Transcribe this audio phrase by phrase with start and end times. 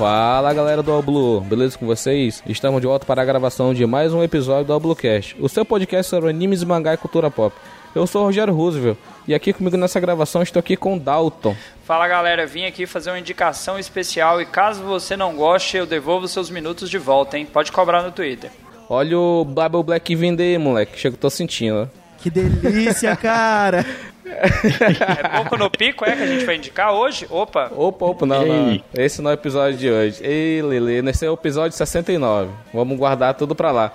[0.00, 2.42] Fala galera do Blue, beleza com vocês?
[2.46, 6.08] Estamos de volta para a gravação de mais um episódio do Bluecast, o seu podcast
[6.08, 7.54] sobre animes, mangá e cultura pop.
[7.94, 8.96] Eu sou o Rogério Roosevelt
[9.28, 11.54] e aqui comigo nessa gravação estou aqui com o Dalton.
[11.84, 16.26] Fala galera, vim aqui fazer uma indicação especial e caso você não goste, eu devolvo
[16.26, 17.44] seus minutos de volta, hein?
[17.44, 18.50] Pode cobrar no Twitter.
[18.88, 21.90] Olha o Bible Black vindo aí, moleque, chega que tô sentindo.
[22.16, 23.84] Que delícia, cara!
[24.30, 27.26] É pouco no pico, é que a gente vai indicar hoje?
[27.28, 27.70] Opa!
[27.74, 28.80] Opa, opa, não, não.
[28.94, 30.24] Esse não é o episódio de hoje.
[30.24, 32.50] Ei, Lele, esse é o episódio 69.
[32.72, 33.92] Vamos guardar tudo pra lá.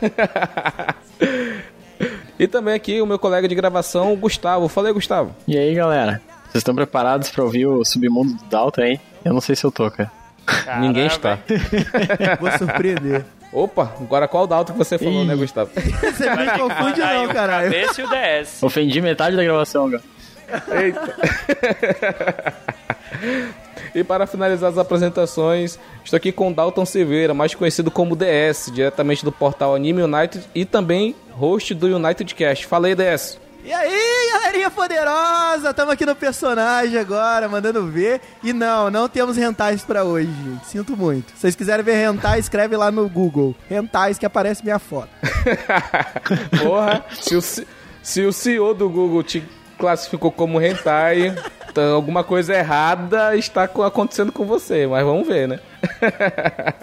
[2.38, 4.68] e também aqui o meu colega de gravação, o Gustavo.
[4.68, 5.34] Falei, Gustavo.
[5.46, 6.20] E aí, galera?
[6.44, 9.00] Vocês estão preparados pra ouvir o submundo do Dalton, hein?
[9.24, 10.10] Eu não sei se eu tô, cara.
[10.46, 10.86] Caramba.
[10.86, 11.38] Ninguém está.
[12.40, 13.24] Vou surpreender.
[13.52, 15.26] Opa, agora qual Dalton que você falou, Ih.
[15.26, 15.70] né, Gustavo?
[15.74, 17.70] Você não confunde não, o caralho.
[17.72, 18.62] cabeça e o DS.
[18.62, 20.02] Ofendi metade da gravação, cara.
[20.82, 21.16] Eita.
[23.94, 28.70] e para finalizar as apresentações, estou aqui com o Dalton Silveira, mais conhecido como DS,
[28.72, 32.66] diretamente do portal Anime United e também host do United Cast.
[32.66, 33.38] Fala aí, DS.
[33.68, 35.74] E aí, galerinha poderosa?
[35.74, 38.18] Tamo aqui no personagem agora, mandando ver.
[38.42, 40.66] E não, não temos rentais pra hoje, gente.
[40.66, 41.32] Sinto muito.
[41.32, 43.54] Se vocês quiserem ver rentais, escreve lá no Google.
[43.68, 45.10] Rentais que aparece minha foto.
[46.62, 47.42] Porra, se o,
[48.02, 49.44] se o CEO do Google te
[49.76, 51.36] classificou como hentai,
[51.70, 55.60] então alguma coisa errada está co- acontecendo com você, mas vamos ver, né?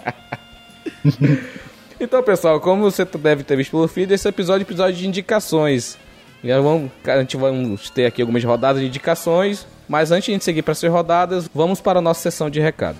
[1.98, 5.98] então, pessoal, como você deve ter visto pelo feed, esse episódio é episódio de indicações.
[6.54, 7.52] Vamos, a gente vai
[7.94, 11.50] ter aqui algumas rodadas de indicações, mas antes de a gente seguir para essas rodadas,
[11.54, 12.96] vamos para a nossa sessão de recado.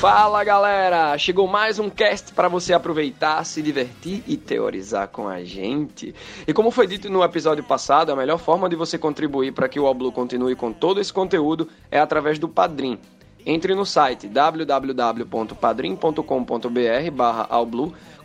[0.00, 1.18] Fala galera!
[1.18, 6.14] Chegou mais um cast para você aproveitar, se divertir e teorizar com a gente.
[6.48, 9.78] E como foi dito no episódio passado, a melhor forma de você contribuir para que
[9.78, 12.98] o Oblu continue com todo esse conteúdo é através do Padrim.
[13.44, 17.46] Entre no site www.padrim.com.br barra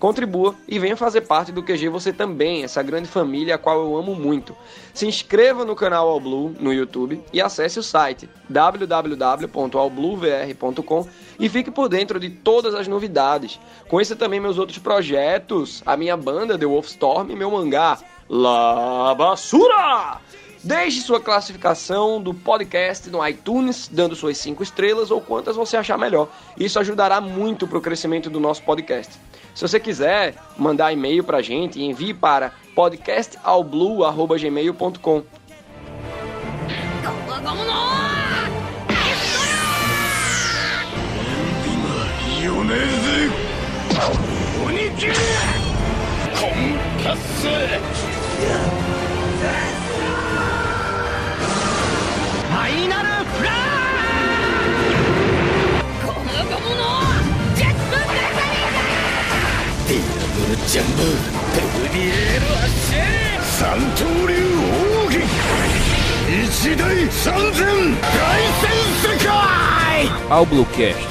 [0.06, 3.98] contribua e venha fazer parte do QG você também, essa grande família a qual eu
[3.98, 4.56] amo muito.
[4.94, 11.08] Se inscreva no canal Alblu no YouTube e acesse o site www.albluvr.com
[11.40, 13.60] e fique por dentro de todas as novidades.
[13.88, 17.98] Conheça também meus outros projetos, a minha banda The Wolfstorm e meu mangá
[18.30, 20.22] La Basura!
[20.64, 25.98] Deixe sua classificação do podcast no iTunes, dando suas 5 estrelas ou quantas você achar
[25.98, 26.28] melhor.
[26.58, 29.12] Isso ajudará muito para o crescimento do nosso podcast.
[29.56, 35.24] Se você quiser mandar e-mail para a gente, envie para podcastalblue.gmail.com.
[70.30, 71.08] ao Bluecast.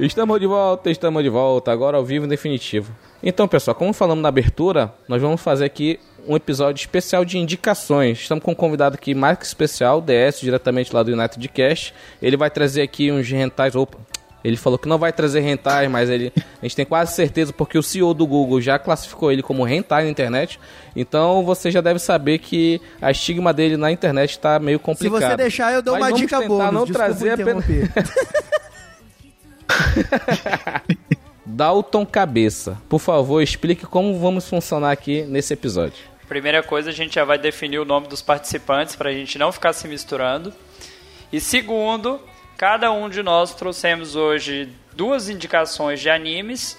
[0.00, 2.92] Estamos de volta, estamos de volta, agora ao vivo definitivo.
[3.26, 5.98] Então, pessoal, como falamos na abertura, nós vamos fazer aqui
[6.28, 8.18] um episódio especial de indicações.
[8.20, 11.94] Estamos com um convidado aqui mais que especial, DS, diretamente lá do United Cast.
[12.20, 13.74] Ele vai trazer aqui uns rentais.
[13.74, 13.96] Opa!
[14.44, 17.78] Ele falou que não vai trazer rentais, mas ele, a gente tem quase certeza porque
[17.78, 20.60] o CEO do Google já classificou ele como rentai na internet.
[20.94, 25.28] Então você já deve saber que a estigma dele na internet está meio Se complicada.
[25.30, 26.70] você deixar, eu dou Mas uma dica boa.
[26.70, 27.64] não trazer apenas-
[31.54, 36.02] Dalton Cabeça, por favor, explique como vamos funcionar aqui nesse episódio.
[36.26, 39.52] Primeira coisa, a gente já vai definir o nome dos participantes para a gente não
[39.52, 40.52] ficar se misturando.
[41.32, 42.20] E segundo,
[42.56, 46.76] cada um de nós trouxemos hoje duas indicações de animes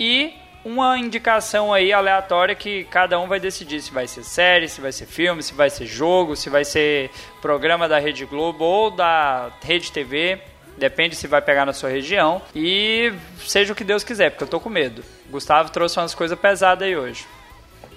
[0.00, 0.32] e
[0.64, 4.90] uma indicação aí aleatória que cada um vai decidir se vai ser série, se vai
[4.90, 9.52] ser filme, se vai ser jogo, se vai ser programa da Rede Globo ou da
[9.62, 10.40] Rede TV.
[10.78, 12.42] Depende se vai pegar na sua região.
[12.54, 15.02] E seja o que Deus quiser, porque eu tô com medo.
[15.30, 17.24] Gustavo trouxe umas coisas pesadas aí hoje.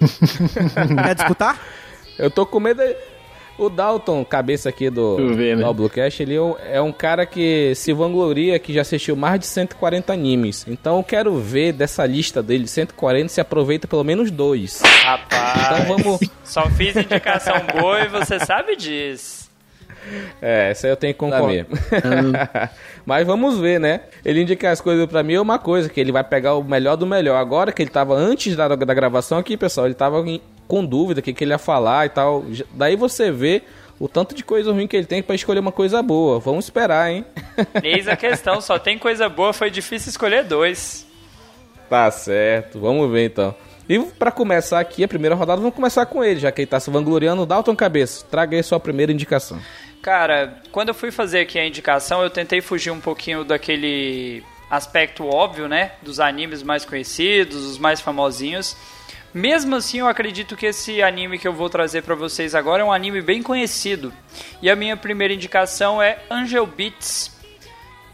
[1.04, 1.58] Quer disputar?
[2.18, 2.82] Eu tô com medo.
[3.58, 5.62] O Dalton, cabeça aqui do, vê, né?
[5.62, 9.38] do Bluecast, ele é um- é um cara que se vangloria que já assistiu mais
[9.38, 10.64] de 140 animes.
[10.66, 14.80] Então eu quero ver dessa lista dele, 140, se aproveita pelo menos dois.
[15.02, 16.20] Rapaz, Então vamos.
[16.42, 19.39] só fiz indicação boa e você sabe disso.
[20.40, 21.66] É, essa eu tenho que concordar.
[23.04, 24.00] Mas vamos ver, né?
[24.24, 26.96] Ele indica as coisas pra mim é uma coisa, que ele vai pegar o melhor
[26.96, 27.36] do melhor.
[27.36, 30.24] Agora que ele tava antes da, da gravação aqui, pessoal, ele tava
[30.66, 32.44] com dúvida o que, que ele ia falar e tal.
[32.72, 33.62] Daí você vê
[33.98, 36.38] o tanto de coisa ruim que ele tem pra escolher uma coisa boa.
[36.38, 37.24] Vamos esperar, hein?
[37.82, 41.06] Eis a questão, só tem coisa boa, foi difícil escolher dois.
[41.88, 43.54] Tá certo, vamos ver então.
[43.88, 46.78] E pra começar aqui a primeira rodada, vamos começar com ele, já que ele tá
[46.78, 47.44] se vangloriando.
[47.44, 49.58] Dalton Cabeça, traga aí sua primeira indicação.
[50.02, 55.26] Cara, quando eu fui fazer aqui a indicação, eu tentei fugir um pouquinho daquele aspecto
[55.26, 55.92] óbvio, né?
[56.00, 58.76] Dos animes mais conhecidos, os mais famosinhos.
[59.34, 62.84] Mesmo assim, eu acredito que esse anime que eu vou trazer pra vocês agora é
[62.84, 64.12] um anime bem conhecido.
[64.62, 67.38] E a minha primeira indicação é Angel Beats.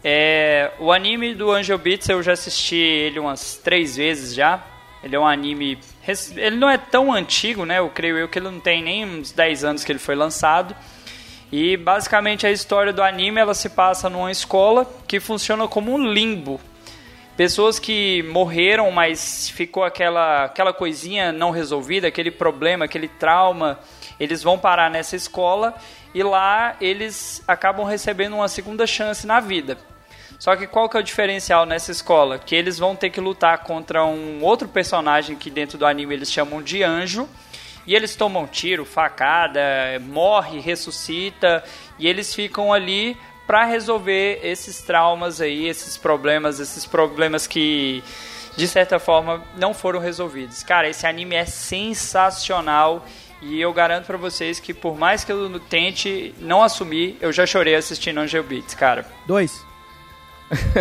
[0.03, 4.61] É, o anime do Angel Beats eu já assisti ele umas três vezes já.
[5.01, 5.79] Ele é um anime.
[6.35, 7.79] Ele não é tão antigo, né?
[7.79, 10.75] Eu creio eu que ele não tem nem uns 10 anos que ele foi lançado.
[11.51, 16.11] E basicamente a história do anime ela se passa numa escola que funciona como um
[16.11, 16.59] limbo.
[17.37, 23.79] Pessoas que morreram, mas ficou aquela, aquela coisinha não resolvida, aquele problema, aquele trauma,
[24.19, 25.75] eles vão parar nessa escola
[26.13, 29.77] e lá eles acabam recebendo uma segunda chance na vida.
[30.39, 32.37] Só que qual que é o diferencial nessa escola?
[32.37, 36.31] Que eles vão ter que lutar contra um outro personagem que dentro do anime eles
[36.31, 37.27] chamam de anjo.
[37.87, 39.61] E eles tomam tiro, facada,
[40.01, 41.63] morre, ressuscita.
[41.97, 43.17] E eles ficam ali
[43.47, 48.03] para resolver esses traumas aí, esses problemas, esses problemas que
[48.57, 50.61] de certa forma não foram resolvidos.
[50.63, 53.05] Cara, esse anime é sensacional.
[53.41, 57.45] E eu garanto pra vocês que por mais que eu tente não assumir, eu já
[57.45, 59.05] chorei assistindo Angel Beats, cara.
[59.27, 59.63] Dois.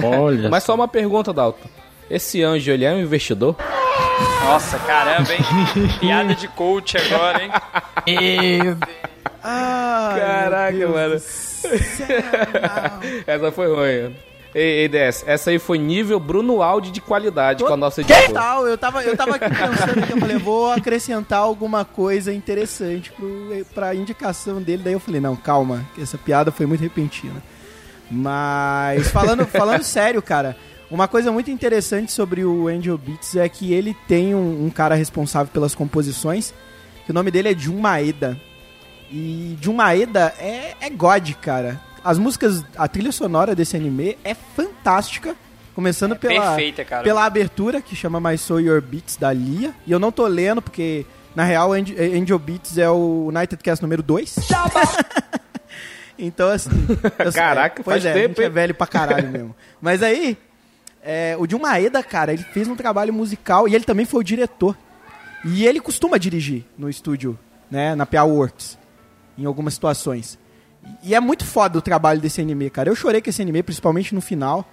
[0.02, 0.48] Olha.
[0.50, 1.68] Mas só uma pergunta, Dalton.
[2.10, 3.56] Esse anjo, ele é um investidor?
[4.44, 5.40] Nossa, caramba, hein?
[6.00, 7.50] Piada de coach agora, hein?
[9.42, 11.14] Ai, Caraca, meu Deus mano.
[13.26, 14.16] Essa foi ruim.
[14.54, 18.26] Ei, ei, DS, essa aí foi nível Bruno Aldi de qualidade com a nossa editora.
[18.26, 23.12] Total, eu tava, eu tava aqui pensando que eu falei, vou acrescentar alguma coisa interessante
[23.12, 24.80] pro, pra indicação dele.
[24.82, 27.42] Daí eu falei, não, calma, que essa piada foi muito repentina.
[28.10, 30.56] Mas falando, falando sério, cara,
[30.90, 34.94] uma coisa muito interessante sobre o Angel Beats é que ele tem um, um cara
[34.94, 36.54] responsável pelas composições,
[37.04, 38.40] que o nome dele é Jun Maeda.
[39.10, 41.80] E Jun Maeda é, é God, cara.
[42.04, 45.34] As músicas, a trilha sonora desse anime é fantástica.
[45.74, 49.74] Começando pela, perfeita, pela abertura, que chama My Soul Your Beats, da Lia.
[49.86, 51.04] E eu não tô lendo, porque,
[51.34, 54.36] na real, Angel, Beats é o United Cast número 2.
[56.18, 56.70] então, assim...
[57.18, 59.54] eu- Caraca, pois faz é, a tempo, é velho pra caralho mesmo.
[59.78, 60.38] Mas aí,
[61.06, 64.24] é, o Jun Maeda, cara, ele fez um trabalho musical e ele também foi o
[64.24, 64.76] diretor.
[65.44, 67.38] E ele costuma dirigir no estúdio,
[67.70, 68.76] né, na PA Works,
[69.38, 70.36] em algumas situações.
[71.04, 72.88] E é muito foda o trabalho desse anime, cara.
[72.88, 74.68] Eu chorei com esse anime, principalmente no final.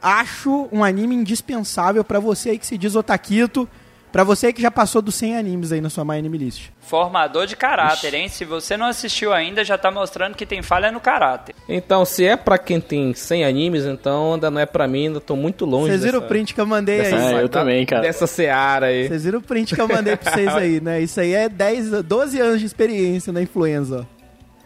[0.00, 3.66] Acho um anime indispensável pra você aí que se diz otaquito,
[4.12, 6.70] pra você que já passou dos 100 animes aí na sua My Anime List.
[6.80, 8.28] Formador de caráter, hein?
[8.28, 11.54] Se você não assistiu ainda, já tá mostrando que tem falha no caráter.
[11.68, 15.20] Então, se é pra quem tem 100 animes, então ainda não é pra mim, ainda
[15.20, 17.34] tô muito longe Vocês viram o print que eu mandei dessa- aí?
[17.34, 18.02] É, eu também, cara.
[18.02, 19.08] Dessa seara aí.
[19.08, 21.00] Vocês viram o print que eu mandei pra vocês aí, né?
[21.00, 24.18] Isso aí é 10, 12 anos de experiência na influenza, ó.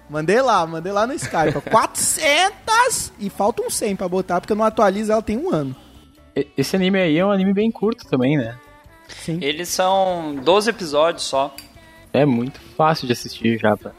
[0.08, 1.56] Mandei lá, mandei lá no Skype.
[1.56, 1.60] ó.
[1.70, 3.12] 400!
[3.18, 5.74] E faltam 100 pra botar, porque eu não atualizo, ela tem um ano.
[6.56, 8.54] Esse anime aí é um anime bem curto também, né?
[9.24, 9.38] Sim.
[9.40, 11.54] Eles são 12 episódios só.
[12.12, 13.92] É muito fácil de assistir já pra.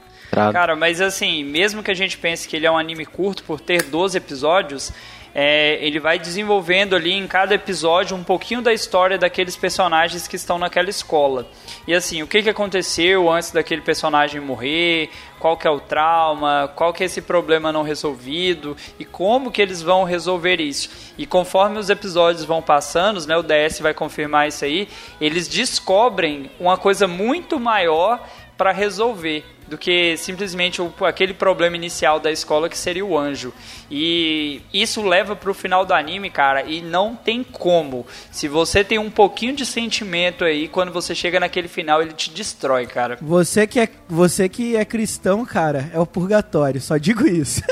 [0.51, 3.59] Cara, mas assim, mesmo que a gente pense que ele é um anime curto por
[3.59, 4.91] ter 12 episódios,
[5.35, 10.35] é, ele vai desenvolvendo ali em cada episódio um pouquinho da história daqueles personagens que
[10.35, 11.47] estão naquela escola.
[11.87, 15.09] E assim, o que, que aconteceu antes daquele personagem morrer,
[15.43, 19.61] qual que é o trauma, qual que é esse problema não resolvido e como que
[19.61, 20.89] eles vão resolver isso.
[21.17, 24.87] E conforme os episódios vão passando, né, o DS vai confirmar isso aí,
[25.19, 32.19] eles descobrem uma coisa muito maior para resolver do que simplesmente o, aquele problema inicial
[32.19, 33.51] da escola que seria o anjo.
[33.89, 38.05] E isso leva pro final do anime, cara, e não tem como.
[38.31, 42.29] Se você tem um pouquinho de sentimento aí, quando você chega naquele final, ele te
[42.29, 43.17] destrói, cara.
[43.19, 46.79] Você que, é, você que é cristão, cara, é o purgatório.
[46.79, 47.63] Só digo isso.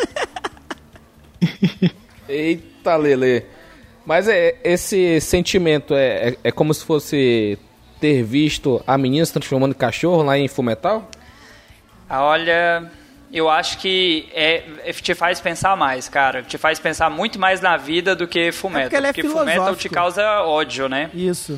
[2.27, 3.46] Eita, Lele.
[4.03, 7.60] Mas é, esse sentimento é, é, é como se fosse
[8.00, 11.08] ter visto a menina se transformando em cachorro lá em Fumetal?
[12.13, 12.91] Ah, Olha,
[13.32, 16.44] eu acho que é, é- te faz pensar mais, cara.
[16.44, 18.89] Te faz pensar muito mais na vida do que Fullmetal.
[18.89, 21.10] porque ele é Fullmetal te causa ódio, né?
[21.13, 21.58] Isso.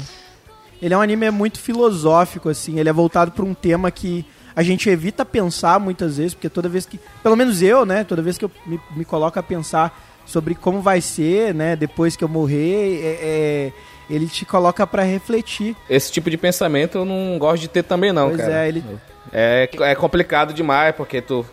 [0.79, 2.79] Ele é um anime muito filosófico, assim.
[2.79, 4.23] Ele é voltado para um tema que
[4.55, 8.21] a gente evita pensar muitas vezes, porque toda vez que, pelo menos eu, né, toda
[8.21, 12.23] vez que eu me, me coloco a pensar sobre como vai ser, né, depois que
[12.23, 13.71] eu morrer, é, é,
[14.09, 15.75] ele te coloca para refletir.
[15.89, 18.65] Esse tipo de pensamento eu não gosto de ter também não, Pois cara.
[18.65, 18.83] é, ele-
[19.31, 21.45] É, é complicado demais, porque tu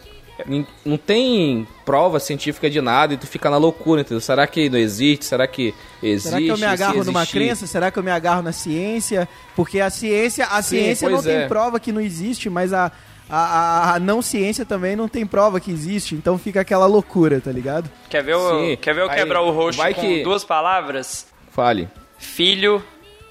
[0.85, 4.21] não tem prova científica de nada e tu fica na loucura, entendeu?
[4.21, 5.25] Será que não existe?
[5.26, 6.28] Será que existe?
[6.30, 7.66] Será que eu me agarro numa crença?
[7.66, 9.28] Será que eu me agarro na ciência?
[9.54, 11.47] Porque a ciência, a Sim, ciência não pois tem é.
[11.47, 12.90] prova que não existe, mas a,
[13.28, 16.14] a, a- a não ciência também não tem prova que existe.
[16.14, 17.90] Então fica aquela loucura, tá ligado?
[18.09, 18.76] Quer ver o, Sim.
[18.80, 21.26] quer ver eu quebrar o rosto vai com que- duas palavras?
[21.50, 21.88] Fale.
[22.21, 22.85] Filho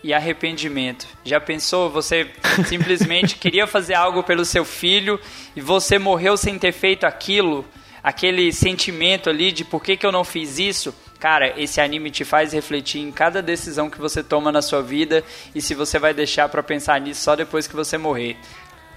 [0.04, 1.08] e arrependimento.
[1.24, 1.90] Já pensou?
[1.90, 2.30] Você
[2.68, 5.20] simplesmente queria fazer algo pelo seu filho
[5.56, 7.64] e você morreu sem ter feito aquilo?
[8.02, 10.94] Aquele sentimento ali de por que, que eu não fiz isso?
[11.20, 15.22] Cara, esse anime te faz refletir em cada decisão que você toma na sua vida
[15.54, 18.38] e se você vai deixar pra pensar nisso só depois que você morrer.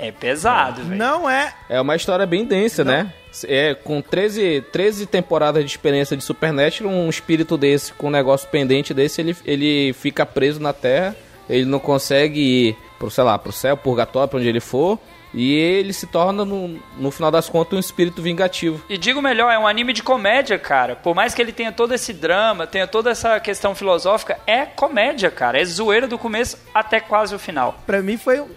[0.02, 0.96] É pesado, velho.
[0.98, 1.54] Não é.
[1.68, 3.12] É uma história bem densa, né?
[3.44, 8.48] É, com 13, 13 temporadas de experiência de Supernatural, um espírito desse, com um negócio
[8.48, 11.16] pendente desse, ele, ele fica preso na Terra,
[11.48, 14.98] ele não consegue ir pro, sei lá, pro céu, purgatório, pra onde ele for,
[15.34, 18.82] e ele se torna, no, no final das contas, um espírito vingativo.
[18.88, 20.96] E digo melhor, é um anime de comédia, cara.
[20.96, 25.30] Por mais que ele tenha todo esse drama, tenha toda essa questão filosófica, é comédia,
[25.30, 25.60] cara.
[25.60, 27.78] É zoeira do começo até quase o final.
[27.86, 28.48] Pra mim foi, um-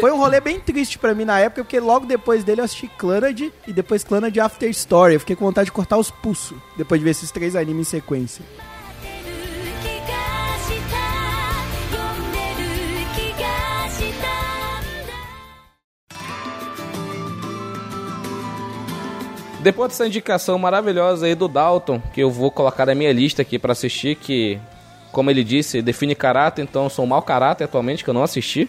[0.00, 2.88] foi um rolê bem triste pra mim na época, porque logo depois dele eu assisti
[2.98, 5.14] Clannad e depois Clannad After Story.
[5.14, 7.90] Eu fiquei com vontade de cortar os pulsos depois de ver esses três animes em
[7.90, 8.44] sequência.
[19.62, 23.60] Depois dessa indicação maravilhosa aí do Dalton, que eu vou colocar na minha lista aqui
[23.60, 24.58] pra assistir, que,
[25.12, 28.68] como ele disse, define caráter, então sou um mau caráter atualmente, que eu não assisti.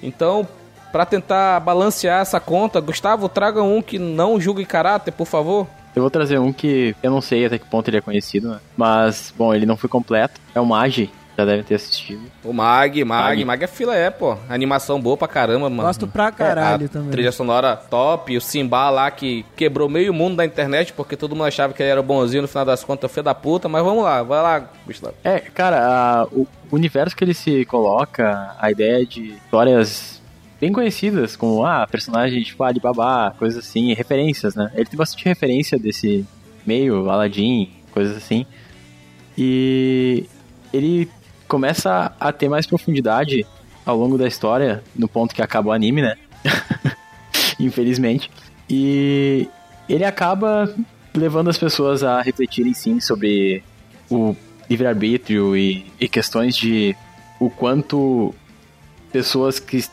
[0.00, 0.46] Então,
[0.92, 5.66] pra tentar balancear essa conta, Gustavo, traga um que não julgue caráter, por favor.
[5.96, 8.60] Eu vou trazer um que eu não sei até que ponto ele é conhecido, né?
[8.76, 10.40] Mas, bom, ele não foi completo.
[10.54, 12.22] É o Magi, já devem ter assistido.
[12.44, 13.44] O Mag, Mag, Mag.
[13.44, 14.36] Mag é fila, é, pô.
[14.48, 15.82] Animação boa pra caramba, mano.
[15.82, 17.10] Gosto pra caralho a também.
[17.10, 21.46] Trilha sonora top, o Simba lá que quebrou meio mundo da internet porque todo mundo
[21.46, 24.22] achava que ele era bonzinho no final das contas, filho da puta, mas vamos lá,
[24.22, 25.14] vai lá, Gustavo.
[25.24, 25.78] É, cara,
[26.22, 30.22] a- o universo que ele se coloca, a ideia de histórias
[30.60, 34.70] bem conhecidas, como, ah, personagem tipo Alibaba, coisas assim, referências, né?
[34.74, 36.24] Ele tem bastante referência desse
[36.64, 38.46] meio, Aladdin, coisas assim.
[39.36, 40.26] E
[40.72, 41.08] ele
[41.54, 43.46] começa a ter mais profundidade
[43.86, 46.16] ao longo da história, no ponto que acaba o anime, né?
[47.60, 48.28] Infelizmente.
[48.68, 49.48] E
[49.88, 50.74] ele acaba
[51.14, 53.62] levando as pessoas a refletirem sim sobre
[54.10, 54.34] o
[54.68, 56.96] livre-arbítrio e, e questões de
[57.38, 58.34] o quanto
[59.12, 59.84] pessoas que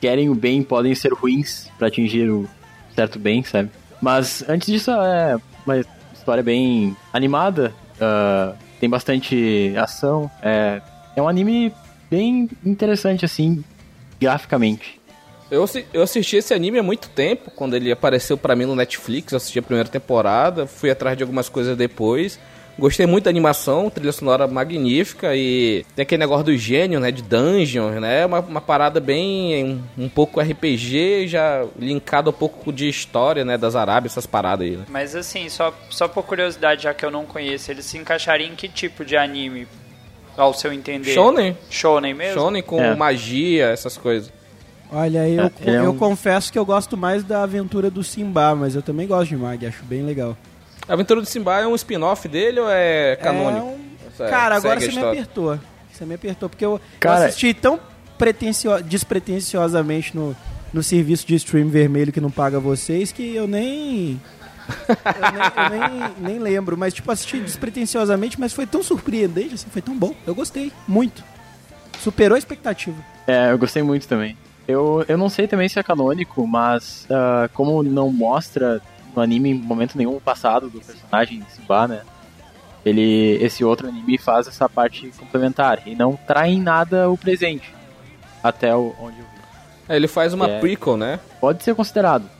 [0.00, 2.48] querem o bem podem ser ruins para atingir o
[2.94, 3.68] certo bem, sabe?
[4.00, 5.36] Mas antes disso é
[5.66, 5.76] uma
[6.14, 10.80] história bem animada, ah, tem bastante ação, é,
[11.14, 11.72] é um anime
[12.10, 13.64] bem interessante assim,
[14.20, 15.00] graficamente.
[15.50, 19.32] Eu, eu assisti esse anime há muito tempo, quando ele apareceu pra mim no Netflix,
[19.32, 22.38] eu assisti a primeira temporada, fui atrás de algumas coisas depois.
[22.78, 27.22] Gostei muito da animação, trilha sonora magnífica e tem aquele negócio do gênio, né, de
[27.22, 29.64] dungeon, né, uma, uma parada bem,
[29.98, 34.66] um, um pouco RPG, já linkado um pouco de história, né, das Arábias, essas paradas
[34.66, 34.84] aí, né.
[34.90, 38.54] Mas assim, só, só por curiosidade, já que eu não conheço, ele se encaixaria em
[38.54, 39.66] que tipo de anime?
[40.36, 41.14] Ao seu entender?
[41.14, 42.34] Shonen, Shonen mesmo?
[42.38, 42.94] shonen com É.
[42.94, 44.30] magia, essas coisas.
[44.92, 48.54] Olha, eu, É, é eu um- confesso que eu gosto mais da aventura do Simba,
[48.54, 50.36] mas eu também gosto de Mag, acho bem legal.
[50.88, 53.66] A Aventura do Simba é um spin-off dele ou é canônico?
[53.66, 55.58] É um- Essa- Cara, agora você me apertou.
[55.92, 57.78] Você me apertou, porque eu, Cara- eu assisti tão
[58.16, 58.82] pretencio...
[58.82, 60.34] despretensiosamente no,
[60.72, 64.20] no serviço de stream vermelho que não paga vocês que eu nem.
[64.88, 66.76] eu nem, eu nem, nem lembro.
[66.76, 70.14] Mas, tipo, assisti despretensiosamente, mas foi tão surpreendente, assim, foi tão bom.
[70.26, 71.22] Eu gostei, muito.
[72.00, 72.96] Superou a expectativa.
[73.26, 74.36] É, eu gostei muito também.
[74.68, 78.80] Eu, eu não sei também se é canônico, mas ah, como não mostra
[79.16, 82.02] no anime em momento nenhum o passado do personagem Simba, né?
[82.84, 87.74] Ele, esse outro anime faz essa parte complementar e não trai em nada o presente.
[88.42, 89.40] Até o, onde eu vi.
[89.88, 90.60] É, ele faz uma É.
[90.60, 91.18] prequel, né?
[91.40, 92.30] Pode ser considerado.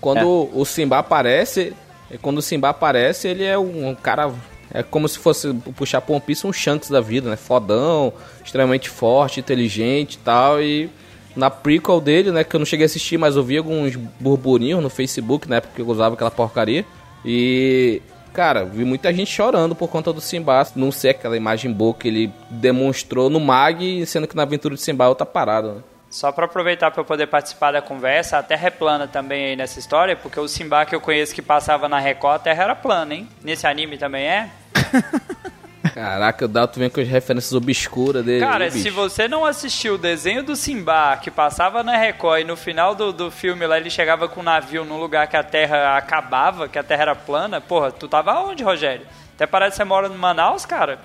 [0.00, 1.72] Quando o Simba aparece,
[2.10, 4.32] é, quando o Simba aparece, ele é um, cara.
[4.74, 7.36] É como se fosse puxar One Piece um Shanks da vida, né?
[7.36, 8.12] Fodão,
[8.44, 10.60] extremamente forte, inteligente e tal.
[10.60, 10.90] E
[11.36, 12.44] na prequel dele, né?
[12.44, 15.74] Que eu não cheguei a assistir, mas eu vi alguns burburinhos no Facebook na época
[15.74, 16.84] que eu usava aquela porcaria.
[17.24, 18.02] E.
[18.32, 22.08] Cara, vi muita gente chorando por conta do Simba não ser aquela imagem boa que
[22.08, 25.80] ele demonstrou no Mag, sendo que na aventura de Simba é outra parada, né?
[26.08, 29.56] Só pra aproveitar pra eu poder participar da conversa, a Terra é plana também aí
[29.56, 32.74] nessa história, porque o Simba que eu conheço que passava na Record, a Terra era
[32.74, 33.28] plana, hein?
[33.42, 34.50] Nesse anime também é?
[35.94, 38.44] Caraca, o Dalton vem com as referências obscuras dele.
[38.44, 42.44] Cara, aí, se você não assistiu o desenho do Simba que passava na Record e
[42.44, 45.42] no final do, do filme lá ele chegava com um navio num lugar que a
[45.42, 49.06] Terra acabava, que a Terra era plana, porra, tu tava onde, Rogério?
[49.34, 50.98] Até parece que você mora em Manaus, cara.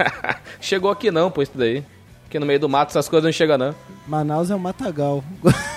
[0.60, 1.84] Chegou aqui não, pô, isso daí.
[2.26, 3.74] Aqui no meio do mato essas coisas não chegam, não.
[4.06, 5.24] Manaus é o Matagal.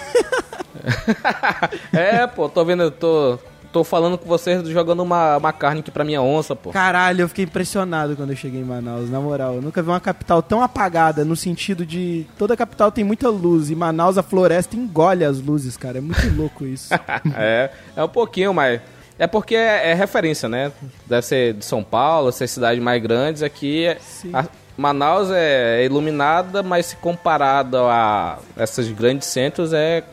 [1.94, 3.38] É, pô, tô vendo, eu tô,
[3.72, 6.72] tô falando com vocês jogando uma, uma carne aqui pra minha onça, pô.
[6.72, 9.56] Caralho, eu fiquei impressionado quando eu cheguei em Manaus, na moral.
[9.56, 12.26] Eu nunca vi uma capital tão apagada, no sentido de.
[12.38, 16.00] Toda capital tem muita luz, e Manaus, a floresta, engole as luzes, cara.
[16.00, 16.94] É muito louco isso.
[17.36, 18.82] é, é um pouquinho, mas.
[19.20, 20.72] É porque é, é referência, né?
[21.06, 23.44] Deve ser de São Paulo, ser cidades mais grandes.
[23.44, 23.98] Aqui, é-
[24.34, 30.04] a- Manaus é iluminada, mas se comparado a esses grandes centros, é,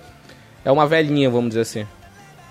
[0.62, 1.87] é uma velhinha, vamos dizer assim.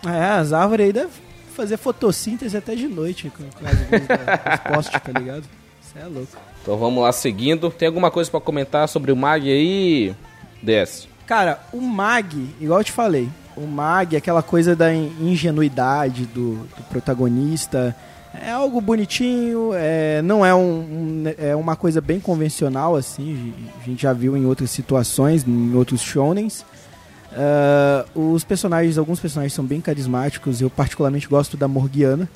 [0.06, 1.10] É, as árvores aí devem
[1.56, 5.44] fazer fotossíntese até de noite com, com as luzes da- postes, tá ligado?
[5.82, 6.38] Isso é louco.
[6.62, 7.70] Então vamos lá, seguindo.
[7.72, 10.14] Tem alguma coisa pra comentar sobre o Mag aí,
[10.62, 11.08] DS?
[11.26, 16.56] Cara, o Mag, igual eu te falei, o Mag, aquela coisa da in- ingenuidade do,
[16.56, 17.96] do protagonista,
[18.40, 23.86] é algo bonitinho, é, não é, um, um- é uma coisa bem convencional, assim, a
[23.86, 26.64] gente já viu em outras situações, em outros shonens.
[27.34, 32.30] Ah, os personagens, alguns personagens são bem carismáticos, eu particularmente gosto da Morgiana.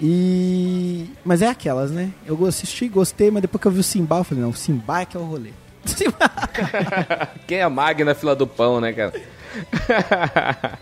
[0.00, 1.10] E.
[1.24, 2.10] Mas é aquelas, né?
[2.26, 5.00] Eu assisti, gostei, mas depois que eu vi o Simba, eu falei, não, o Simba
[5.00, 5.50] é que é o rolê.
[7.46, 9.14] Quem é Mag na fila do pão, né, cara?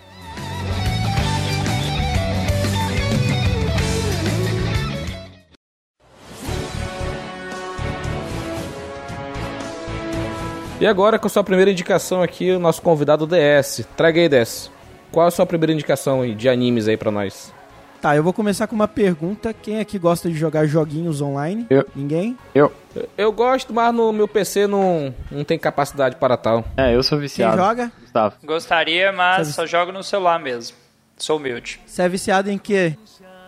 [10.84, 13.86] E agora, com a sua primeira indicação aqui, o nosso convidado DS.
[13.96, 14.70] Traga aí, DS.
[15.10, 17.50] Qual a sua primeira indicação aí de animes aí pra nós?
[18.02, 19.54] Tá, eu vou começar com uma pergunta.
[19.54, 21.66] Quem aqui gosta de jogar joguinhos online?
[21.70, 21.86] Eu.
[21.96, 22.36] Ninguém?
[22.54, 22.70] Eu.
[23.16, 26.62] Eu- gosto, mas no meu PC não, não tem capacidade para tal.
[26.76, 27.56] É, eu sou Quem viciado.
[27.56, 27.90] joga?
[28.02, 28.36] Gustavo.
[28.44, 30.76] Gostaria, mas Sabe- só jogo no celular mesmo.
[31.16, 31.80] Sou humilde.
[31.86, 32.94] Você é viciado em quê?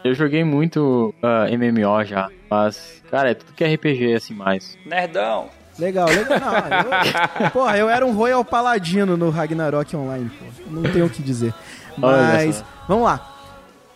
[0.02, 4.78] Eu joguei muito ah, MMO já, mas, cara, é tudo que é RPG assim mais.
[4.86, 5.50] Nerdão.
[5.78, 6.40] Legal, legal.
[6.40, 10.70] Não, eu, porra, eu era um Royal Paladino no Ragnarok Online, pô.
[10.70, 11.54] Não tenho o que dizer.
[11.96, 13.34] Mas, vamos lá.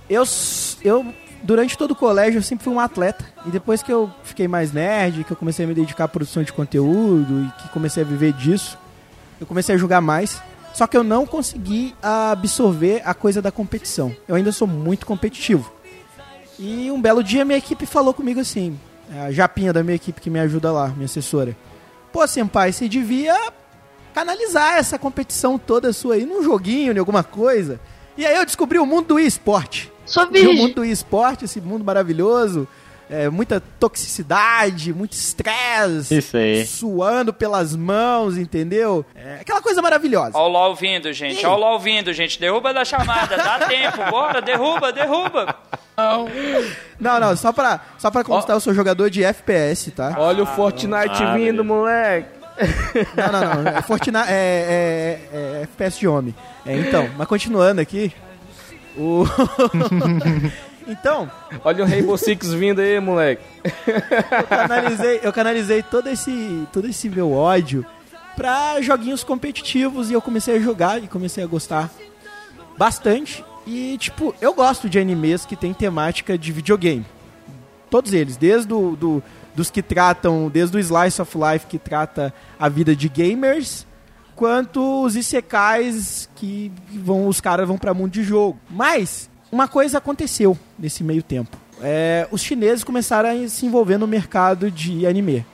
[0.08, 0.24] Eu,
[0.82, 3.24] eu, durante todo o colégio, eu sempre fui um atleta.
[3.46, 6.42] E depois que eu fiquei mais nerd, que eu comecei a me dedicar à produção
[6.42, 8.78] de conteúdo e que comecei a viver disso,
[9.40, 10.42] eu comecei a jogar mais.
[10.74, 14.14] Só que eu não consegui absorver a coisa da competição.
[14.28, 15.72] Eu ainda sou muito competitivo.
[16.58, 18.78] E um belo dia minha equipe falou comigo assim,
[19.10, 21.56] a Japinha da minha equipe que me ajuda lá, minha assessora.
[22.12, 23.36] Pô, senpai, você devia
[24.12, 27.80] canalizar essa competição toda sua aí num joguinho, em alguma coisa.
[28.16, 29.90] E aí eu descobri o mundo do esporte.
[30.04, 30.56] Sou E o virgem.
[30.56, 32.66] mundo do esporte, esse mundo maravilhoso,
[33.10, 36.64] é, muita toxicidade, muito estresse, Isso aí.
[36.64, 39.04] suando pelas mãos, entendeu?
[39.14, 40.30] É aquela coisa maravilhosa.
[40.34, 41.44] Ó o LOL vindo, gente.
[41.44, 42.38] Ó o LOL vindo, gente.
[42.40, 43.36] Derruba da chamada.
[43.36, 43.98] Dá tempo.
[44.10, 45.56] Bora, derruba, derruba.
[46.98, 50.14] Não, não, só pra, só pra constar, eu sou jogador de FPS, tá?
[50.16, 52.28] Olha o Fortnite Ah, vindo, moleque.
[53.16, 53.70] Não, não, não.
[53.72, 56.34] É, Fortnite, é, é, é FPS de homem.
[56.64, 58.12] É, então, mas continuando aqui.
[58.96, 59.24] O...
[60.92, 61.30] então,
[61.64, 63.42] Olha o Rainbow Six vindo aí, moleque.
[63.86, 67.84] eu canalizei, eu canalizei todo esse, todo esse meu ódio
[68.36, 71.90] pra joguinhos competitivos e eu comecei a jogar e comecei a gostar
[72.76, 73.44] bastante.
[73.66, 77.04] E, tipo, eu gosto de animes que tem temática de videogame.
[77.90, 79.22] Todos eles, desde o, do,
[79.54, 83.86] dos que tratam, desde o Slice of Life que trata a vida de gamers,
[84.34, 88.58] quanto os isekais que vão, os caras vão pra mundo de jogo.
[88.70, 91.56] Mas uma coisa aconteceu nesse meio tempo.
[91.82, 95.44] É, os chineses começaram a se envolver no mercado de anime.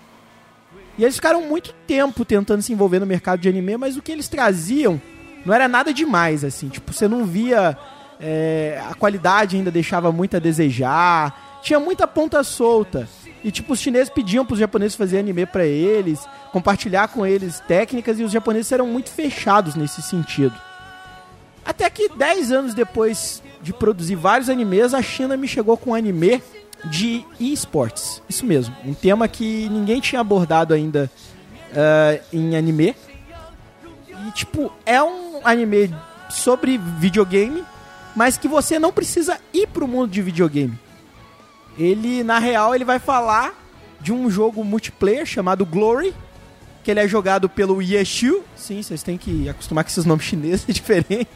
[0.98, 4.12] E eles ficaram muito tempo tentando se envolver no mercado de anime, mas o que
[4.12, 5.00] eles traziam
[5.44, 6.68] não era nada demais, assim.
[6.68, 7.76] Tipo, você não via.
[8.20, 11.61] é, a qualidade ainda deixava muito a desejar.
[11.62, 13.09] Tinha muita ponta solta.
[13.44, 18.18] E, tipo, os chineses pediam pros japoneses fazer anime pra eles, compartilhar com eles técnicas,
[18.18, 20.54] e os japoneses eram muito fechados nesse sentido.
[21.64, 25.94] Até que 10 anos depois de produzir vários animes, a China me chegou com um
[25.94, 26.40] anime
[26.85, 28.22] de esportes.
[28.29, 31.11] Isso mesmo, um tema que ninguém tinha abordado ainda
[31.74, 32.94] ah, em anime.
[34.09, 35.92] E, tipo, é um anime
[36.31, 37.64] sobre videogame,
[38.14, 40.79] mas que você não precisa ir pro mundo de videogame.
[41.76, 43.52] Ele, na real, ele vai falar
[44.00, 46.14] de um jogo multiplayer chamado Glory,
[46.85, 48.44] que ele é jogado pelo Yeshu.
[48.55, 51.26] Sim, vocês têm que acostumar com esses nomes chineses diferentes.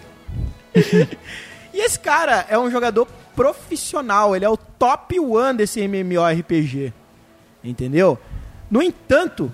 [1.72, 6.92] E esse cara é um jogador profissional, ele é o top one desse MMORPG.
[7.62, 8.18] Entendeu?
[8.70, 9.52] No entanto,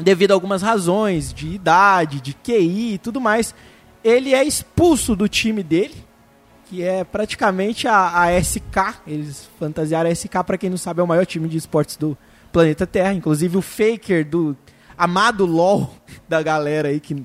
[0.00, 3.54] devido a algumas razões de idade, de QI e tudo mais,
[4.02, 6.04] ele é expulso do time dele,
[6.66, 9.00] que é praticamente a, a SK.
[9.06, 12.16] Eles fantasiaram a SK, pra quem não sabe, é o maior time de esportes do
[12.52, 13.12] planeta Terra.
[13.12, 14.56] Inclusive o Faker do
[14.96, 15.94] amado LoL
[16.28, 17.24] da galera aí, que,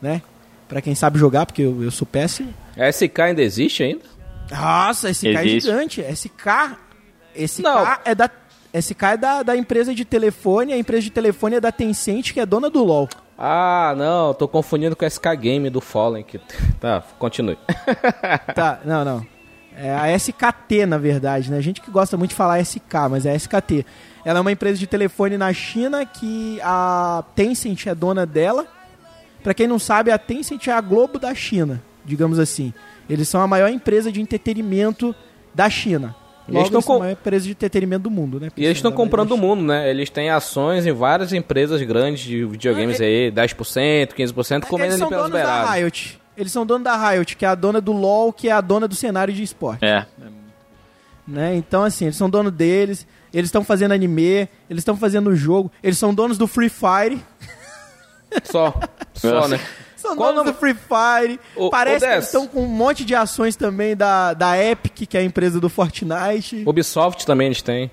[0.00, 0.22] né?
[0.68, 2.52] Pra quem sabe jogar, porque eu, eu sou péssimo.
[2.76, 4.02] A SK ainda existe ainda?
[4.50, 5.66] Nossa, SK é Existe.
[5.70, 6.02] gigante.
[6.02, 6.76] SK,
[7.46, 7.86] SK Não.
[8.04, 8.30] é da
[8.80, 12.40] SK é da, da empresa de telefone, a empresa de telefone é da Tencent, que
[12.40, 13.08] é dona do LoL.
[13.38, 16.22] Ah, não, tô confundindo com a SK Game do Fallen.
[16.24, 16.40] Que...
[16.80, 17.58] Tá, continue.
[18.54, 19.26] Tá, não, não.
[19.76, 21.56] É a SKT, na verdade, né?
[21.56, 23.84] A gente que gosta muito de falar SK, mas é a SKT.
[24.24, 28.66] Ela é uma empresa de telefone na China que a Tencent é dona dela.
[29.44, 32.72] Pra quem não sabe, a Tencent é a Globo da China, digamos assim.
[33.08, 35.14] Eles são a maior empresa de entretenimento
[35.54, 36.16] da China.
[36.48, 38.48] Logo, eles tão eles são com- a maior empresa de entretenimento do mundo, né?
[38.56, 39.88] E eles estão comprando o mundo, né?
[39.90, 44.98] Eles têm ações em várias empresas grandes de videogames aí, 10%, 15%, comendo Eles ali
[44.98, 45.70] são pelas donos da.
[45.72, 46.20] Riot.
[46.36, 48.88] Eles são donos da Riot, que é a dona do LoL, que é a dona
[48.88, 49.84] do cenário de esporte.
[49.84, 50.04] É.
[51.26, 51.54] né?
[51.56, 55.96] Então, assim, eles são donos deles, eles estão fazendo anime, eles estão fazendo jogo, eles
[55.96, 57.18] são donos do Free Fire,
[58.44, 58.74] Só,
[59.14, 59.60] só, né?
[59.96, 61.40] são Qual donos nome- do Free Fire.
[61.56, 65.16] Ô, Parece ô, que estão com um monte de ações também da, da Epic, que
[65.16, 66.62] é a empresa do Fortnite.
[66.66, 67.90] Ubisoft também eles têm.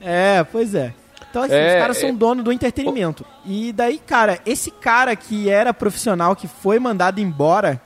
[0.00, 0.92] É, pois é.
[1.30, 3.24] Então, assim, É, os caras é- são donos do entretenimento.
[3.46, 7.80] E daí, cara, esse cara que era profissional, que foi mandado embora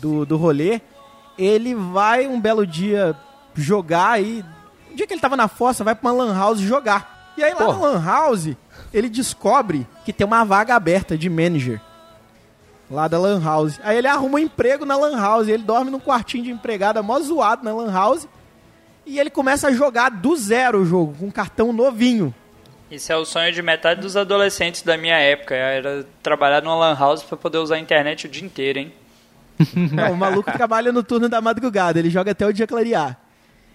[0.00, 0.80] do, do rolê,
[1.38, 3.14] ele vai um belo dia
[3.54, 4.44] jogar aí.
[4.90, 7.32] Um dia que ele tava na fossa, vai pra uma lan house jogar.
[7.36, 7.78] E aí lá Porra.
[7.78, 8.48] na lan house,
[8.94, 11.80] ele descobre que tem uma vaga aberta de manager.
[12.88, 13.80] Lá da lan house.
[13.82, 15.48] Aí ele arruma um emprego na lan house.
[15.48, 18.28] Ele dorme num quartinho de empregada mó zoado na lan house.
[19.04, 22.32] E ele começa a jogar do zero o jogo, com um cartão novinho.
[22.90, 25.56] Isso é o sonho de metade dos adolescentes da minha época.
[25.56, 28.92] Era trabalhar numa lan house pra poder usar a internet o dia inteiro, hein?
[29.74, 33.18] Não, o maluco trabalha no turno da madrugada, ele joga até o dia clarear.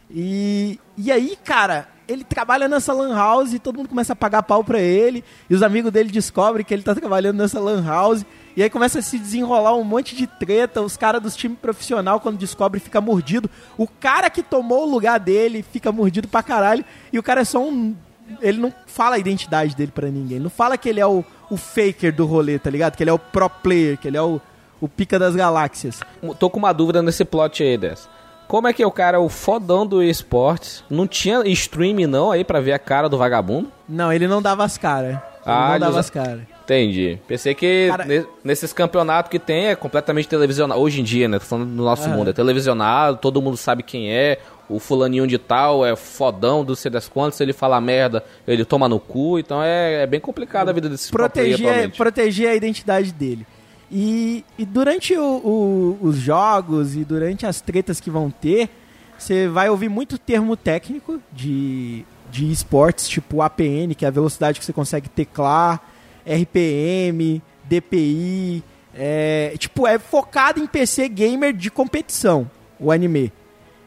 [0.10, 4.42] E, e aí, cara, ele trabalha nessa lan house e todo mundo começa a pagar
[4.42, 5.24] pau pra ele.
[5.48, 8.26] E os amigos dele descobrem que ele tá trabalhando nessa lan house.
[8.58, 10.82] E aí começa a se desenrolar um monte de treta.
[10.82, 13.48] Os caras dos times profissional, quando descobrem, fica mordido.
[13.78, 16.84] O cara que tomou o lugar dele fica mordido pra caralho.
[17.14, 17.96] E o cara é só um.
[18.42, 20.38] Ele não fala a identidade dele pra ninguém.
[20.38, 22.98] Ele não fala que ele é o, o faker do rolê, tá ligado?
[22.98, 24.42] Que ele é o pro player, que ele é o,
[24.82, 26.00] o pica das galáxias.
[26.40, 28.10] Tô com uma dúvida nesse plot aí dessa.
[28.50, 32.60] Como é que o cara, o fodão do esportes, não tinha stream não aí pra
[32.60, 33.72] ver a cara do vagabundo?
[33.88, 35.20] Não, ele não dava as caras.
[35.46, 36.42] Ah, não dava usa- as caras.
[36.64, 37.20] Entendi.
[37.28, 40.82] Pensei que Cara- ne- nesses campeonatos que tem é completamente televisionado.
[40.82, 41.38] Hoje em dia, né?
[41.38, 42.32] Tô falando do nosso mundo.
[42.32, 44.40] É televisionado, todo mundo sabe quem é.
[44.68, 47.36] O fulaninho de tal é fodão do sei das quantas.
[47.36, 49.38] Se ele falar merda, ele toma no cu.
[49.38, 53.46] Então é, é bem complicado a vida player, Proteger, proteger a identidade dele.
[53.92, 58.70] E, e durante o- o- os jogos e durante as tretas que vão ter,
[59.18, 64.60] você vai ouvir muito termo técnico de, de esportes, tipo APN, que é a velocidade
[64.60, 65.82] que você consegue teclar,
[66.26, 68.64] RPM, DPI.
[68.94, 72.50] É, tipo, é focado em PC gamer de competição,
[72.80, 73.32] o anime.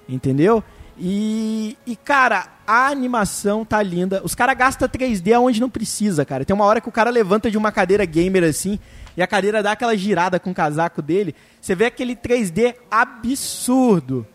[0.08, 0.62] Entendeu?
[0.98, 4.20] E, e, cara, a animação tá linda.
[4.24, 6.44] Os caras gastam 3D aonde não precisa, cara.
[6.44, 8.78] Tem uma hora que o cara levanta de uma cadeira gamer assim,
[9.16, 11.34] e a cadeira dá aquela girada com o casaco dele.
[11.60, 14.26] Você vê aquele 3D absurdo.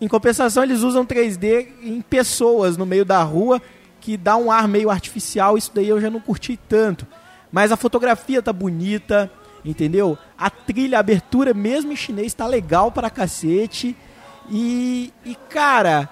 [0.00, 3.60] Em compensação, eles usam 3D em pessoas no meio da rua,
[4.00, 5.58] que dá um ar meio artificial.
[5.58, 7.06] Isso daí eu já não curti tanto.
[7.50, 9.30] Mas a fotografia tá bonita,
[9.64, 10.16] entendeu?
[10.36, 13.96] A trilha, a abertura, mesmo em chinês, tá legal pra cacete.
[14.50, 16.08] E, e cara,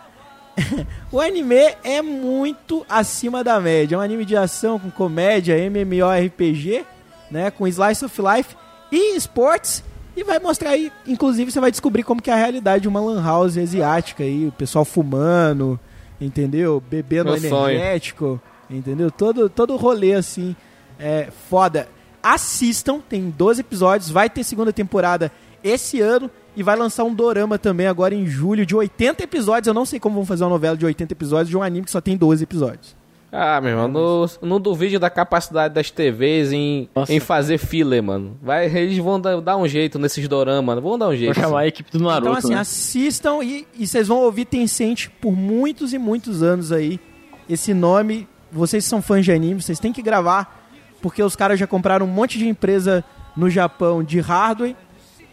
[1.13, 3.95] o anime é muito acima da média.
[3.95, 6.85] É um anime de ação com comédia, MMORPG,
[7.31, 7.51] né?
[7.51, 8.57] Com slice of life
[8.91, 9.83] e esportes.
[10.17, 13.01] E vai mostrar aí, inclusive você vai descobrir como que é a realidade de uma
[13.01, 15.79] lan house asiática aí, o pessoal fumando,
[16.19, 16.83] entendeu?
[16.89, 17.77] Bebendo Meu sonho.
[17.77, 19.11] energético, entendeu?
[19.11, 20.57] Todo todo rolê assim,
[20.99, 21.87] é foda.
[22.23, 25.31] Assistam, tem 12 episódios, vai ter segunda temporada
[25.63, 29.67] esse ano e vai lançar um dorama também agora em julho de 80 episódios.
[29.69, 31.91] Eu não sei como vão fazer uma novela de 80 episódios de um anime que
[31.91, 32.97] só tem 12 episódios.
[33.39, 37.13] Ah, meu irmão, não, não duvide da capacidade das TVs em, Nossa.
[37.13, 38.39] em fazer filler, mano.
[38.41, 41.39] Vai, eles vão dar, dar um jeito nesses doramas, vão dar um Vou jeito.
[41.39, 42.61] chamar a equipe do Naruto, então, assim, né?
[42.61, 46.99] assistam e, e vocês vão ouvir Tencent por muitos e muitos anos aí.
[47.47, 50.67] Esse nome, vocês são fãs de anime, vocês têm que gravar,
[51.03, 53.05] porque os caras já compraram um monte de empresa
[53.37, 54.75] no Japão de hardware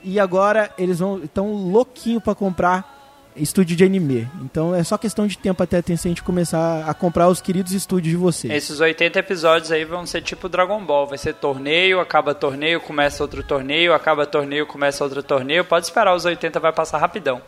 [0.03, 2.92] e agora eles vão estão louquinho pra comprar
[3.35, 4.27] estúdio de anime.
[4.41, 8.11] Então é só questão de tempo até a Tencent começar a comprar os queridos estúdios
[8.11, 8.53] de vocês.
[8.53, 11.07] Esses 80 episódios aí vão ser tipo Dragon Ball.
[11.07, 15.63] Vai ser torneio, acaba torneio, começa outro torneio, acaba torneio, começa outro torneio.
[15.65, 17.41] Pode esperar, os 80 vai passar rapidão.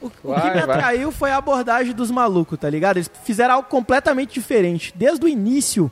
[0.00, 0.76] O, o que Vai, me vai.
[0.76, 2.98] atraiu foi a abordagem dos malucos, tá ligado?
[2.98, 4.92] Eles fizeram algo completamente diferente.
[4.96, 5.90] Desde o início,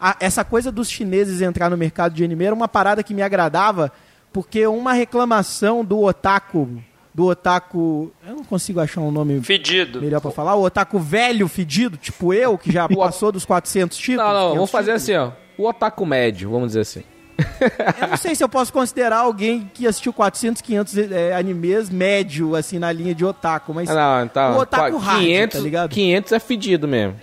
[0.00, 3.20] a- essa coisa dos chineses entrar no mercado de anime era uma parada que me
[3.20, 3.92] agradava,
[4.32, 6.82] porque uma reclamação do otaku,
[7.14, 10.00] do otaku, eu não consigo achar um nome Fedido.
[10.00, 14.26] melhor pra falar, o otaku velho, fedido, tipo eu, que já passou dos 400 títulos.
[14.26, 15.02] Não, não, 500 vamos fazer títulos.
[15.28, 15.62] assim, ó.
[15.62, 17.04] O otaku médio, vamos dizer assim.
[18.00, 22.54] Eu não sei se eu posso considerar alguém que assistiu 400, 500 é, animes médio,
[22.54, 23.90] assim, na linha de otaku, mas...
[23.90, 24.52] Ah, não, então.
[24.56, 25.90] O otaku qua- hard, 500, tá ligado?
[25.90, 27.16] 500 é fedido mesmo.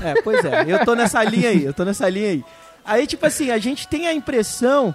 [0.00, 0.64] É, pois é.
[0.68, 2.44] Eu tô nessa linha aí, eu tô nessa linha aí.
[2.84, 4.94] Aí, tipo assim, a gente tem a impressão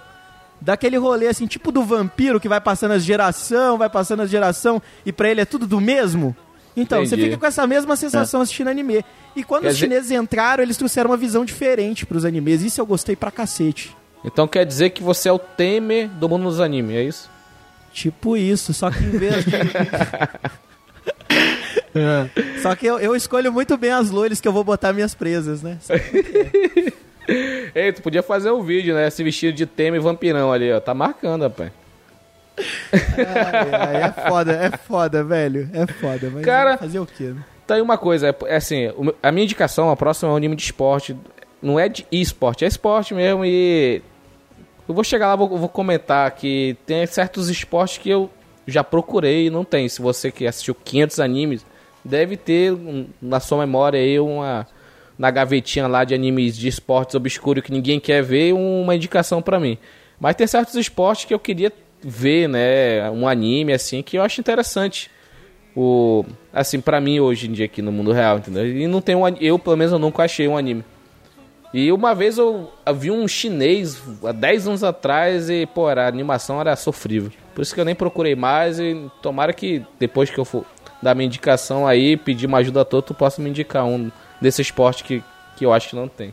[0.60, 4.80] daquele rolê, assim, tipo do vampiro que vai passando as geração, vai passando as geração
[5.06, 6.34] e pra ele é tudo do mesmo.
[6.76, 7.30] Então, você Entendi.
[7.30, 9.04] fica com essa mesma sensação assistindo anime.
[9.34, 12.62] E quando Quer os dizer- chineses entraram, eles trouxeram uma visão diferente pros animes.
[12.62, 13.96] Isso eu gostei pra cacete.
[14.24, 17.30] Então quer dizer que você é o Temer do mundo dos animes, é isso?
[17.92, 19.50] Tipo isso, só que em vez de.
[22.62, 25.62] Só que eu, eu escolho muito bem as loures que eu vou botar minhas presas,
[25.62, 25.78] né?
[27.74, 29.10] Ei, tu podia fazer um vídeo, né?
[29.10, 30.80] Se vestido de Temer e vampirão ali, ó.
[30.80, 31.70] Tá marcando, rapaz.
[32.92, 35.68] Ai, ai, é foda, é foda, velho.
[35.72, 37.44] É foda, mas Cara- fazer o quê, né?
[37.66, 38.90] Tá aí uma coisa, é, é assim,
[39.22, 41.14] a minha indicação, a próxima é um anime de esporte.
[41.60, 44.00] Não é de esporte, é esporte mesmo e.
[44.88, 48.30] Eu vou chegar lá, vou, vou comentar que tem certos esportes que eu
[48.66, 49.86] já procurei e não tem.
[49.86, 51.66] Se você que assistiu 500 animes,
[52.02, 52.74] deve ter
[53.20, 54.66] na sua memória aí uma.
[55.18, 59.58] Na gavetinha lá de animes de esportes obscuros que ninguém quer ver, uma indicação pra
[59.58, 59.76] mim.
[60.20, 63.10] Mas tem certos esportes que eu queria ver, né?
[63.10, 65.10] Um anime assim que eu acho interessante
[65.76, 68.66] o assim pra mim hoje em dia aqui no mundo real, entendeu?
[68.66, 70.84] E não tem um eu pelo menos eu nunca achei um anime.
[71.72, 76.60] E uma vez eu, vi um chinês há 10 anos atrás e pô, a animação
[76.60, 77.30] era sofrível.
[77.54, 80.64] Por isso que eu nem procurei mais e tomara que depois que eu for
[81.02, 85.04] dar minha indicação aí, pedir uma ajuda toda, tu possa me indicar um desse esporte
[85.04, 85.22] que,
[85.56, 86.32] que eu acho que não tem.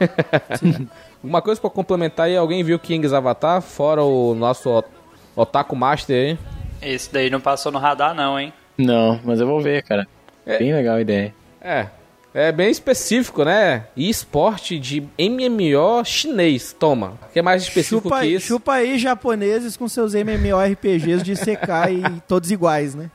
[1.22, 4.88] Uma coisa pra complementar aí, alguém viu King's Avatar, fora o nosso ot-
[5.36, 6.38] Otaku Master aí?
[6.80, 8.52] Esse daí não passou no radar, não, hein?
[8.76, 10.06] Não, mas eu vou ver, cara.
[10.44, 10.58] É.
[10.58, 11.32] Bem legal a ideia.
[11.60, 11.86] É.
[12.34, 13.84] É bem específico, né?
[13.94, 16.72] E esporte de MMO chinês.
[16.76, 17.18] Toma.
[17.32, 18.46] Que é mais específico Chupa que isso.
[18.46, 23.10] chupa aí, japoneses com seus MMORPGs de CK e todos iguais, né?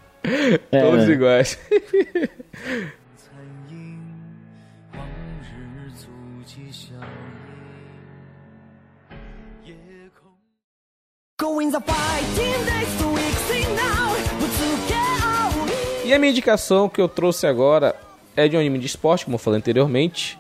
[0.72, 1.14] É, Todos né?
[1.14, 1.60] iguais.
[16.04, 17.96] E a minha indicação que eu trouxe agora
[18.36, 20.36] é de um anime de esporte, como eu falei anteriormente.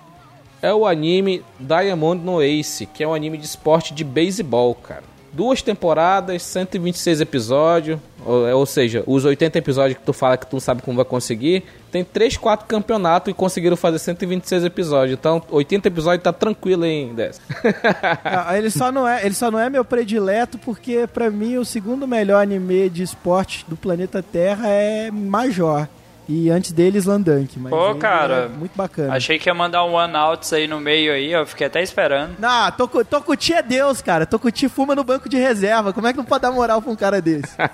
[0.59, 5.03] É o anime Diamond no Ace, que é um anime de esporte de beisebol, cara.
[5.37, 10.55] Duas temporadas, 126 episódios, ou, ou seja, os 80 episódios que tu fala que tu
[10.55, 15.15] não sabe como vai conseguir, tem 3, 4 campeonatos e conseguiram fazer 126 episódios.
[15.15, 17.39] Então, 80 episódios tá tranquilo hein, 10.
[18.25, 21.65] Ah, ele, só não é, ele só não é meu predileto porque, pra mim, o
[21.65, 25.87] segundo melhor anime de esporte do planeta Terra é Major.
[26.29, 27.57] E antes dele, Slandunk.
[27.57, 29.13] Mas Pô, ele cara, é muito bacana.
[29.15, 32.35] Achei que ia mandar um one outs aí no meio aí, eu fiquei até esperando.
[32.37, 34.25] Não, Toku- Tokuti é Deus, cara.
[34.25, 35.93] Tokuti fuma no banco de reserva.
[35.93, 37.55] Como é que não pode dar moral pra um cara desse?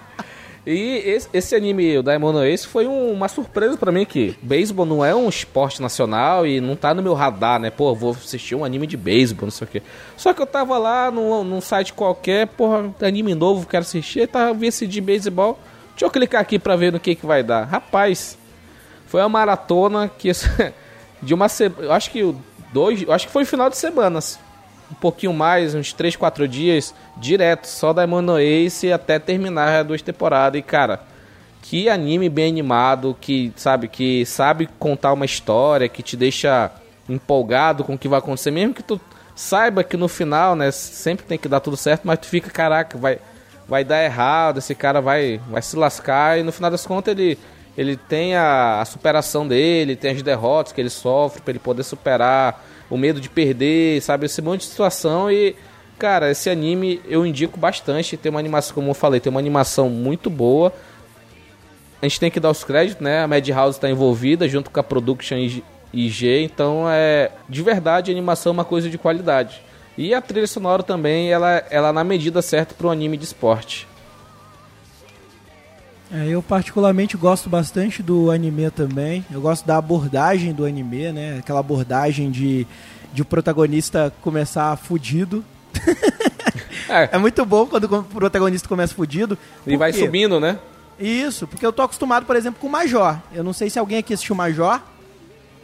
[0.68, 4.38] E esse, esse anime, o Diamond no Ace, foi um- uma surpresa pra mim que
[4.42, 7.72] beisebol não é um esporte nacional e não tá no meu radar, né?
[7.72, 9.82] Pô, vou assistir um anime de beisebol, não sei o quê.
[10.16, 14.54] Só que eu tava lá num, num site qualquer, porra, anime novo, quero assistir, tava
[14.54, 15.58] vi esse de beisebol.
[16.00, 17.66] Deixa eu clicar aqui pra ver no que que vai dar.
[17.66, 18.38] Rapaz,
[19.06, 20.32] foi uma maratona que
[21.22, 22.34] de uma semana, acho que
[22.72, 24.40] dois, acho que foi final de semanas.
[24.90, 29.86] Um pouquinho mais, uns 3, 4 dias direto, só da no Ace até terminar as
[29.86, 30.58] duas temporadas.
[30.58, 31.02] E cara,
[31.62, 36.72] que anime bem animado, que sabe, que sabe contar uma história, que te deixa
[37.10, 39.02] empolgado com o que vai acontecer, mesmo que tu
[39.36, 42.98] saiba que no final, né, sempre tem que dar tudo certo, mas tu fica, caraca,
[42.98, 43.20] vai
[43.70, 47.38] vai dar errado, esse cara vai vai se lascar e no final das contas ele
[47.78, 51.84] ele tem a, a superação dele, tem as derrotas que ele sofre para ele poder
[51.84, 55.56] superar o medo de perder, sabe, esse monte de situação e
[55.98, 59.90] cara, esse anime eu indico bastante, tem uma animação, como eu falei, tem uma animação
[59.90, 60.74] muito boa.
[62.02, 63.24] A gente tem que dar os créditos, né?
[63.24, 65.38] A Madhouse está envolvida junto com a Production
[65.94, 69.62] IG, então é de verdade a animação é uma coisa de qualidade.
[70.02, 73.86] E a trilha sonora também, ela, ela na medida certa para um anime de esporte.
[76.10, 79.26] É, eu particularmente gosto bastante do anime também.
[79.30, 81.40] Eu gosto da abordagem do anime, né?
[81.40, 82.66] Aquela abordagem de,
[83.14, 85.44] de o protagonista começar fudido.
[86.92, 89.38] É, É muito bom quando o protagonista começa fudido.
[89.68, 90.00] e vai quê?
[90.00, 90.58] subindo, né?
[91.00, 93.16] Isso, porque eu tô acostumado, por exemplo, com o Major.
[93.32, 94.82] Eu não sei se alguém aqui assistiu Major.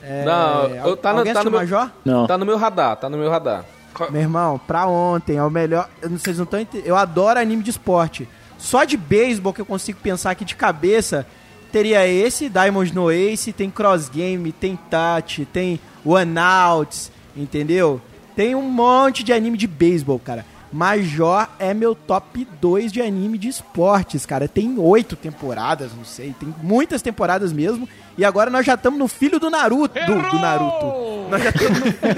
[0.04, 1.90] É, Não, eu- tá no- alguém tá no meu- Major?
[2.06, 2.28] Não.
[2.28, 3.66] Tá no meu radar, tá no meu radar.
[4.12, 5.90] Meu irmão, pra ontem, é o melhor.
[6.02, 6.88] Vocês não estão entendendo.
[6.88, 8.28] Eu adoro anime de esporte.
[8.58, 11.26] Só de beisebol que eu consigo pensar aqui de cabeça.
[11.72, 18.00] Teria esse, Diamond No Ace, tem Cross Game, tem Touch, tem One Outs, entendeu?
[18.36, 20.46] Tem um monte de anime de beisebol, cara.
[20.76, 24.46] Major é meu top 2 de anime de esportes, cara.
[24.46, 26.36] Tem oito temporadas, não sei.
[26.38, 27.88] Tem muitas temporadas mesmo.
[28.18, 29.98] E agora nós já estamos no filho do Naruto.
[30.06, 30.86] Do, do Naruto.
[31.30, 32.16] Nós já estamos no filho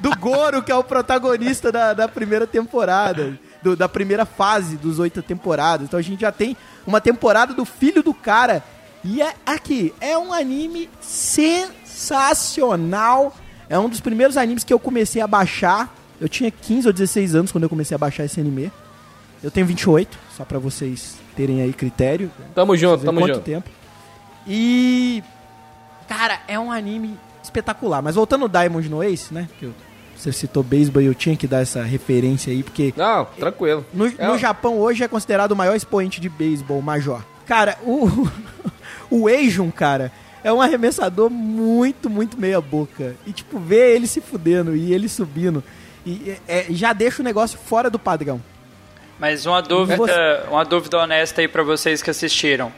[0.00, 3.38] do, do Goro, que é o protagonista da, da primeira temporada.
[3.62, 5.86] do- da primeira fase dos oito temporadas.
[5.86, 8.62] Então a gente já tem uma temporada do filho do cara.
[9.04, 13.32] E é aqui, é um anime sensacional.
[13.68, 15.94] É um dos primeiros animes que eu comecei a baixar.
[16.20, 18.70] Eu tinha 15 ou 16 anos quando eu comecei a baixar esse anime.
[19.42, 22.30] Eu tenho 28, só pra vocês terem aí critério.
[22.54, 23.44] Tamo junto, tamo quanto junto.
[23.44, 23.68] tempo.
[24.46, 25.22] E.
[26.08, 28.02] Cara, é um anime espetacular.
[28.02, 29.48] Mas voltando ao Diamond no Ace, né?
[29.58, 29.74] Que eu-
[30.16, 33.84] você citou beisebol e eu tinha que dar essa referência aí, porque Não, tranquilo.
[33.92, 37.20] no, É, no Japão hoje é considerado o maior expoente de beisebol, Major.
[37.46, 38.28] Cara, o.
[39.10, 40.10] o Eijun, cara,
[40.42, 43.16] é um arremessador muito, muito meia-boca.
[43.26, 45.62] E, tipo, ver ele se fudendo e ele subindo.
[46.06, 48.40] E é, já deixa o negócio fora do padrão.
[49.18, 52.72] Mas uma dúvida, Você- uma dúvida honesta aí pra vocês que assistiram.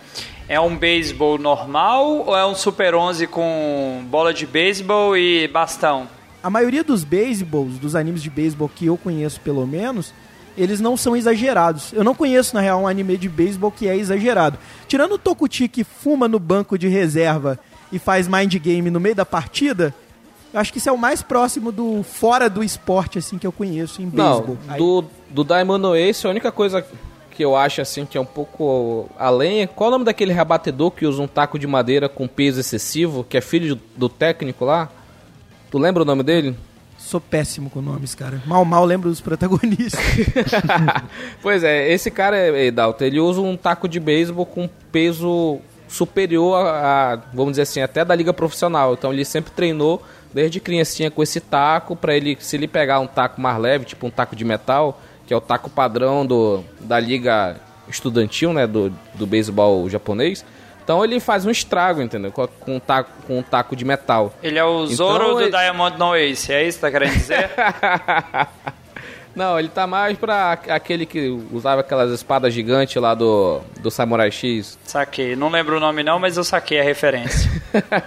[0.49, 6.07] É um beisebol normal ou é um Super 11 com bola de beisebol e bastão?
[6.43, 10.15] A maioria dos beisebols, dos animes de beisebol que eu conheço pelo menos,
[10.57, 11.93] eles não são exagerados.
[11.93, 14.57] Eu não conheço, na real, um anime de beisebol que é exagerado.
[14.87, 17.59] Tirando o Tokuchi que fuma no banco de reserva
[17.91, 19.93] e faz mind game no meio da partida,
[20.57, 24.03] acho que isso é o mais próximo do fora do esporte, assim, que eu conheço
[24.03, 24.59] em Não, beisebol.
[24.69, 26.85] Aí- do, do Diamond Ace, a única coisa
[27.37, 30.91] que eu acho assim que é um pouco além é qual o nome daquele rebatedor
[30.91, 34.89] que usa um taco de madeira com peso excessivo, que é filho do, técnico lá?
[35.71, 36.57] Tu lembra o nome dele?
[36.97, 38.43] Sou péssimo com nomes, cara.
[38.47, 40.01] Mal, mal lembro dos protagonistas.
[41.43, 46.57] pois é, esse cara, eh, Dalton, ele usa um taco de beisebol com peso superior
[46.57, 48.95] a, a, vamos dizer assim, até da liga profissional.
[48.95, 50.03] Então ele sempre treinou
[50.37, 54.07] desde criancinha com esse taco para ele, se ele pegar um taco mais leve, tipo
[54.07, 57.57] um taco de metal, que é o taco padrão do, da liga
[57.89, 60.45] estudantil, né, do, do beisebol japonês.
[60.85, 62.31] Então ele faz um estrago, entendeu?
[62.31, 64.35] Com, com um taco, com um taco de metal.
[64.43, 67.13] Ele é o Então, Zoro do ele- Diamond No Ace, é isso que tá querendo
[67.15, 67.51] dizer?
[69.37, 74.31] Não, ele tá mais pra aquele que usava aquelas espadas gigantes lá do, do Samurai
[74.31, 74.79] X.
[74.83, 75.37] saquei.
[75.37, 77.51] Não lembro o nome não, mas eu saquei a referência.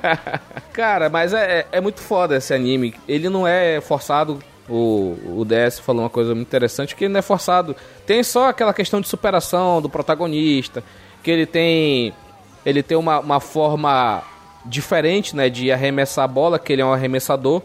[0.73, 2.95] Cara, mas é, é- é muito foda esse anime.
[3.07, 4.39] Ele não é forçado.
[4.67, 7.75] O, o DS falou uma coisa muito interessante, que ele não é forçado.
[8.05, 10.83] Tem só aquela questão de superação do protagonista,
[11.23, 12.13] que ele tem
[12.65, 14.21] ele tem uma, uma forma
[14.65, 17.61] diferente, né, de arremessar a bola, que ele é um arremessador.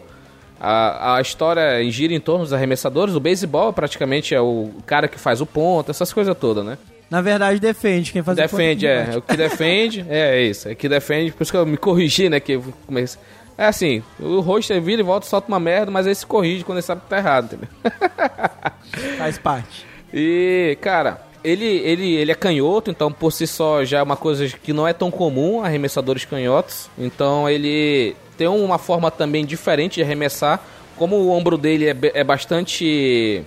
[0.59, 3.15] A, a história gira em torno dos arremessadores.
[3.15, 6.77] O beisebol praticamente é o cara que faz o ponto, essas coisas todas, né?
[7.09, 8.11] Na verdade, defende.
[8.11, 9.17] Quem faz o ponto Defende, é.
[9.17, 10.67] O que defende, é isso.
[10.69, 12.39] É que defende, por isso que eu me corrigi, né?
[12.39, 13.19] Que comecei.
[13.57, 16.79] É assim, o rosto vira e volta, solta uma merda, mas ele se corrige quando
[16.79, 17.69] ele sabe que tá errado, entendeu?
[19.17, 19.85] Faz parte.
[20.13, 24.49] E, cara, ele, ele, ele é canhoto, então por si só já é uma coisa
[24.49, 26.89] que não é tão comum, arremessadores canhotos.
[26.97, 30.59] Então ele tem uma forma também diferente de arremessar.
[30.97, 33.43] Como o ombro dele é, é bastante.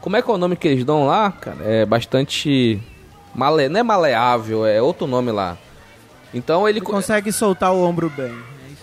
[0.00, 1.58] Como é que é o nome que eles dão lá, cara?
[1.64, 2.80] É bastante.
[3.34, 3.68] Male...
[3.68, 5.56] Não é maleável, é outro nome lá.
[6.34, 6.78] Então ele.
[6.78, 8.34] Ele consegue soltar o ombro bem.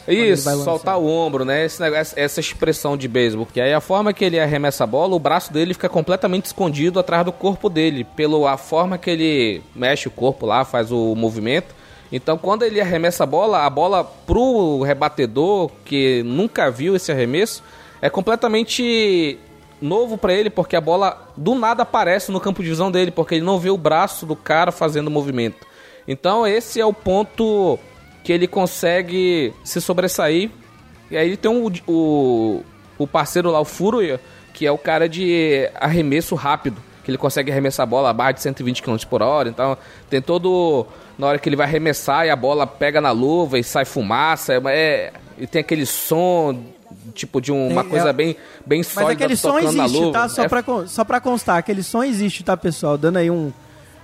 [0.07, 1.65] É ele Isso, soltar o ombro, né?
[1.65, 3.45] Esse negócio, essa expressão de beisebol.
[3.45, 6.99] Que aí a forma que ele arremessa a bola, o braço dele fica completamente escondido
[6.99, 8.03] atrás do corpo dele.
[8.03, 11.75] Pela forma que ele mexe o corpo lá, faz o movimento.
[12.11, 17.63] Então quando ele arremessa a bola, a bola pro rebatedor, que nunca viu esse arremesso,
[18.01, 19.37] é completamente
[19.81, 23.35] novo pra ele, porque a bola do nada aparece no campo de visão dele, porque
[23.35, 25.67] ele não vê o braço do cara fazendo o movimento.
[26.07, 27.77] Então esse é o ponto
[28.23, 30.49] que ele consegue se sobressair.
[31.09, 32.63] E aí ele tem um, o,
[32.97, 34.19] o parceiro lá, o Furuya,
[34.53, 36.88] que é o cara de arremesso rápido.
[37.09, 39.49] Que ele consegue arremessar a bola abaixo de 120 km por hora.
[39.49, 39.75] Então
[40.09, 40.85] tem todo.
[41.17, 44.53] Na hora que ele vai arremessar e a bola pega na luva e sai fumaça.
[44.53, 46.61] É, é- E tem aquele som,
[47.15, 48.35] tipo, de uma Tem- coisa é- bem,
[48.65, 50.11] bem Mas sólida aquele som existe, luva.
[50.11, 50.29] tá?
[50.29, 52.97] Só, É pra, con- só pra constar, aquele som existe, tá, pessoal?
[52.97, 53.51] Dando aí um,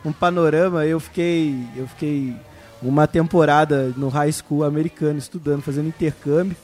[0.04, 1.56] um panorama, eu fiquei.
[1.76, 2.34] Eu fiquei
[2.82, 6.56] uma temporada no high school americano estudando, fazendo intercâmbio.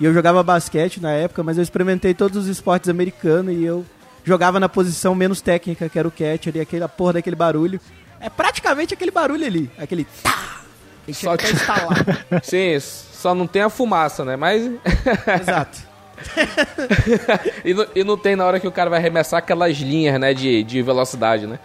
[0.00, 3.84] E eu jogava basquete na época, mas eu experimentei todos os esportes americanos e eu
[4.24, 7.80] jogava na posição menos técnica, que era o catcher, e aquela porra daquele barulho.
[8.20, 10.60] É praticamente aquele barulho ali, aquele tá.
[11.06, 12.04] Que Só que- instalar.
[12.42, 14.36] Sim, só não tem a fumaça, né?
[14.36, 14.70] Mas.
[15.40, 15.78] Exato.
[17.64, 20.34] e, não, e não tem na hora que o cara vai arremessar aquelas linhas, né?
[20.34, 21.58] De, de velocidade, né?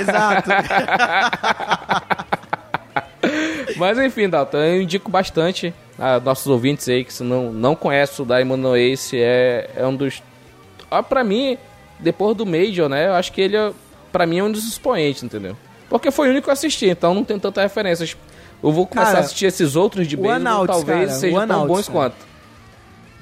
[0.00, 0.50] Exato.
[3.76, 8.20] Mas enfim, Dalton, eu indico bastante a nossos ouvintes aí que se não, não conhece
[8.20, 10.22] o Diamond Ace, é, é um dos.
[10.90, 11.58] Ah, pra mim,
[11.98, 13.06] depois do Major, né?
[13.08, 13.72] Eu acho que ele, é,
[14.12, 15.56] pra mim, é um dos expoentes, entendeu?
[15.88, 18.16] Porque foi o único que eu assisti, então não tem tanta referências.
[18.62, 21.36] Eu vou começar Cara, a assistir esses outros de o beisebol, Anauts, talvez cara, sejam
[21.36, 21.98] o tão Anauts, bons cara.
[21.98, 22.16] quanto.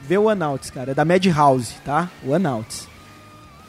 [0.02, 0.90] Vê o Anauts, cara.
[0.92, 2.08] É da Madhouse, tá?
[2.24, 2.88] O Anauts.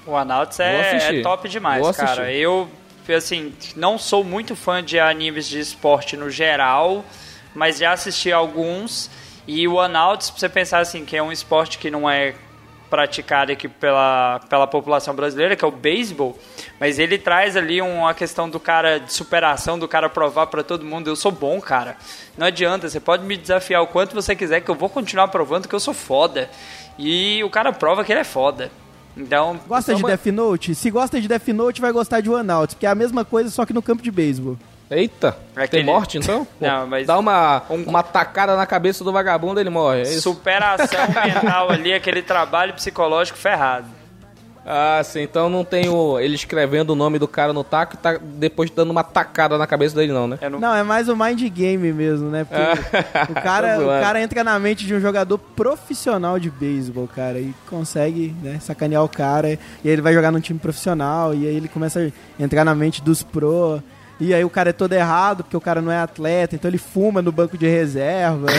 [0.06, 2.32] O Anauts é, é top demais, cara.
[2.32, 2.70] Eu,
[3.16, 7.06] assim, não sou muito fã de animes de esporte no geral,
[7.56, 9.10] mas já assisti alguns.
[9.48, 12.36] E o Anauts, pra você pensar assim, que é um esporte que não é
[12.94, 16.38] praticado aqui pela, pela população brasileira, que é o beisebol,
[16.80, 20.86] mas ele traz ali uma questão do cara de superação, do cara provar pra todo
[20.86, 21.98] mundo, eu sou bom, cara.
[22.38, 25.68] Não adianta, você pode me desafiar o quanto você quiser que eu vou continuar provando
[25.68, 26.48] que eu sou foda.
[27.00, 28.70] E o cara prova que ele é foda.
[29.18, 30.76] Então, Gosta Então, de mas- Death Note?
[30.76, 33.50] Se gosta de Death Note, vai gostar de One Out, porque é a mesma coisa,
[33.50, 34.56] só que no campo de beisebol.
[34.96, 36.46] Eita, Aquele- tem morte então?
[36.60, 40.00] Pô, Não, mas- Dá uma, Um- uma tacada na cabeça do vagabundo ele morre.
[40.00, 40.22] É isso?
[40.22, 43.88] superação mental ali, aquele trabalho psicológico ferrado.
[44.66, 47.98] Ah, sim, então não tem o, ele escrevendo o nome do cara no taco e
[47.98, 50.40] tá depois dando uma tacada na cabeça dele, não, né?
[50.42, 52.46] Eu não- Não, é mais o mind game mesmo, né?
[52.46, 57.40] Porque o, cara, o cara entra na mente de um jogador profissional de beisebol, cara,
[57.40, 61.46] e consegue né, sacanear o cara, e aí ele vai jogar num time profissional, e
[61.46, 63.84] aí ele começa a entrar na mente dos pro.
[64.20, 66.78] E aí o cara é todo errado, porque o cara não é atleta, então ele
[66.78, 68.48] fuma no banco de reserva.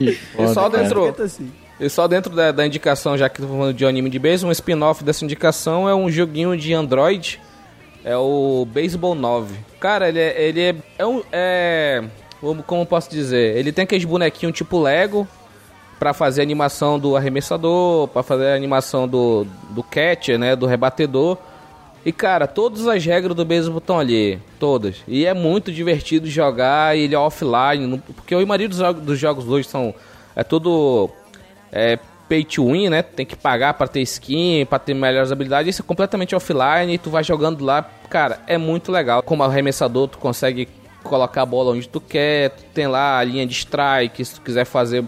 [0.00, 1.52] E só dentro, assim.
[1.78, 4.52] e só dentro da, da indicação, já que tô falando de anime de beisebol, um
[4.52, 7.40] spin-off dessa indicação é um joguinho de Android,
[8.04, 9.54] é o Baseball 9.
[9.80, 12.04] Cara, ele é, ele é, é um, é,
[12.66, 15.26] como posso dizer, ele tem aqueles bonequinhos tipo Lego,
[15.98, 20.66] pra fazer a animação do arremessador, pra fazer a animação do, do catcher, né, do
[20.66, 21.38] rebatedor.
[22.04, 24.96] E cara, todas as regras do beisebol estão ali, todas.
[25.08, 29.94] E é muito divertido jogar, ele é offline, porque a maioria dos, jogos- hoje são
[30.36, 31.08] é tudo
[31.72, 31.98] é,
[32.28, 33.02] pay to win, né?
[33.02, 35.74] Tem que pagar pra ter skin, pra ter melhores habilidades.
[35.74, 37.88] Isso é completamente offline e tu vai jogando lá.
[38.10, 39.22] Cara, é muito legal.
[39.22, 40.68] Como arremessador, tu consegue
[41.02, 42.50] colocar a bola onde tu quer.
[42.50, 45.04] Tu tem lá a linha de strike, se tu quiser fazer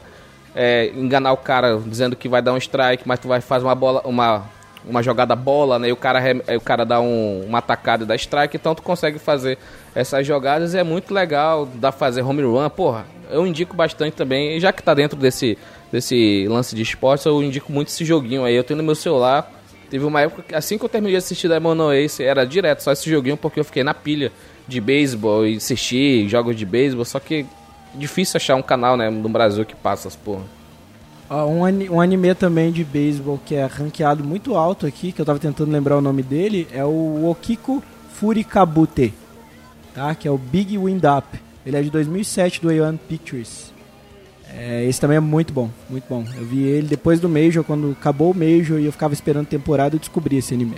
[0.55, 3.75] é, enganar o cara dizendo que vai dar um strike, mas tu vai fazer uma
[3.75, 4.45] bola, uma
[4.87, 5.89] uma jogada bola, né?
[5.89, 6.21] E o cara,
[6.57, 9.59] o cara dá um, uma atacada e dá strike, então tu consegue fazer
[9.95, 13.07] essas jogadas e é muito legal, dá fazer home run, porra.
[13.31, 15.59] Eu indico bastante também, já que tá dentro desse,
[15.91, 18.55] desse lance de esportes, eu indico muito esse joguinho aí.
[18.55, 19.53] Eu tenho no meu celular.
[19.91, 22.81] Teve uma época, que, assim que eu terminei de assistir da Mono Ace, era direto
[22.81, 24.33] só esse joguinho, porque eu fiquei na pilha
[24.67, 27.47] de beisebol e assisti jogos de beisebol, só que
[27.95, 30.43] difícil achar um canal, né, no Brasil que passa as porra.
[31.29, 35.27] Ó, um, um anime também de beisebol que é ranqueado muito alto aqui, que eu
[35.27, 37.83] tava tentando lembrar o nome dele, é o Okiko
[38.15, 39.13] Furikabute,
[39.95, 40.15] tá?
[40.15, 41.27] Que é o Big Wind Up.
[41.65, 43.73] Ele é de 2007 do A1 Pictures.
[44.49, 46.25] É, esse também é muito bom, muito bom.
[46.37, 49.97] Eu vi ele depois do Major, quando acabou o Major e eu ficava esperando temporada,
[49.97, 50.77] eu descobri esse anime.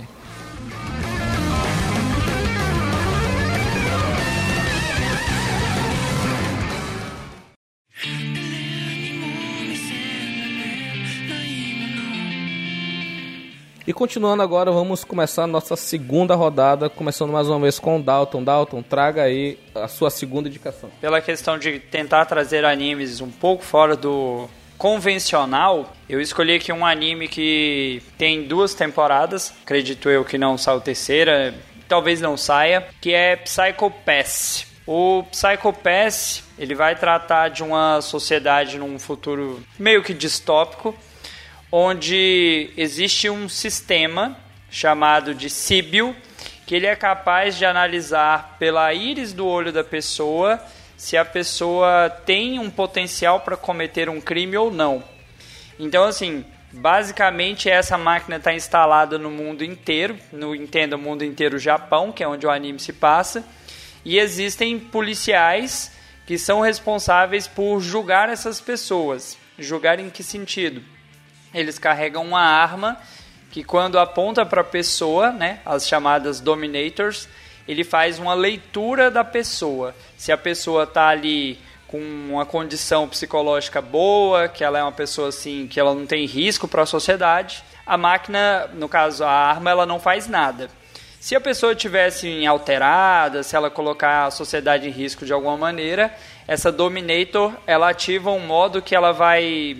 [13.89, 18.03] E continuando agora, vamos começar a nossa segunda rodada, começando mais uma vez com o
[18.03, 18.43] Dalton.
[18.43, 20.91] Dalton, traga aí a sua segunda indicação.
[21.01, 26.85] Pela questão de tentar trazer animes um pouco fora do convencional, eu escolhi aqui um
[26.85, 31.55] anime que tem duas temporadas, acredito eu que não saiu terceira,
[31.87, 34.67] talvez não saia, que é Psycho Pass.
[34.85, 40.95] O Psycho Pass, ele vai tratar de uma sociedade num futuro meio que distópico,
[41.71, 44.37] onde existe um sistema
[44.69, 46.15] chamado de Síbio,
[46.65, 50.61] que ele é capaz de analisar pela íris do olho da pessoa
[50.95, 55.03] se a pessoa tem um potencial para cometer um crime ou não.
[55.79, 62.11] Então, assim, basicamente essa máquina está instalada no mundo inteiro, no entenda mundo inteiro Japão,
[62.11, 63.45] que é onde o anime se passa,
[64.03, 65.91] e existem policiais
[66.27, 69.37] que são responsáveis por julgar essas pessoas.
[69.57, 70.83] Julgar em que sentido?
[71.53, 72.97] Eles carregam uma arma
[73.51, 77.27] que quando aponta para a pessoa, né, as chamadas dominators,
[77.67, 79.95] ele faz uma leitura da pessoa.
[80.17, 85.29] Se a pessoa está ali com uma condição psicológica boa, que ela é uma pessoa
[85.29, 89.71] assim, que ela não tem risco para a sociedade, a máquina, no caso a arma,
[89.71, 90.69] ela não faz nada.
[91.19, 96.15] Se a pessoa tivesse alterada, se ela colocar a sociedade em risco de alguma maneira,
[96.47, 99.77] essa Dominator, ela ativa um modo que ela vai,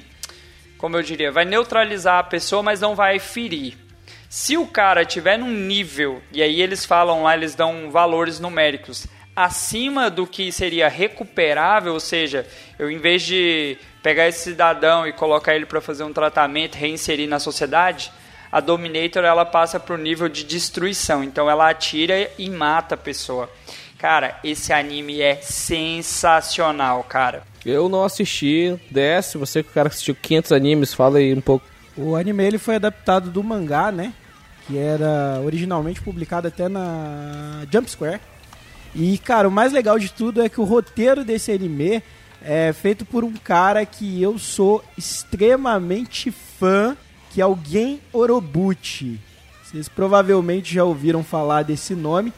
[0.80, 3.77] como eu diria, vai neutralizar a pessoa, mas não vai ferir.
[4.30, 9.05] Se o cara tiver num nível, e aí eles falam lá, eles dão valores numéricos,
[9.36, 12.47] acima do que seria recuperável, ou seja,
[12.80, 17.27] eu em vez de pegar esse cidadão e colocar ele para fazer um tratamento, reinserir
[17.27, 18.11] na sociedade,
[18.51, 21.23] a Dominator ela passa para o nível de destruição.
[21.23, 23.49] Então ela atira e mata a pessoa.
[24.00, 27.43] Cara, esse anime é sensacional, cara.
[27.66, 28.80] Eu não assisti.
[28.89, 31.66] DS, você que o cara assistiu 500 animes, fala aí um pouco.
[31.97, 34.14] O anime ele foi adaptado do mangá, né?
[34.66, 38.22] Que era originalmente publicado até na Jump Square.
[38.95, 42.02] E, cara, o mais legal de tudo é que o roteiro desse anime
[42.41, 46.95] é feito por um cara que eu sou extremamente fã,
[47.32, 49.20] que é o Gen Orobuchi.
[49.62, 52.32] Vocês provavelmente já ouviram falar desse nome.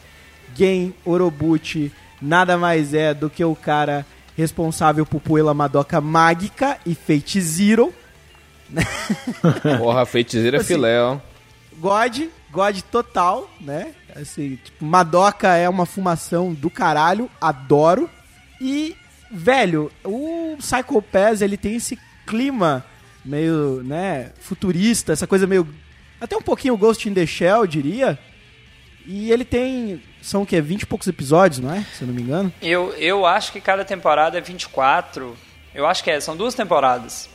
[0.55, 1.91] Gen Orobuchi
[2.21, 4.05] nada mais é do que o cara
[4.37, 7.93] responsável por Puella Madoka Mágica e Fate Zero.
[9.79, 11.17] Porra, feiticeira é Assim, filé, ó.
[11.77, 12.21] God,
[12.51, 13.93] God total, né?
[14.15, 18.09] Assim, tipo, Madoka é uma fumação do caralho, adoro.
[18.59, 18.95] E,
[19.31, 22.85] velho, o Psycho Pass, ele tem esse clima
[23.25, 25.67] meio, né, futurista, essa coisa meio...
[26.19, 28.19] Até um pouquinho Ghost in the Shell, eu diria.
[29.07, 31.85] E ele tem, são o quê, 20 e poucos episódios, não é?
[31.97, 32.51] Se eu não me engano.
[32.61, 35.35] Eu, eu acho que cada temporada é 24.
[35.73, 37.29] Eu acho que é, são duas temporadas.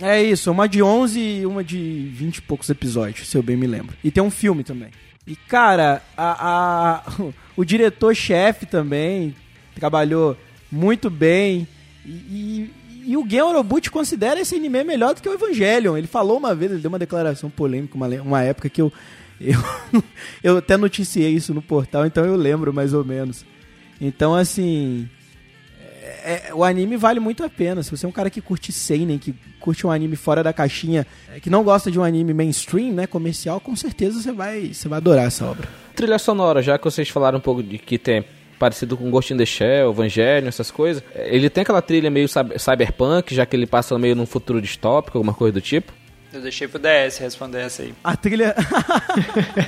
[0.00, 3.56] É isso, uma de 11 e uma de 20 e poucos episódios, se eu bem
[3.56, 3.96] me lembro.
[4.04, 4.90] E tem um filme também.
[5.26, 7.12] E, cara, a, a-
[7.56, 9.34] o diretor-chefe também
[9.74, 10.36] trabalhou
[10.70, 11.66] muito bem.
[12.04, 12.74] E, e,
[13.12, 15.96] e o Gen Orobuchi considera esse anime melhor do que o Evangelion.
[15.96, 18.92] Ele falou uma vez, ele deu uma declaração polêmica, uma, uma época que eu,
[19.40, 20.02] eu,
[20.42, 23.44] eu até noticiei isso no portal, então eu lembro mais ou menos.
[24.00, 25.08] Então, assim,
[26.24, 27.82] é- o anime vale muito a pena.
[27.82, 31.06] Se você é um cara que curte seinen, que curte um anime fora da caixinha,
[31.34, 34.88] é, que não gosta de um anime mainstream, né, comercial, com certeza você vai, você
[34.88, 35.68] vai adorar essa obra.
[35.94, 38.24] Trilha sonora, já que vocês falaram um pouco de que tem
[38.58, 41.02] parecido com Ghost in the Shell, Evangelho, essas coisas.
[41.14, 45.18] Ele tem aquela trilha meio cyber- cyberpunk, já que ele passa meio num futuro distópico,
[45.18, 45.92] alguma coisa do tipo.
[46.32, 47.94] Eu deixei pro DS responder essa aí.
[48.04, 48.54] A trilha.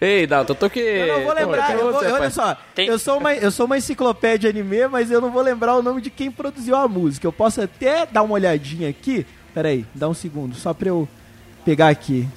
[0.00, 0.80] Ei, Dalton, eu tô que...
[0.80, 1.72] eu não vou lembrar.
[1.72, 5.20] eu vou- olha só, Tem- eu, sou uma, eu sou uma enciclopédia anime, mas eu
[5.20, 7.26] não vou lembrar o nome de quem produziu a música.
[7.26, 9.26] Eu posso até dar uma olhadinha aqui.
[9.54, 11.08] Pera aí, dá um segundo, só pra eu
[11.64, 12.28] pegar aqui.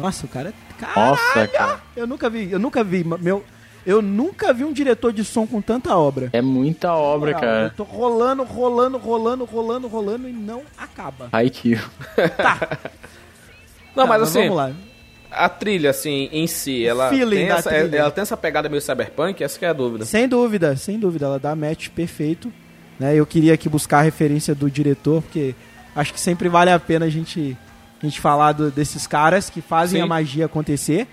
[0.00, 0.52] Nossa, o cara.
[0.78, 1.10] Caralho!
[1.10, 1.80] Nossa, cara.
[1.96, 3.44] Eu nunca vi, eu nunca vi, meu.
[3.84, 6.30] Eu nunca vi um diretor de som com tanta obra.
[6.32, 7.74] É muita obra, Moral, Eu cara.
[7.76, 11.28] tô rolando, rolando, rolando, rolando, rolando e não acaba.
[11.32, 11.80] Haikyuu.
[13.94, 14.72] Não, Tá, mas assim, Vamos lá.
[15.30, 17.96] a trilha, assim, em si, ela tem, essa, trilha.
[17.98, 20.04] ela tem essa pegada meio cyberpunk, essa que é a dúvida.
[20.06, 21.26] Sem dúvida, sem dúvida.
[21.26, 22.50] Ela dá match perfeito.
[22.98, 23.14] Né?
[23.14, 25.54] Eu queria aqui buscar a referência do diretor, porque
[25.94, 27.56] acho que sempre vale a pena a gente,
[28.02, 30.04] a gente falar do- desses caras que fazem Sim.
[30.04, 31.06] a magia acontecer.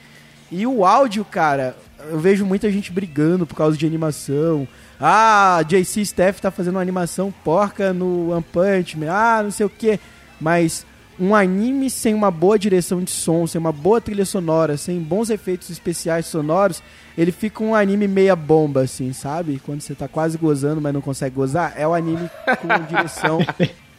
[0.52, 1.76] E o áudio, cara,
[2.10, 4.68] eu vejo muita gente brigando por causa de animação.
[5.00, 9.12] Ah, JC Staff tá fazendo uma animação porca no One Punch Man.
[9.12, 10.00] Ah, não sei o que.
[10.40, 10.86] Mas
[11.20, 15.30] um anime sem uma boa direção de som, sem uma boa trilha sonora, sem bons
[15.30, 16.82] efeitos especiais sonoros,
[17.18, 19.62] ele fica um anime meia bomba, assim, sabe?
[19.66, 22.30] Quando você tá quase gozando, mas não consegue gozar, é o anime
[22.62, 23.40] com direção,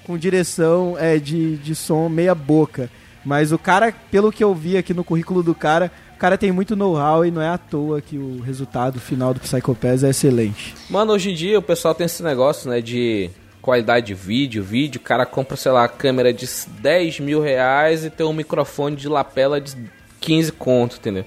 [0.07, 2.91] com direção é, de, de som meia boca.
[3.23, 6.77] Mas o cara, pelo que eu vi aqui no currículo do cara, cara tem muito
[6.77, 10.75] know-how e não é à toa que o resultado final do Psycho Pass é excelente.
[10.91, 13.31] Mano, hoje em dia o pessoal tem esse negócio, né, de
[13.63, 16.47] qualidade de vídeo, vídeo, o cara compra, sei lá, câmera de
[16.79, 19.75] 10 mil reais e tem um microfone de lapela de
[20.21, 21.25] 15 conto, entendeu?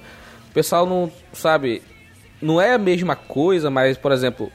[0.48, 1.82] O pessoal não, sabe,
[2.40, 4.52] não é a mesma coisa, mas, por exemplo,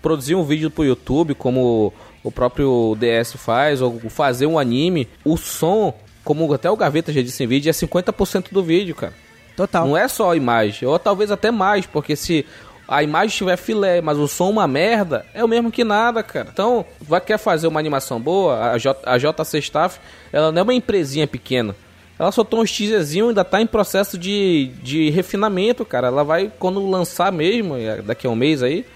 [0.00, 5.36] produzir um vídeo pro YouTube, como o próprio DS faz, ou fazer um anime, o
[5.36, 5.92] som,
[6.24, 9.14] como até o Gaveta já disse em vídeo, é 50% do vídeo, cara.
[9.60, 9.86] Total.
[9.86, 12.46] Não é só a imagem, ou talvez até mais, porque se
[12.88, 16.48] a imagem tiver filé, mas o som uma merda, é o mesmo que nada, cara.
[16.50, 20.00] Então, vai quer fazer uma animação boa, a, J, a JC Staff,
[20.32, 21.76] ela não é uma empresinha pequena.
[22.18, 26.06] Ela soltou um teaserzinho e ainda tá em processo de, de refinamento, cara.
[26.06, 28.86] Ela vai, quando lançar mesmo, daqui a um mês aí,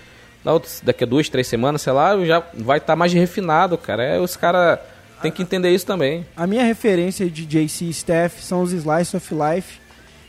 [0.83, 4.03] daqui a duas, três semanas, sei lá, já vai estar mais refinado, cara.
[4.03, 4.79] É, os caras
[5.21, 6.27] têm que entender isso também.
[6.35, 9.84] A minha referência de JC Staff são os Slice of Life.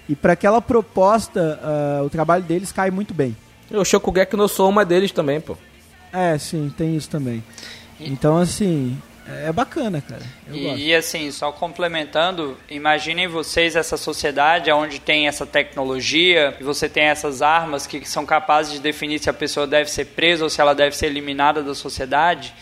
[0.08, 3.36] E para aquela proposta, ah, o trabalho deles cai muito bem.
[3.70, 5.58] E o Shokugeki no Sou uma deles também, pô.
[6.14, 7.44] É, sim, tem isso também.
[8.00, 8.98] Então, assim,
[9.28, 10.22] é bacana, cara.
[10.48, 10.80] Eu gosto.
[10.80, 16.88] E, e, assim, só complementando, imaginem vocês essa sociedade onde tem essa tecnologia e você
[16.88, 20.50] tem essas armas que são capazes de definir se a pessoa deve ser presa ou
[20.50, 22.54] se ela deve ser eliminada da sociedade.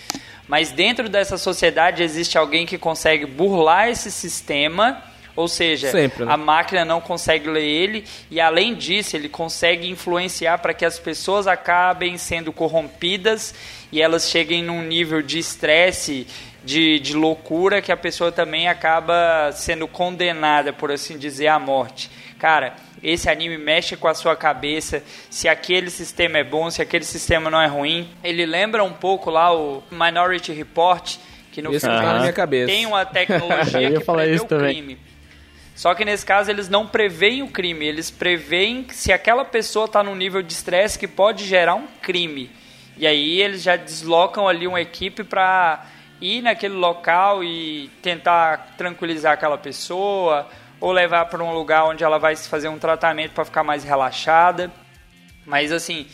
[0.48, 5.02] Mas dentro dessa sociedade existe alguém que consegue burlar esse sistema,
[5.36, 6.32] ou seja, Sempre, né?
[6.32, 11.00] a máquina não consegue ler ele e além disso ele consegue influenciar para que as
[11.00, 13.54] pessoas acabem sendo corrompidas
[13.92, 16.28] e elas cheguem num nível de estresse,
[16.64, 22.10] de, de loucura que a pessoa também acaba sendo condenada, por assim dizer, à morte.
[22.40, 27.04] Cara, esse anime mexe com a sua cabeça, se aquele sistema é bom, se aquele
[27.04, 28.10] sistema não é ruim.
[28.24, 31.18] Ele lembra um pouco lá o Minority Report,
[31.52, 32.68] que no Esse final tá na minha cabeça.
[32.68, 34.98] tem uma tecnologia ia que prevê isso o também.
[35.76, 40.04] Só que nesse caso eles não preveem o crime, eles preveem se aquela pessoa está
[40.04, 42.52] num nível de estresse que pode gerar um crime.
[42.96, 45.86] E aí eles já deslocam ali uma equipe para
[46.22, 50.48] ir naquele local e tentar tranquilizar aquela pessoa
[50.80, 54.72] ou levar para um lugar onde ela vai fazer um tratamento para ficar mais relaxada.
[55.46, 56.06] Mas assim,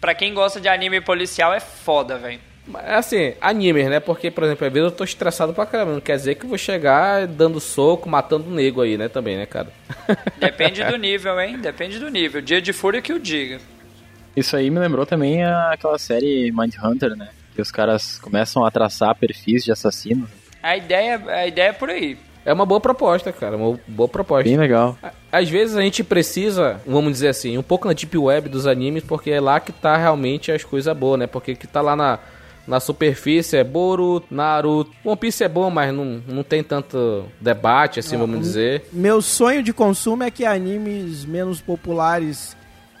[0.00, 2.47] para quem gosta de anime policial é foda, velho.
[2.68, 3.98] Mas, Assim, animes, né?
[4.00, 5.92] Porque, por exemplo, às vezes eu tô estressado pra caramba.
[5.92, 9.08] Não quer dizer que eu vou chegar dando soco, matando nego aí, né?
[9.08, 9.68] Também, né, cara?
[10.38, 11.58] Depende do nível, hein?
[11.58, 12.40] Depende do nível.
[12.42, 13.58] Dia de fúria que o diga.
[14.36, 17.28] Isso aí me lembrou também a- aquela série Mindhunter, né?
[17.54, 20.28] Que os caras começam a traçar perfis de assassinos.
[20.62, 22.16] A ideia, a ideia é por aí.
[22.44, 23.56] É uma boa proposta, cara.
[23.56, 24.44] Uma boa proposta.
[24.48, 24.96] Bem legal.
[25.30, 29.02] Às vezes a gente precisa, vamos dizer assim, um pouco na deep web dos animes,
[29.02, 31.26] porque é lá que tá realmente as coisas boas, né?
[31.26, 32.18] Porque que tá lá na,
[32.68, 34.92] na superfície é Boruto, Naruto.
[35.02, 38.84] One Piece é bom, mas não, não tem tanto debate, assim, vamos dizer.
[38.92, 42.54] Meu sonho de consumo é que animes menos populares,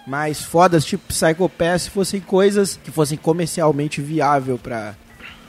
[0.06, 4.96] mais fodas, tipo Psycho Pass, fossem coisas que fossem comercialmente viável pra,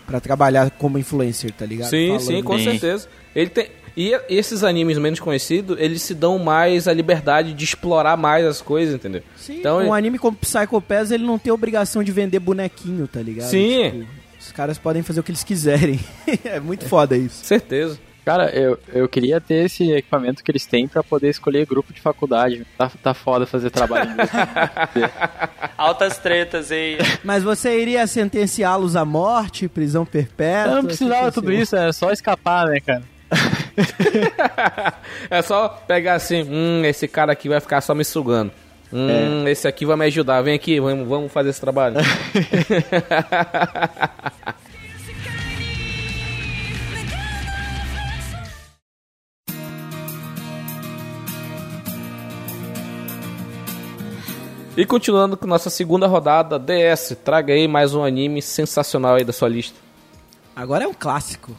[0.05, 1.89] pra trabalhar como influencer, tá ligado?
[1.89, 2.21] Sim, Falando.
[2.27, 2.63] sim, com Sim.
[2.65, 3.07] certeza.
[3.33, 3.67] Ele tem.
[3.99, 8.61] E esses animes menos conhecidos, eles se dão mais a liberdade de explorar mais as
[8.61, 9.21] coisas, entendeu?
[9.35, 13.21] Sim, Então, um anime como Psycho Pass, ele não tem obrigação de vender bonequinho, tá
[13.21, 13.49] ligado?
[13.49, 13.91] Sim.
[13.91, 14.05] Tipo,
[14.39, 15.99] os caras podem fazer o que eles quiserem.
[16.45, 17.43] é muito foda isso.
[17.43, 17.99] certeza.
[18.23, 21.99] Cara, eu, eu queria ter esse equipamento que eles têm pra poder escolher grupo de
[21.99, 22.65] faculdade.
[22.77, 24.11] Tá, tá foda fazer trabalho.
[25.77, 26.97] Altas tretas aí.
[27.21, 30.71] Mas você iria sentenciá-los à morte, prisão perpétua?
[30.71, 33.03] Eu não precisava tudo isso, é só escapar, né, cara?
[35.29, 38.51] É só pegar assim, hum, esse cara aqui vai ficar só me sugando.
[38.91, 40.41] Hum, esse aqui vai me ajudar.
[40.41, 41.97] Vem aqui, vamos, vamos fazer esse trabalho.
[54.79, 59.33] E continuando com nossa segunda rodada, DS, traga aí mais um anime sensacional aí da
[59.33, 59.77] sua lista.
[60.55, 61.53] Agora é um clássico.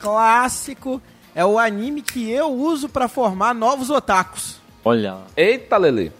[0.00, 1.00] Clássico.
[1.34, 4.56] É o anime que eu uso pra formar novos otakus.
[4.84, 5.22] Olha lá.
[5.36, 6.12] Eita, Lele.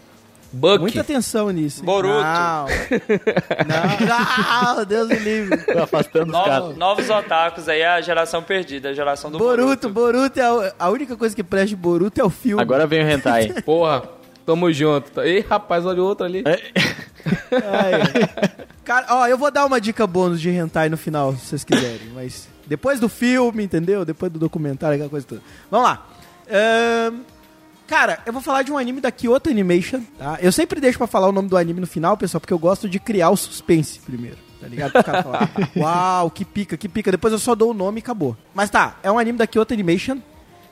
[0.53, 0.79] Buck.
[0.81, 1.81] Muita atenção nisso.
[1.81, 1.87] hein?
[1.87, 2.23] Boruto.
[2.23, 2.67] Não.
[3.67, 5.57] Não, não, Deus me livre.
[5.59, 6.77] Tô afastando os Novos, caras.
[6.77, 9.91] novos otakus aí, a geração perdida, a geração do Boruto, Boruto.
[9.91, 12.63] Boruto é a, a única coisa que presta de Boruto é o filme.
[12.63, 13.49] Agora vem o hentai.
[13.67, 14.05] Porra,
[14.47, 15.21] tamo junto.
[15.23, 16.45] Ei, rapaz, olha o outro ali.
[16.47, 16.63] Ai.
[18.85, 22.11] Cara, ó, eu vou dar uma dica bônus de hentai no final, se vocês quiserem,
[22.15, 24.05] mas depois do filme, entendeu?
[24.05, 25.43] Depois do documentário, aquela coisa toda.
[25.71, 26.07] Vamos lá.
[27.87, 30.39] Cara, eu vou falar de um anime da Kyoto Animation, tá?
[30.41, 32.89] Eu sempre deixo pra falar o nome do anime no final, pessoal, porque eu gosto
[32.89, 34.93] de criar o suspense primeiro, tá ligado?
[34.93, 37.11] Pro cara falar, uau, que pica, que pica.
[37.11, 38.35] Depois eu só dou o nome e acabou.
[38.55, 40.19] Mas tá, é um anime da Kyoto Animation.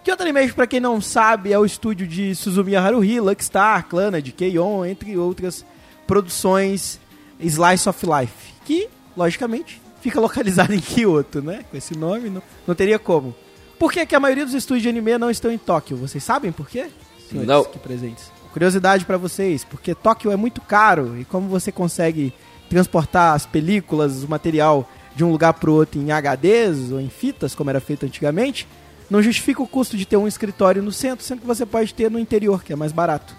[0.02, 4.86] Kyoto Animation, pra quem não sabe, é o estúdio de Suzumiya Haruhi, Luckstar, Clannad, Keion,
[4.86, 5.66] entre outras
[6.06, 6.98] produções
[7.38, 11.64] Slice of Life, que, logicamente, fica localizado em Kyoto, né?
[11.70, 13.34] Com esse nome, não, não teria como.
[13.78, 15.96] Por que, que a maioria dos estúdios de anime não estão em Tóquio?
[15.96, 16.86] Vocês sabem por quê?
[17.28, 17.62] Senhores Não.
[17.62, 18.30] aqui presentes.
[18.52, 22.34] Curiosidade pra vocês, porque Tóquio é muito caro e como você consegue
[22.68, 27.54] transportar as películas, o material de um lugar pro outro em HDs ou em fitas,
[27.54, 28.68] como era feito antigamente,
[29.10, 32.10] não justifica o custo de ter um escritório no centro, sendo que você pode ter
[32.10, 33.34] no interior, que é mais barato.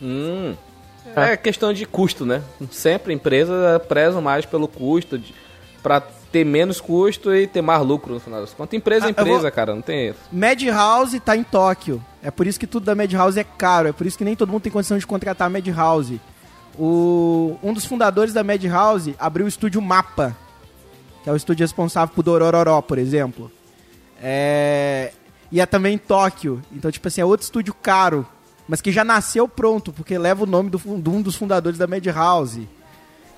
[0.00, 0.54] Hum.
[1.16, 2.42] É questão de custo, né?
[2.70, 5.34] Sempre empresas prezam mais pelo custo de,
[5.84, 8.76] pra ter menos custo e ter mais lucro no final das contas.
[8.76, 10.18] Empresa é Ah, empresa, vou- cara, não tem isso.
[10.32, 12.04] Madhouse tá em Tóquio.
[12.22, 13.86] É por isso que tudo da Madhouse é caro.
[13.88, 16.20] É por isso que nem todo mundo tem condição de contratar a Madhouse.
[16.76, 20.36] o, um dos fundadores da Madhouse abriu o estúdio Mapa,
[21.22, 23.48] que é o estúdio responsável por Dorororó, por exemplo.
[24.20, 25.12] É,
[25.52, 26.60] e é também em Tóquio.
[26.72, 28.26] Então, tipo assim, é outro estúdio caro,
[28.66, 31.86] mas que já nasceu pronto, porque leva o nome do, de um dos fundadores da
[31.86, 32.68] Madhouse.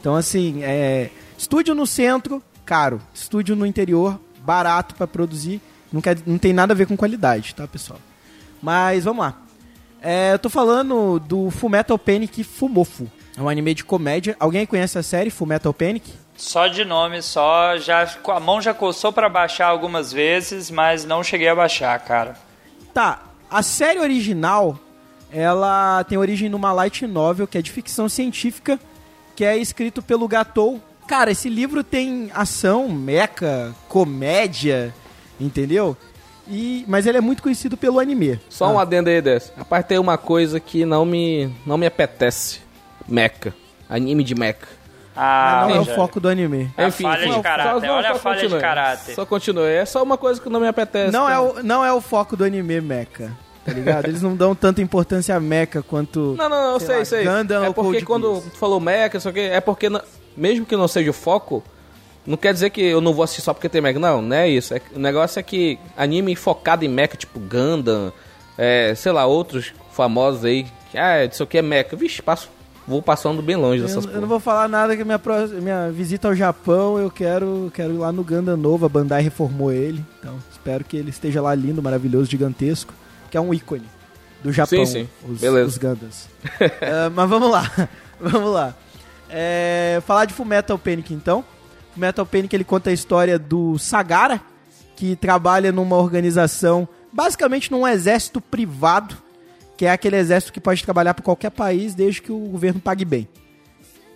[0.01, 3.01] Então, assim, é, estúdio no centro, caro.
[3.15, 5.61] Estúdio no interior, barato pra produzir.
[5.93, 7.99] Não, quer, não tem nada a ver com qualidade, tá, pessoal?
[8.63, 9.35] Mas vamos lá.
[10.03, 13.11] É, eu tô falando do Fullmetal Panic Fumofo.
[13.37, 14.37] É um anime de comédia.
[14.39, 16.13] Alguém conhece a série Fullmetal Panic?
[16.37, 17.77] Só de nome, só.
[17.79, 22.37] Já, a mão já coçou pra baixar algumas vezes, mas não cheguei a baixar, cara.
[22.93, 24.79] Tá, a série original,
[25.31, 28.79] ela tem origem numa light novel que é de ficção científica,
[29.35, 30.81] que é escrito pelo Gatou.
[31.07, 34.93] Cara, esse livro tem ação, meca, comédia,
[35.41, 35.97] entendeu?
[36.49, 38.41] E, mas ele é muito conhecido pelo anime.
[38.49, 39.53] Só um adendo aí dessa.
[39.57, 42.61] Rapaz, tem uma coisa que não me, não me apetece.
[43.09, 43.55] Mecha.
[43.89, 44.59] Anime de mecha.
[45.15, 46.71] Ah, Mas não é o foco do anime.
[46.77, 48.61] É a falha de só- caráter, só- olha a só falha de continue.
[48.61, 49.15] caráter.
[49.15, 49.69] Só continue.
[49.73, 51.13] É só uma coisa que não me apetece.
[51.13, 53.33] Não é, o, não é o foco do anime mecha,
[53.65, 54.07] tá ligado?
[54.07, 56.35] Eles não dão tanta importância a mecha quanto...
[56.37, 57.25] Não, não, não, eu sei sei, lá, sei.
[57.43, 60.03] Gundam é porque quando tu falou mecha, isso aqui, é porque não-
[60.37, 61.63] mesmo que não seja o foco,
[62.27, 63.99] não quer dizer que eu não vou assistir só porque tem mecha.
[63.99, 64.75] Não, não é isso.
[64.75, 68.13] É o negócio é que anime focado em mecha, tipo Gundam,
[68.59, 71.95] é, sei lá, outros famosos aí, que, ah, isso aqui é mecha.
[71.95, 72.51] Vixe, passo,
[72.87, 75.21] vou passando bem longe dessas eu não vou falar nada que minha,
[75.61, 79.73] minha visita ao Japão, eu quero, quero ir lá no Gundam novo, a Bandai reformou
[79.73, 80.05] ele.
[80.19, 82.93] Então, espero que ele esteja lá lindo, maravilhoso, gigantesco,
[83.31, 83.87] que é um ícone
[84.43, 85.09] do Japão, Sim, sim.
[85.29, 85.69] Os, Beleza.
[85.69, 86.29] os Gundams.
[86.83, 87.71] Ah, mas vamos lá,
[88.21, 88.75] vamos lá.
[89.39, 91.45] É, falar de Fullmetal Panic então.
[91.93, 94.41] Fullmetal Panic ele conta a história do Sagara,
[94.97, 99.15] que trabalha numa organização, basicamente num exército privado,
[99.77, 103.05] que é aquele exército que pode trabalhar para qualquer país desde que o governo pague
[103.05, 103.29] bem.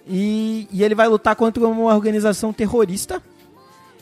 [0.08, 3.22] E, e ele vai lutar contra uma organização terrorista.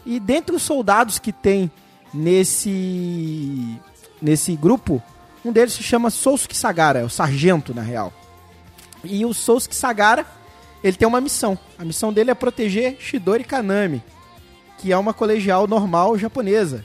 [0.06, 1.68] E dentre os soldados que tem
[2.14, 3.76] nesse
[4.22, 5.02] nesse grupo,
[5.44, 8.12] um deles se chama Sousuke Sagara, é o sargento na real.
[9.02, 10.24] E o Sousuke Sagara,
[10.82, 11.58] ele tem uma missão.
[11.78, 14.02] A missão dele é proteger Shidori Kanami,
[14.78, 16.84] que é uma colegial normal japonesa.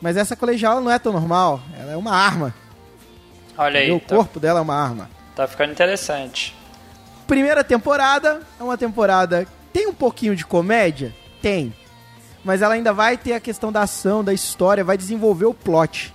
[0.00, 2.52] Mas essa colegial não é tão normal, ela é uma arma.
[3.56, 5.08] Olha E aí, o tá, corpo dela é uma arma.
[5.36, 6.54] tá ficando interessante.
[7.26, 9.46] Primeira temporada é uma temporada.
[9.72, 11.14] Tem um pouquinho de comédia?
[11.40, 11.72] Tem.
[12.44, 16.12] Mas ela ainda vai ter a questão da ação, da história, vai desenvolver o plot.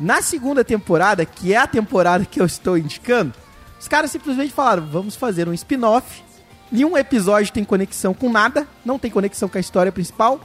[0.00, 3.34] Na segunda temporada, que é a temporada que eu estou indicando,
[3.78, 6.22] os caras simplesmente falaram: vamos fazer um spin-off.
[6.70, 10.40] Nenhum episódio tem conexão com nada, não tem conexão com a história principal.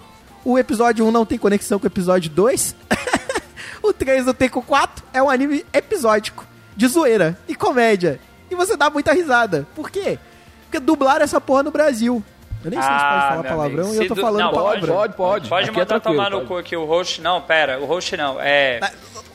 [0.46, 2.76] O episódio 1 não tem conexão com o episódio 2.
[3.84, 5.04] o 3 não tem com o 4.
[5.14, 8.20] É um anime episódico, de zoeira e comédia.
[8.50, 9.68] E você dá muita risada.
[9.76, 10.20] Por quê?
[10.64, 12.24] Porque dublaram essa porra no Brasil.
[12.64, 14.52] Eu nem sei se pode Ah, falar palavrão amigo, e eu se tô falando não,
[14.54, 14.96] palavrão.
[14.96, 15.50] Pode, pode.
[15.50, 16.48] Pode Aqui é mandar tranquilo, tomar no pode.
[16.48, 17.22] cu aqui o host.
[17.22, 18.40] Não, pera, o host não.
[18.40, 18.80] É.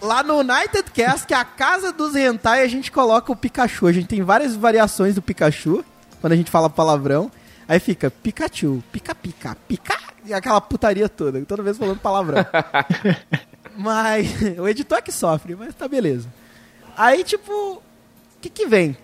[0.00, 3.86] Lá no United Cast, que é a casa dos hentai, a gente coloca o Pikachu.
[3.86, 5.84] A gente tem várias variações do Pikachu,
[6.20, 7.30] quando a gente fala palavrão.
[7.66, 9.94] Aí fica Pikachu, pica-pica, pica...
[10.24, 12.44] E aquela putaria toda, toda vez falando palavrão.
[13.76, 14.26] mas
[14.58, 16.28] o editor é que sofre, mas tá beleza.
[16.96, 17.82] Aí, tipo, o
[18.40, 18.96] que que vem?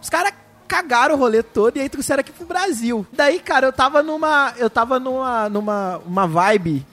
[0.00, 0.32] Os caras
[0.66, 3.06] cagaram o rolê todo e aí trouxeram aqui pro Brasil.
[3.12, 4.52] Daí, cara, eu tava numa.
[4.56, 5.48] Eu tava numa.
[5.48, 6.84] numa uma vibe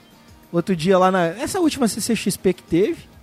[0.52, 1.26] outro dia lá na.
[1.26, 3.14] Essa última CCXP que teve.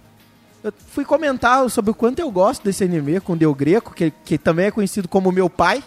[0.63, 4.11] Eu fui comentar sobre o quanto eu gosto desse anime com o Del Greco, que,
[4.23, 5.83] que também é conhecido como meu pai.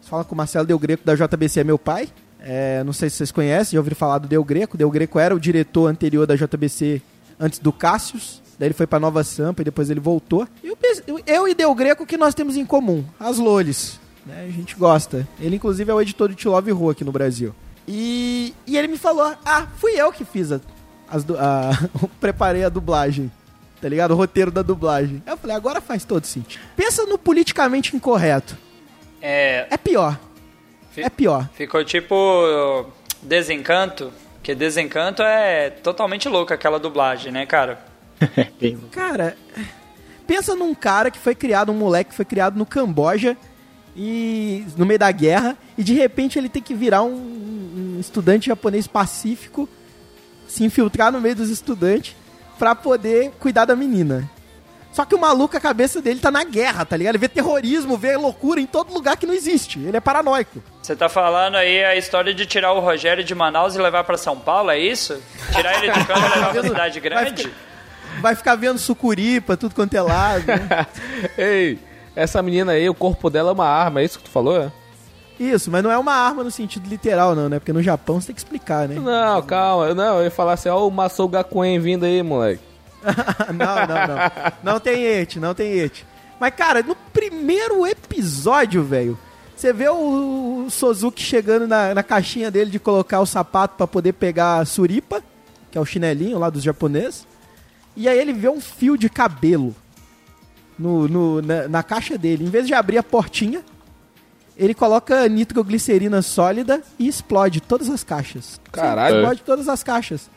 [0.00, 2.08] Você fala com o Marcelo Del Greco da JBC é meu pai.
[2.40, 4.76] É, não sei se vocês conhecem, já ouviram falar do Del Greco.
[4.76, 7.00] Del Greco era o diretor anterior da JBC
[7.38, 8.42] antes do Cassius.
[8.58, 10.46] Daí ele foi pra Nova Sampa e depois ele voltou.
[10.62, 10.76] E eu,
[11.26, 13.04] eu- e Del Greco, o que nós temos em comum?
[13.20, 14.00] As lolis.
[14.26, 14.46] Né?
[14.48, 15.26] A gente gosta.
[15.40, 17.54] Ele, inclusive, é o editor de Love Ru aqui no Brasil.
[17.86, 20.60] E, e ele me falou: Ah, fui eu que fiz a,
[21.08, 21.88] as a-
[22.20, 23.30] preparei a dublagem.
[23.80, 24.10] Tá ligado?
[24.10, 25.22] O roteiro da dublagem.
[25.24, 26.60] Aí eu falei: Agora faz todo sentido.
[26.76, 28.56] Pensa no politicamente incorreto.
[29.22, 29.66] É.
[29.70, 30.18] É pior.
[30.96, 31.48] É pior.
[31.54, 32.84] Ficou tipo.
[33.22, 34.12] Desencanto.
[34.42, 37.86] Que desencanto é totalmente louco aquela dublagem, né, cara?
[38.60, 39.36] Bem, Cara,
[40.26, 43.36] pensa num cara que foi criado, um moleque que foi criado no Camboja
[43.96, 48.46] e no meio da guerra e de repente ele tem que virar um, um estudante
[48.46, 49.68] japonês pacífico,
[50.46, 52.14] se infiltrar no meio dos estudantes
[52.58, 54.28] pra poder cuidar da menina.
[54.90, 57.12] Só que o maluco, a cabeça dele tá na guerra, tá ligado?
[57.14, 59.78] Ele vê terrorismo, vê loucura em todo lugar que não existe.
[59.78, 60.60] Ele é paranoico.
[60.82, 64.16] Você tá falando aí a história de tirar o Rogério de Manaus e levar pra
[64.16, 65.22] São Paulo, é isso?
[65.54, 67.42] Tirar ele de campo e levar pra cidade Vai grande?
[67.44, 67.67] ficar-
[68.20, 70.44] Vai ficar vendo sucuri pra tudo quanto é lado.
[70.46, 70.86] né?
[71.38, 71.78] Ei,
[72.16, 74.60] Essa menina aí, o corpo dela é uma arma, é isso que tu falou?
[74.60, 74.72] é?
[75.38, 77.60] Isso, mas não é uma arma no sentido literal, não, né?
[77.60, 78.96] Porque no Japão você tem que explicar, né?
[78.96, 79.94] Não, calma.
[79.94, 82.60] Não, eu ia falar assim, ó o Masou Gakuen vindo aí, moleque.
[83.54, 84.18] não, não, não.
[84.64, 86.04] Não tem et, não tem et.
[86.40, 89.16] Mas, cara, no primeiro episódio, velho,
[89.54, 94.12] você vê o, Suzuki chegando na, na caixinha dele de colocar o sapato pra poder
[94.14, 95.22] pegar a suripa,
[95.70, 97.26] que é o chinelinho lá dos japoneses.
[97.98, 99.74] E aí ele vê um fio de cabelo
[100.78, 102.44] no, no- na, na caixa dele.
[102.44, 103.62] Em vez de abrir a portinha,
[104.56, 108.60] ele coloca nitroglicerina sólida e explode todas as caixas.
[108.70, 109.14] Caralho.
[109.16, 110.30] Sim, explode todas as caixas.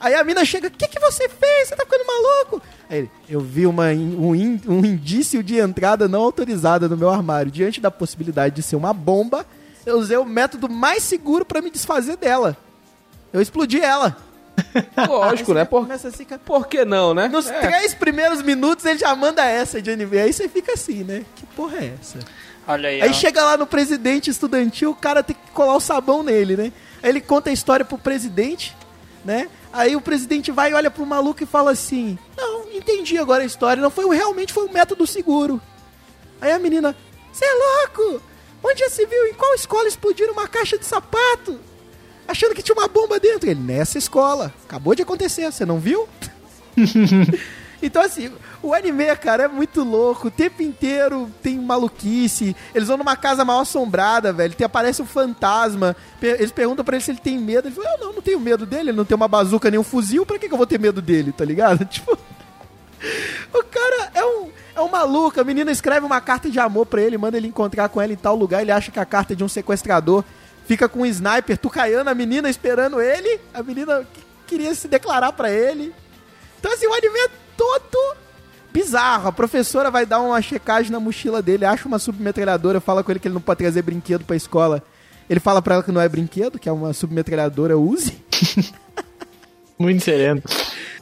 [0.00, 1.68] Aí a mina chega, o que, que você fez?
[1.68, 2.60] Você tá ficando maluco?
[2.90, 7.08] Aí ele, eu vi uma, um, in- um indício de entrada não autorizada no meu
[7.08, 7.50] armário.
[7.50, 9.46] Diante da possibilidade de ser uma bomba,
[9.86, 12.56] eu usei o método mais seguro pra me desfazer dela.
[13.32, 14.16] Eu explodi ela.
[15.08, 15.64] Lógico, né?
[15.64, 16.40] Por, assim, cara.
[16.44, 17.28] por que não, né?
[17.28, 17.60] Nos É.
[17.60, 20.18] três primeiros minutos ele já manda essa de anime.
[20.18, 21.24] Aí você fica assim, né?
[21.34, 22.18] Que porra é essa?
[22.66, 23.12] Olha aí, Aí ó.
[23.12, 26.72] chega lá no presidente estudantil, o cara tem que colar o sabão nele, né?
[27.02, 28.74] Aí ele conta a história pro presidente,
[29.24, 29.48] né?
[29.72, 33.46] Aí o presidente vai e olha pro maluco e fala assim: Não, entendi agora a
[33.46, 35.60] história, não foi o- realmente foi um método seguro.
[36.40, 36.96] Aí a menina,
[37.32, 38.22] você é louco?
[38.62, 39.26] Onde já se viu?
[39.26, 41.60] Em qual escola explodiram uma caixa de sapato?
[42.26, 43.48] Achando que tinha uma bomba dentro.
[43.48, 44.52] Ele, nessa escola.
[44.64, 46.08] Acabou de acontecer, você não viu?
[47.84, 50.28] Então, assim, o anime, cara, é muito louco.
[50.28, 52.56] O tempo inteiro tem maluquice.
[52.74, 54.54] Eles vão numa casa mal assombrada, velho.
[54.54, 55.94] Tem, aparece um fantasma.
[56.22, 57.68] Eles perguntam pra ele se ele tem medo.
[57.68, 58.88] Ele fala, eu não, não tenho medo dele.
[58.88, 60.24] Ele não tem uma bazuca nem um fuzil.
[60.24, 61.84] Pra que, que eu vou ter medo dele, tá ligado?
[61.86, 62.16] Tipo...
[63.52, 65.38] O cara é um, é um maluco.
[65.38, 68.16] A menina escreve uma carta de amor pra ele, manda ele encontrar com ela em
[68.16, 68.62] tal lugar.
[68.62, 70.24] Ele acha que a carta é de um sequestrador.
[70.66, 73.40] Fica com um sniper tucaiando a menina esperando ele.
[73.52, 75.92] A menina que- queria se declarar pra ele.
[76.58, 78.16] Então, assim, o anime é todo
[78.72, 79.28] bizarro.
[79.28, 83.20] A professora vai dar uma checagem na mochila dele, acha uma submetralhadora, fala com ele
[83.20, 84.82] que ele não pode trazer brinquedo pra escola.
[85.28, 88.18] Ele fala pra ela que não é brinquedo, que é uma submetralhadora use.
[89.78, 90.42] Muito sereno.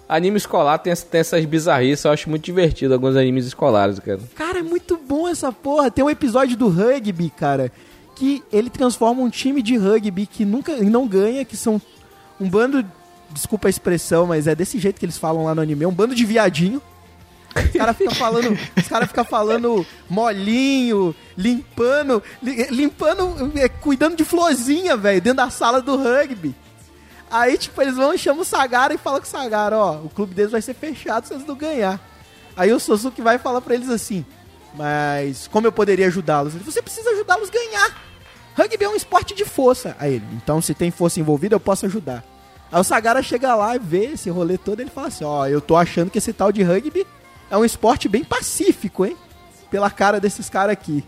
[0.08, 4.20] Anime escolar tem, tem essas bizarrices, eu acho muito divertido alguns animes escolares, cara.
[4.34, 5.90] Cara, é muito bom essa porra.
[5.90, 7.72] Tem um episódio do rugby, cara,
[8.14, 11.80] que ele transforma um time de rugby que nunca não ganha, que são
[12.40, 12.84] um bando,
[13.30, 16.14] desculpa a expressão, mas é desse jeito que eles falam lá no anime, um bando
[16.14, 16.80] de viadinho.
[17.54, 18.58] Os caras ficam falando,
[18.88, 25.82] cara fica falando molinho, limpando, li- limpando, é, cuidando de florzinha, velho, dentro da sala
[25.82, 26.54] do rugby.
[27.30, 30.08] Aí, tipo, eles vão e chamam o Sagara e falam com o Sagara, ó, o
[30.10, 32.00] clube deles vai ser fechado se eles não ganhar.
[32.56, 34.24] Aí o Suzuki vai falar pra eles assim,
[34.74, 36.54] mas como eu poderia ajudá-los?
[36.54, 38.02] Você precisa ajudá-los a ganhar.
[38.56, 39.96] Rugby é um esporte de força.
[39.98, 42.24] Aí ele, então se tem força envolvida, eu posso ajudar.
[42.70, 45.60] Aí o Sagara chega lá e vê esse rolê todo ele fala assim, ó, eu
[45.60, 47.06] tô achando que esse tal de rugby
[47.50, 49.16] é um esporte bem pacífico, hein?
[49.70, 51.04] Pela cara desses caras aqui.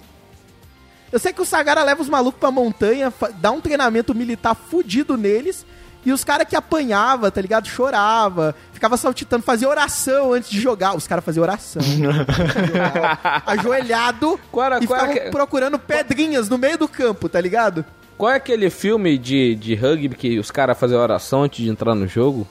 [1.10, 5.16] Eu sei que o Sagara leva os malucos pra montanha, dá um treinamento militar fudido
[5.16, 5.64] neles,
[6.04, 7.66] e os caras que apanhava, tá ligado?
[7.68, 10.94] Chorava, ficava saltitando, fazia oração antes de jogar.
[10.96, 11.82] Os caras faziam oração.
[13.46, 17.84] Ajoelhado Qual era- e qual ficavam que- procurando pedrinhas no meio do campo, tá ligado?
[18.16, 21.94] Qual é aquele filme de, de rugby que os caras fazem oração antes de entrar
[21.94, 22.46] no jogo?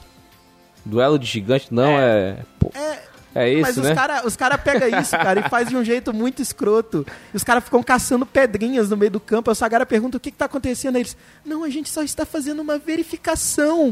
[0.85, 1.67] Duelo de gigante?
[1.73, 2.37] Não, é.
[2.59, 2.99] pô, é,
[3.35, 3.89] isso, Mas né?
[3.89, 7.05] os caras os cara pegam isso, cara, e faz de um jeito muito escroto.
[7.33, 9.49] E os caras ficam caçando pedrinhas no meio do campo.
[9.49, 10.95] O Sagara pergunta o que, que tá acontecendo.
[10.95, 13.91] Aí eles, não, a gente só está fazendo uma verificação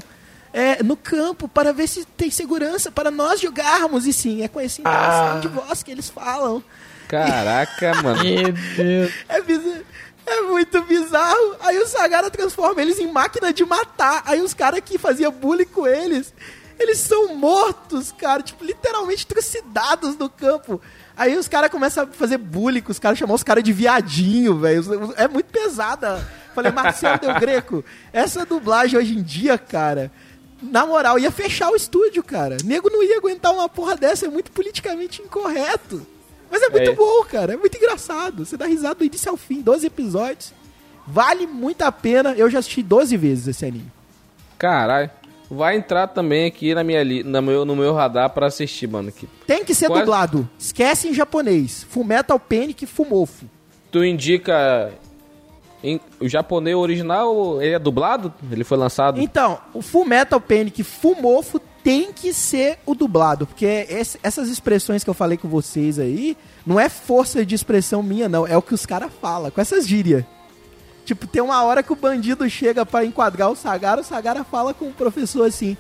[0.54, 4.06] é, no campo para ver se tem segurança para nós jogarmos.
[4.06, 6.64] E sim, é com esse entonação de voz que eles falam.
[7.08, 8.24] Caraca, mano.
[8.24, 9.12] Meu Deus.
[9.28, 9.86] É, bizarro,
[10.26, 11.56] é muito bizarro.
[11.62, 14.24] Aí o Sagara transforma eles em máquina de matar.
[14.26, 16.34] Aí os caras que faziam bullying com eles,
[16.82, 18.42] eles são mortos, cara.
[18.42, 20.82] Tipo, literalmente trucidados no campo.
[21.16, 24.58] Aí os caras começam a fazer bullying com os caras, chamar os caras de viadinho,
[24.60, 25.14] velho.
[25.16, 26.26] É muito pesada.
[26.56, 30.12] Falei, Marcelo Del Greco, essa dublagem hoje em dia, cara,
[30.62, 32.58] na moral, ia fechar o estúdio, cara.
[32.66, 36.06] Nego não ia aguentar uma porra dessa, é muito politicamente incorreto.
[36.50, 36.94] Mas é muito É.
[36.94, 37.54] bom, cara.
[37.54, 38.46] É muito engraçado.
[38.46, 40.54] Você dá risada do início ao fim, 12 episódios.
[41.08, 42.34] Vale muito a pena.
[42.34, 43.90] Eu já assisti 12 vezes esse anime.
[44.60, 45.10] Caralho.
[45.54, 47.24] Vai entrar também aqui na minha li...
[47.24, 49.12] no, meu, no meu radar pra assistir, mano.
[49.12, 49.28] Que...
[49.46, 50.50] Tem que ser Quase- dublado.
[50.58, 51.86] Esquece em japonês.
[51.90, 53.46] Fullmetal Panic Fumofo.
[53.92, 54.94] Tu indica.
[55.84, 56.00] Em...
[56.22, 58.34] O japonês original, ele é dublado?
[58.50, 59.20] Ele foi lançado?
[59.20, 63.46] Então, o Fullmetal Panic Fumofo tem que ser o dublado.
[63.46, 68.02] Porque esse- essas expressões que eu falei com vocês aí, não é força de expressão
[68.02, 68.48] minha, não.
[68.48, 70.24] É o que os caras falam, com essas gírias.
[71.06, 74.74] Tipo, tem uma hora que o bandido chega pra enquadrar o Sagara, o Sagara fala
[74.74, 75.76] com o professor assim: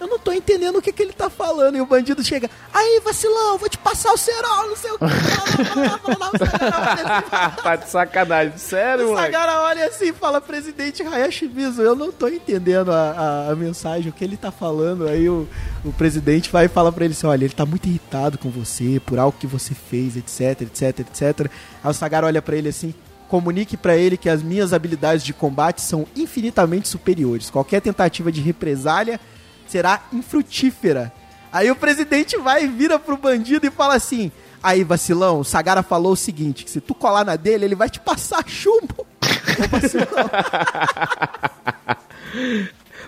[0.00, 1.76] Eu não tô entendendo o que, que ele tá falando.
[1.76, 5.04] E o bandido chega, aí vacilão, vou te passar o cerol, não sei o que.
[7.62, 8.56] tá de sacanagem.
[8.56, 9.32] Sério, O moleque?
[9.32, 13.56] Sagara olha assim e fala, presidente Hayashi Mizu, eu não tô entendendo a, a, a
[13.56, 15.06] mensagem, o que ele tá falando.
[15.08, 15.46] Aí o,
[15.84, 19.00] o presidente vai e fala pra ele assim, olha, ele tá muito irritado com você,
[19.04, 21.50] por algo que você fez, etc, etc, etc.
[21.84, 22.94] Aí o Sagara olha pra ele assim,
[23.28, 27.50] comunique pra ele que as minhas habilidades de combate são infinitamente superiores.
[27.50, 29.20] Qualquer tentativa de represália
[29.66, 31.12] será infrutífera.
[31.52, 35.82] Aí o presidente vai e vira pro bandido e fala assim, aí vacilão, o Sagara
[35.82, 39.06] falou o seguinte, que se tu colar na dele, ele vai te passar chumbo.
[39.22, 40.30] Ô, vacilão.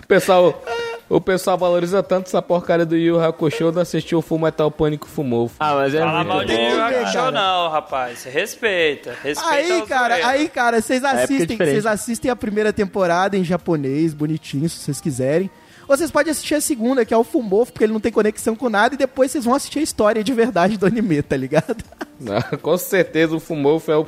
[0.01, 0.63] O pessoal,
[1.11, 5.07] o pessoal valoriza tanto essa porcaria do Yu Hakusho, não assistiu o Full Metal Pânico
[5.07, 5.51] Fumou.
[5.59, 6.53] Ah, mas é Fala muito mal de.
[6.53, 8.23] Yu Hakusho não, rapaz.
[8.23, 9.15] Respeita.
[9.21, 13.43] Respeita Aí, cara, aí, cara, vocês época é assistem, vocês assistem a primeira temporada em
[13.43, 15.49] japonês, bonitinho, se vocês quiserem.
[15.87, 18.55] Ou vocês podem assistir a segunda, que é o Fumofo, porque ele não tem conexão
[18.55, 21.83] com nada, e depois vocês vão assistir a história de verdade do anime, tá ligado?
[22.17, 24.05] Não, com certeza o Fumou é o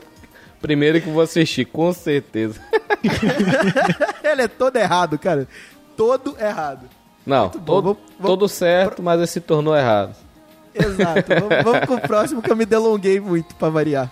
[0.62, 2.62] primeiro que vou assistir, com certeza.
[4.24, 5.48] ele é todo errado, cara.
[5.96, 6.88] Todo errado.
[7.26, 10.16] Não, bom, todo, vamos- vamos- todo certo, mas ele se tornou errado.
[10.76, 11.24] Exato.
[11.30, 14.12] vamos, vamos com o próximo que eu me delonguei muito pra variar.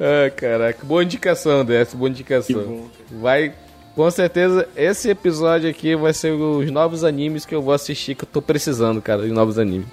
[0.00, 2.88] Ah, caraca, boa indicação dessa, boa indicação.
[3.20, 3.52] Vai,
[3.94, 8.24] com certeza, esse episódio aqui vai ser os novos animes que eu vou assistir, que
[8.24, 9.86] eu tô precisando, cara, de novos animes.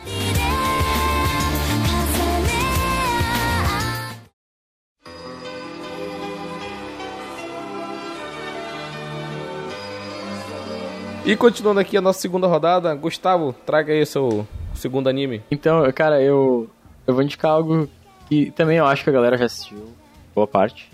[11.27, 15.43] E continuando aqui a nossa segunda rodada, Gustavo, traga aí seu segundo anime.
[15.51, 16.69] Então, cara, eu,
[17.05, 17.89] eu vou indicar algo
[18.29, 19.93] que também eu acho que a galera já assistiu,
[20.33, 20.89] boa parte.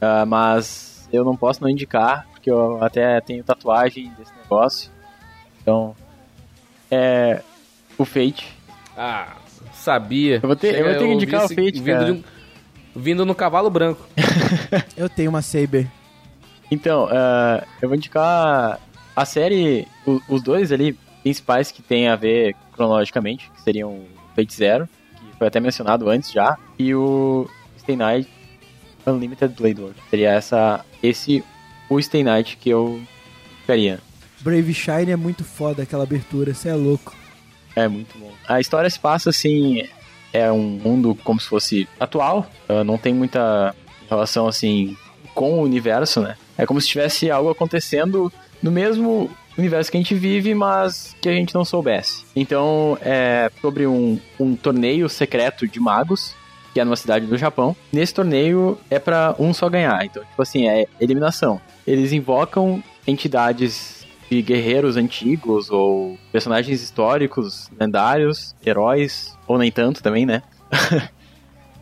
[0.00, 4.90] Ah, mas eu não posso não indicar, porque eu até tenho tatuagem desse negócio.
[5.60, 5.94] Então,
[6.90, 7.42] é.
[7.98, 8.46] O Fate.
[8.96, 9.36] Ah,
[9.74, 10.36] sabia.
[10.36, 12.04] Eu vou ter- eu vou ter que indicar o Fate, vindo, cara.
[12.06, 12.24] de um-
[12.94, 14.06] vindo no cavalo branco.
[14.96, 15.86] Eu tenho uma Saber.
[16.70, 18.80] Então, ah, eu vou indicar
[19.16, 24.06] a série, o- os dois ali principais que tem a ver cronologicamente, que seriam o
[24.36, 24.88] Fate Zero,
[25.18, 27.48] que foi até mencionado antes já, e o
[27.80, 28.28] Stay Night
[29.06, 29.98] Unlimited Blade World.
[30.10, 31.42] Seria essa, esse
[31.88, 33.00] o Stay Night que eu
[33.62, 33.98] ficaria.
[34.40, 37.14] Brave Shine é muito foda aquela abertura, você é louco.
[37.74, 38.30] É muito bom.
[38.48, 39.82] A história se passa assim,
[40.32, 43.74] é um mundo como se fosse atual, ah, não tem muita
[44.08, 44.96] relação assim
[45.34, 46.36] com o universo, né?
[46.56, 51.28] É como se tivesse algo acontecendo no mesmo universo que a gente vive, mas que
[51.28, 52.24] a gente não soubesse.
[52.34, 56.34] Então, é sobre um, um torneio secreto de magos,
[56.72, 57.74] que é numa cidade do Japão.
[57.92, 60.04] Nesse torneio é pra um só ganhar.
[60.04, 61.60] Então, tipo assim, é eliminação.
[61.86, 70.26] Eles invocam entidades de guerreiros antigos ou personagens históricos, lendários, heróis, ou nem tanto também,
[70.26, 70.42] né?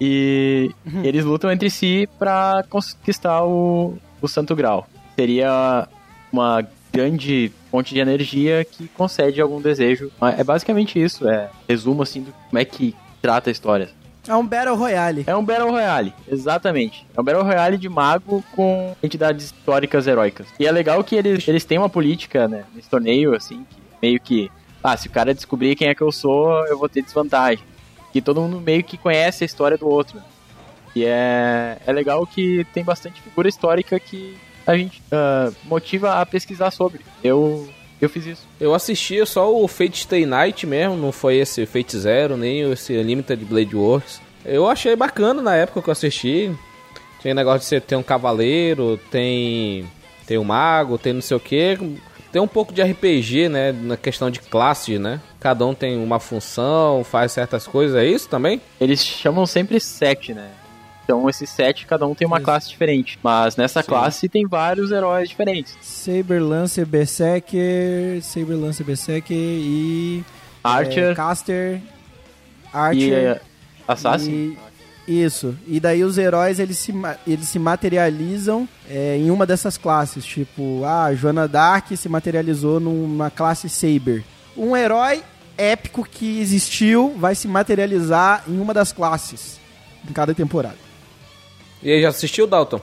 [0.01, 0.71] e
[1.03, 4.87] eles lutam entre si pra conquistar o, o Santo Grau.
[5.17, 5.89] Seria
[6.35, 10.11] uma grande fonte de energia que concede algum desejo.
[10.37, 13.89] É basicamente isso, é resumo assim do como é que trata a história.
[14.27, 15.25] É um Battle Royale.
[15.27, 17.07] É um Battle Royale, exatamente.
[17.15, 20.47] É um Battle Royale de mago com entidades históricas heróicas.
[20.59, 24.21] E é legal que eles, eles têm uma política, né, nesse torneio, assim, que meio
[24.21, 24.51] que,
[24.83, 27.65] ah, se o cara descobrir quem é que eu sou, eu vou ter desvantagem.
[28.13, 30.21] Que todo mundo meio que conhece a história do outro.
[30.97, 36.27] E é, é legal que tem bastante figura histórica que a gente ah, motiva a
[36.27, 37.01] pesquisar sobre.
[37.23, 37.69] Eu,
[38.01, 38.47] eu fiz isso.
[38.61, 43.01] Eu assisti só o Fate Stay Night mesmo, não foi esse Fate Zero, nem esse
[43.03, 44.21] Limited Blade Works.
[44.45, 46.55] Eu achei bacana na época que eu assisti.
[47.21, 49.87] Tinha negócio de você ter um cavaleiro, tem
[50.27, 51.79] tem um mago, tem não sei o que.
[52.31, 55.21] Tem um pouco de RPG, né, na questão de classe, né?
[55.39, 58.61] Cada um tem uma função, faz certas coisas, é isso também?
[58.81, 60.51] Eles chamam sempre sete, né?
[61.05, 62.45] Então esses sete, cada um tem uma Isso.
[62.45, 63.19] classe diferente.
[63.23, 63.89] Mas nessa Sim.
[63.89, 65.77] classe tem vários heróis diferentes.
[65.83, 70.25] Saber Lancer Berserker, Saber Lancer Berserker e
[70.63, 71.83] Archer é, Caster, e
[72.73, 73.41] Archer eh,
[73.87, 74.31] Assassin.
[74.31, 74.75] e-
[75.07, 75.55] isso.
[75.67, 76.91] E daí os heróis eles se,
[77.27, 83.31] eles se materializam é, em uma dessas classes, tipo, ah, Joana Dark se materializou numa
[83.31, 84.25] classe Saber.
[84.57, 85.23] Um herói
[85.59, 89.61] épico que existiu vai se materializar em uma das classes
[90.09, 90.84] em cada temporada.
[91.85, 92.81] E aí, já assistiu, Dalton?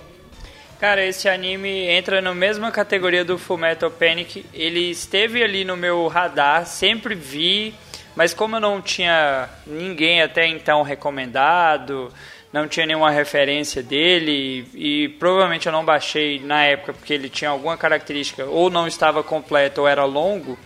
[0.79, 4.45] Cara, esse anime entra na mesma categoria do Fullmetal Panic.
[4.53, 7.73] Ele esteve ali no meu radar, sempre vi,
[8.15, 12.11] mas como eu não tinha ninguém até então recomendado,
[12.51, 17.49] não tinha nenhuma referência dele e provavelmente eu não baixei na época porque ele tinha
[17.51, 20.57] alguma característica ou não estava completo ou era longo,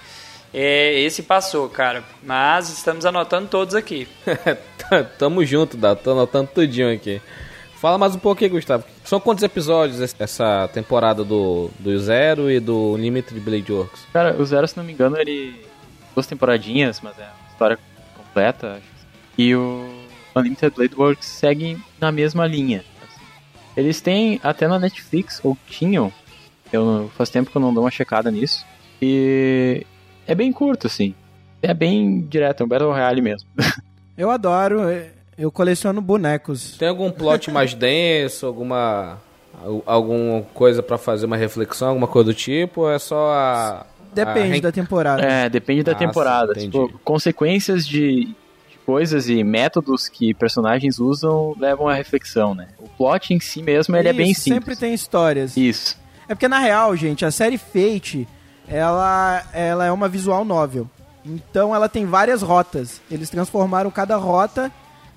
[0.54, 2.02] É, esse passou, cara.
[2.24, 4.08] Mas estamos anotando todos aqui.
[5.20, 6.00] Tamo junto, Dado.
[6.02, 7.22] Tô anotando tudinho aqui.
[7.86, 8.84] Fala mais um pouquinho, Gustavo.
[9.04, 14.08] São quantos episódios es- essa temporada do, do Zero e do Limited Blade Works?
[14.12, 15.64] Cara, o Zero, se não me engano, ele.
[16.16, 17.78] Duas temporadinhas, mas é uma história
[18.18, 19.08] completa, acho.
[19.38, 19.88] E o
[20.36, 22.84] Unlimited Blade Works seguem na mesma linha.
[23.04, 23.22] assim.
[23.78, 26.12] Eles têm até na Netflix, ou tinham.
[26.74, 28.66] Eu não- faz tempo que eu não dou uma checada nisso.
[29.00, 29.86] E
[30.26, 31.14] é bem curto, assim.
[31.62, 33.48] É bem direto, é um Battle Royale mesmo.
[34.18, 34.80] Eu adoro,
[35.38, 36.76] eu coleciono bonecos.
[36.78, 39.18] Tem algum plot mais denso, alguma
[39.64, 42.82] al- alguma coisa pra fazer uma reflexão, alguma coisa do tipo?
[42.82, 45.22] Ou é só a Depende a da temporada.
[45.22, 46.54] É, depende da Ah, temporada.
[46.54, 48.26] Tipo, consequências de,
[48.70, 52.70] de coisas e métodos que personagens usam levam à reflexão, né?
[52.80, 54.64] O plot em si mesmo, ele é bem Isso, simples.
[54.64, 55.58] Sempre tem histórias.
[55.58, 55.98] Isso.
[56.30, 58.26] É porque na real, gente, a série Fate,
[58.70, 60.90] ela, ela é uma visual novel.
[61.26, 63.02] Então ela tem várias rotas.
[63.12, 64.72] Eles transformaram cada rota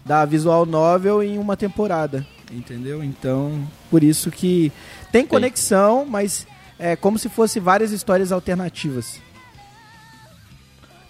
[0.09, 3.05] da visual novel em uma temporada, entendeu?
[3.05, 4.73] Então, por isso que
[5.13, 6.47] tem conexão, mas
[6.79, 9.21] é como se fosse várias histórias alternativas.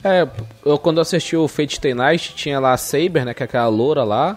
[0.02, 0.28] É,
[0.64, 3.68] eu quando assisti o Fate Stay Night, tinha lá a Saber, né, que é aquela
[3.68, 4.36] loura lá.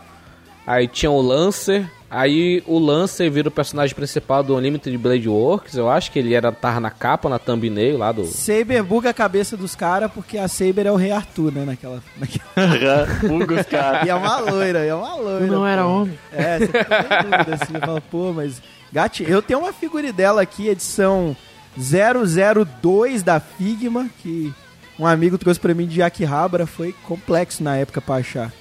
[0.65, 1.91] Aí tinha o Lancer.
[2.13, 5.75] Aí o Lancer vira o personagem principal do Unlimited Blade Works.
[5.75, 8.25] Eu acho que ele era tava na capa, na thumbnail lá do.
[8.25, 12.03] Saber buga a cabeça dos caras porque a Saber é o rei Arthur, né, naquela,
[12.17, 13.07] naquela...
[13.25, 14.05] Bugos, cara.
[14.05, 15.47] E é uma loira, é uma loira.
[15.47, 15.89] Não era pô.
[15.89, 16.19] homem.
[16.33, 18.61] É, você fica em dúvida assim, fala, pô, mas.
[18.91, 21.33] Gati, eu tenho uma figura dela aqui, edição
[21.77, 24.53] 002 da Figma, que
[24.99, 28.51] um amigo trouxe pra mim de Akihabara, foi complexo na época pra achar.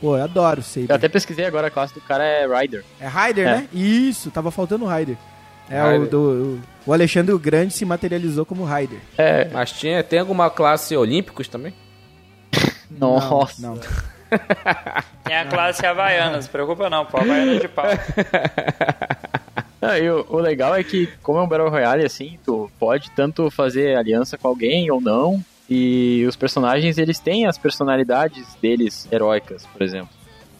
[0.00, 0.86] Pô, eu adoro Saber.
[0.90, 2.84] Eu até pesquisei agora, a classe do cara é Rider.
[3.00, 3.50] É Raider, É.
[3.56, 3.68] né?
[3.72, 5.16] Isso, tava faltando o Raider.
[5.70, 8.98] É, o, do, o, o Alexandre o Grande se materializou como Raider.
[9.18, 11.74] É, Mas tinha, tem alguma classe Olímpicos também?
[12.90, 13.60] nossa.
[13.60, 13.82] Não, não.
[15.24, 17.18] Tem a classe Havaiana, não se preocupa não, pô.
[17.18, 17.84] Havaiana de pau.
[19.80, 23.12] Ah, e o, o legal é que, como é um Battle Royale, assim, tu pode
[23.12, 25.40] tanto fazer aliança com alguém ou não.
[25.68, 30.08] E os personagens, eles têm as personalidades deles heróicas, por exemplo.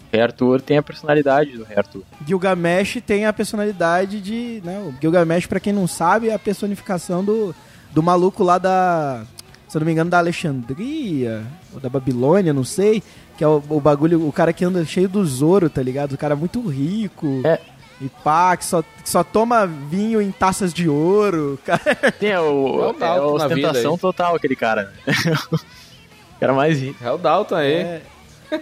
[0.09, 2.03] O Rei Arthur tem a personalidade do Rei Arthur.
[2.27, 4.61] Gilgamesh tem a personalidade de.
[4.65, 7.55] Né, o Gilgamesh, pra quem não sabe, é a personificação do,
[7.93, 9.25] do maluco lá da.
[9.69, 11.43] Se eu não me engano, da Alexandria,
[11.75, 13.03] ou da Babilônia, não sei.
[13.37, 16.13] Que é o, o bagulho, o cara que anda cheio do Zoro, tá ligado?
[16.13, 17.43] O cara muito rico.
[17.45, 17.61] É.
[18.01, 21.59] E pá, que só, que só toma vinho em taças de ouro.
[21.67, 24.93] Cara, Tem o, É o é Dalton a ostentação total, aquele cara.
[25.07, 25.15] né?
[25.53, 25.59] o
[26.39, 27.05] cara mais rico.
[27.05, 27.75] É o Dalton aí.
[27.75, 28.03] É,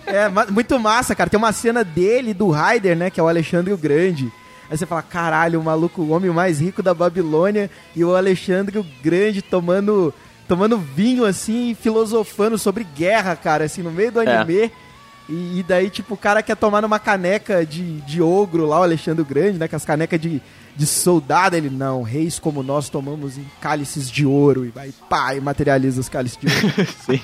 [0.06, 1.28] é muito massa, cara.
[1.28, 3.10] Tem uma cena dele, do Raider, né?
[3.10, 4.32] Que é o Alexandre o Grande.
[4.70, 8.78] Aí você fala, caralho, o maluco, o homem mais rico da Babilônia e o Alexandre
[8.78, 10.12] o Grande tomando,
[10.48, 14.70] tomando vinho, assim, e filosofando sobre guerra, cara, assim, no meio do É.
[15.28, 18.82] E, e daí, tipo, o cara quer tomar numa caneca de, de ogro lá, o
[18.84, 19.66] Alexandre Grande, né?
[19.66, 20.40] Com as canecas de,
[20.76, 21.56] de soldado.
[21.56, 24.64] Ele, não, reis como nós tomamos em cálices de ouro.
[24.64, 26.88] E vai, pá, e materializa os cálices de ouro.
[27.04, 27.20] Sim.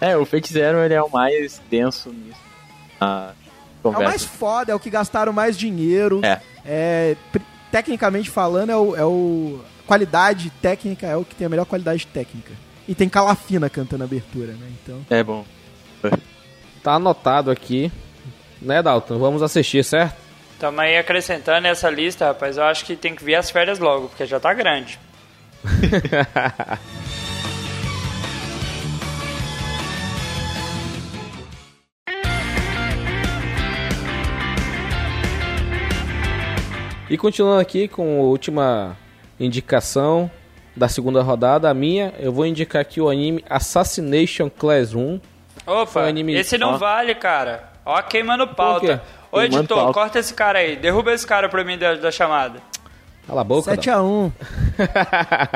[0.00, 2.40] É, o Fate Zero, ele é o mais denso nisso.
[2.98, 3.32] A
[3.84, 6.20] É o mais foda, é o que gastaram mais dinheiro.
[6.22, 6.40] É.
[6.64, 7.16] É,
[7.70, 12.06] tecnicamente falando, é o, é o- Qualidade técnica é o que tem a melhor qualidade
[12.06, 12.52] técnica.
[12.86, 14.68] E tem Calafina cantando a abertura, né?
[14.82, 15.00] Então.
[15.10, 15.44] É bom.
[16.82, 17.90] Tá anotado aqui.
[18.60, 19.18] Né, Dalton?
[19.18, 20.16] Vamos assistir, certo?
[20.58, 22.56] Tamo aí acrescentando essa lista, rapaz.
[22.56, 24.98] Eu acho que tem que vir as férias logo, porque já tá grande.
[37.10, 38.96] E continuando aqui com a última
[39.40, 40.30] indicação
[40.76, 44.94] da segunda rodada, a minha, eu vou indicar aqui o anime Assassination Class 1.
[44.94, 45.20] Foi
[45.70, 46.78] Opa, anime- esse não Ó.
[46.78, 47.64] vale, cara.
[47.84, 48.54] Ó, queimando quê?
[48.54, 49.02] pauta.
[49.32, 49.92] Ô, Queimando editor, pauta.
[49.92, 50.76] corta esse cara aí.
[50.76, 52.60] Derruba esse cara pra mim da, da chamada.
[53.26, 54.32] Cala a boca, 7x1.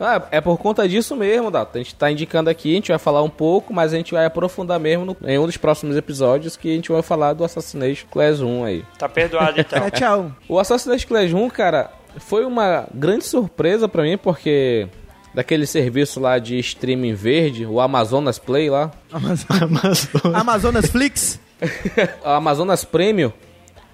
[0.00, 1.76] Ah, é por conta disso mesmo, Dato.
[1.76, 4.24] A gente tá indicando aqui, a gente vai falar um pouco, mas a gente vai
[4.24, 8.06] aprofundar mesmo no- em um dos próximos episódios que a gente vai falar do Assassination
[8.10, 8.84] Class 1 aí.
[8.98, 9.78] Tá perdoado então.
[9.88, 10.32] 7x1.
[10.48, 14.88] O Assassination Class 1, cara, foi uma grande surpresa pra mim, porque
[15.34, 21.40] daquele serviço lá de streaming verde, o Amazonas Play lá, Amazonas, Amazonas Flix.
[22.24, 23.32] o Amazonas Premium,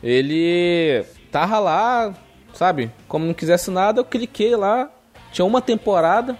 [0.02, 2.15] ele tava lá,
[2.55, 2.90] sabe?
[3.06, 4.90] Como não quisesse nada, eu cliquei lá,
[5.32, 6.36] tinha uma temporada.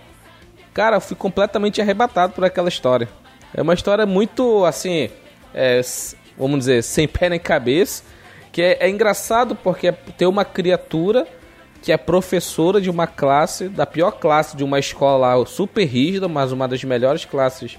[0.73, 3.09] Cara, eu fui completamente arrebatado por aquela história.
[3.53, 5.11] É uma história muito, assim,
[5.55, 5.81] é,
[6.37, 8.03] vamos dizer, sem pé nem cabeça.
[8.53, 11.27] Que é, é engraçado porque tem uma criatura
[11.83, 16.29] que é professora de uma classe, da pior classe de uma escola lá, super rígida,
[16.29, 17.79] mas uma das melhores classes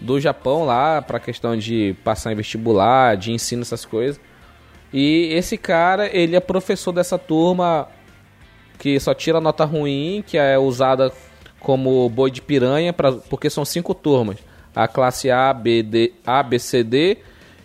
[0.00, 4.20] do Japão lá, pra questão de passar em vestibular, de ensino, essas coisas.
[4.92, 7.88] E esse cara, ele é professor dessa turma
[8.78, 11.12] que só tira nota ruim, que é usada
[11.60, 14.36] como boi de piranha, pra, porque são cinco turmas.
[14.74, 17.18] A classe A, B, D, A, B, C, D.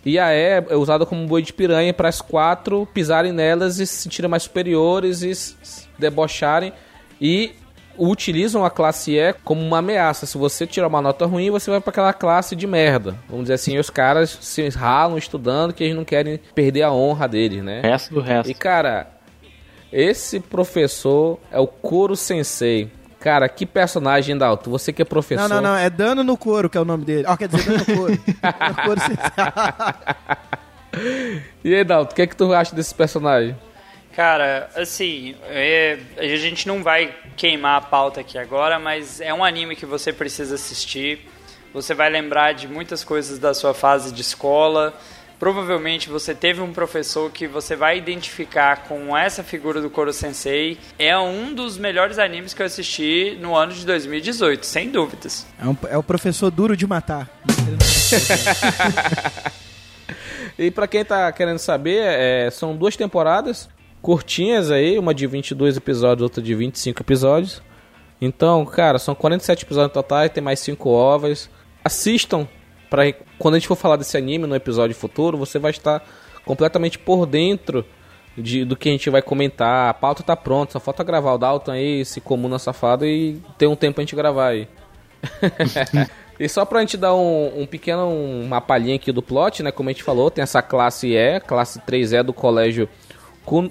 [0.04, 3.86] E a E é usada como boi de piranha para as quatro pisarem nelas e
[3.86, 5.54] se sentirem mais superiores e s-
[5.98, 6.72] debocharem.
[7.20, 7.52] E
[7.98, 10.24] utilizam a classe E como uma ameaça.
[10.24, 13.14] Se você tirar uma nota ruim, você vai para aquela classe de merda.
[13.28, 17.28] Vamos dizer assim, os caras se ralam estudando que eles não querem perder a honra
[17.28, 17.82] deles, né?
[17.82, 18.50] Resto do resto.
[18.50, 19.06] E cara,
[19.92, 22.90] esse professor é o Koro Sensei.
[23.20, 24.70] Cara, que personagem, Dalton.
[24.70, 25.48] Você que é professor.
[25.48, 25.76] Não, não, não.
[25.76, 27.24] É Dano no Couro, que é o nome dele.
[27.28, 28.16] Ó, quer dizer, Dano no Couro.
[28.42, 29.00] Dano no couro
[31.62, 33.56] E aí, Dalton, o que é que tu acha desse personagem?
[34.16, 39.44] Cara, assim, é, a gente não vai queimar a pauta aqui agora, mas é um
[39.44, 41.28] anime que você precisa assistir.
[41.72, 44.92] Você vai lembrar de muitas coisas da sua fase de escola.
[45.40, 50.78] Provavelmente você teve um professor que você vai identificar com essa figura do Koro Sensei.
[50.98, 55.46] É um dos melhores animes que eu assisti no ano de 2018, sem dúvidas.
[55.58, 57.28] é, um- é o professor duro de matar.
[60.58, 63.66] E pra quem tá querendo saber, é, são duas temporadas
[64.02, 67.62] curtinhas aí, uma de 22 episódios, outra de 25 episódios.
[68.20, 71.48] Então, cara, são 47 episódios totais, tem mais 5 ovas.
[71.82, 72.46] Assistam
[72.90, 76.04] para quando a gente for falar desse anime no episódio futuro, você vai estar
[76.44, 77.86] completamente por dentro
[78.36, 79.90] de, do que a gente vai comentar.
[79.90, 83.68] A pauta tá pronta, só falta gravar o Dalton aí, esse comuna safado e ter
[83.68, 84.68] um tempo pra gente gravar aí.
[86.38, 89.70] e só pra gente dar um, um pequeno uma palhinha aqui do plot, né?
[89.70, 92.88] Como a gente falou, tem essa classe E, classe 3E do colégio
[93.44, 93.70] Kun,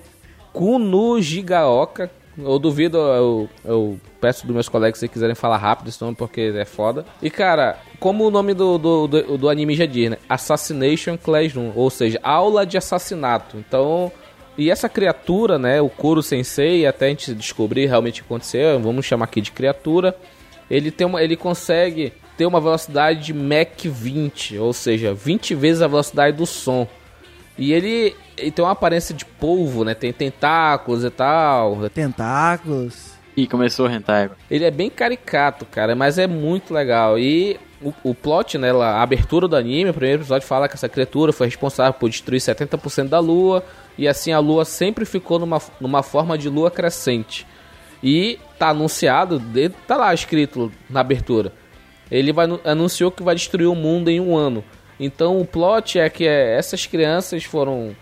[0.54, 2.10] Kunujigaoka.
[2.38, 6.54] Eu duvido, eu, eu peço dos meus colegas se quiserem falar rápido esse nome, porque
[6.56, 7.06] é foda.
[7.22, 10.18] E cara, como o nome do, do, do, do anime já diz, né?
[10.28, 13.58] Assassination Classroom, ou seja, aula de assassinato.
[13.58, 14.12] Então,
[14.58, 18.80] e essa criatura, né, o Kuro Sensei, até a gente descobrir realmente o que aconteceu,
[18.80, 20.16] vamos chamar aqui de criatura,
[20.70, 25.82] ele tem uma, ele consegue ter uma velocidade de Mach 20, ou seja, 20 vezes
[25.82, 26.88] a velocidade do som.
[27.60, 29.94] E ele, ele tem uma aparência de polvo, né?
[29.94, 31.90] Tem tentáculos e tal.
[31.90, 33.14] Tentáculos.
[33.36, 34.30] E começou o hentai.
[34.50, 37.20] Ele é bem caricato, cara, mas é muito legal.
[37.20, 40.90] E o, o plot, né, a abertura do anime, o primeiro episódio fala que essa
[40.90, 43.64] criatura foi responsável por destruir 70% da lua.
[43.98, 47.46] E assim a lua sempre ficou numa, numa forma de lua crescente.
[48.02, 51.52] E tá anunciado, de- tá lá escrito na abertura.
[52.10, 54.64] Ele vai, anu- anunciou que vai destruir o mundo em um ano.
[55.00, 57.96] Então o plot é que é, essas crianças foram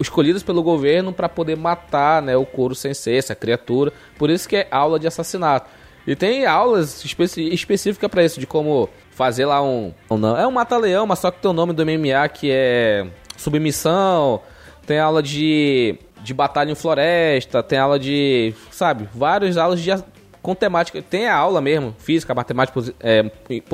[0.00, 3.92] escolhidas pelo governo para poder matar né, o Koro Sensei, essa criatura.
[4.16, 5.68] Por isso que é aula de assassinato.
[6.06, 9.92] E tem aulas especi específicas para isso, de como fazer lá um.
[10.10, 13.06] não, é um mata-leão, mas só que tem o nome do MMA que é
[13.36, 14.40] submissão.
[14.86, 18.54] Tem aula de, de batalha em floresta, tem aula de.
[18.70, 19.90] Sabe, várias aulas de,
[20.40, 21.02] com temática.
[21.02, 23.30] Tem a aula mesmo, física, matemática é,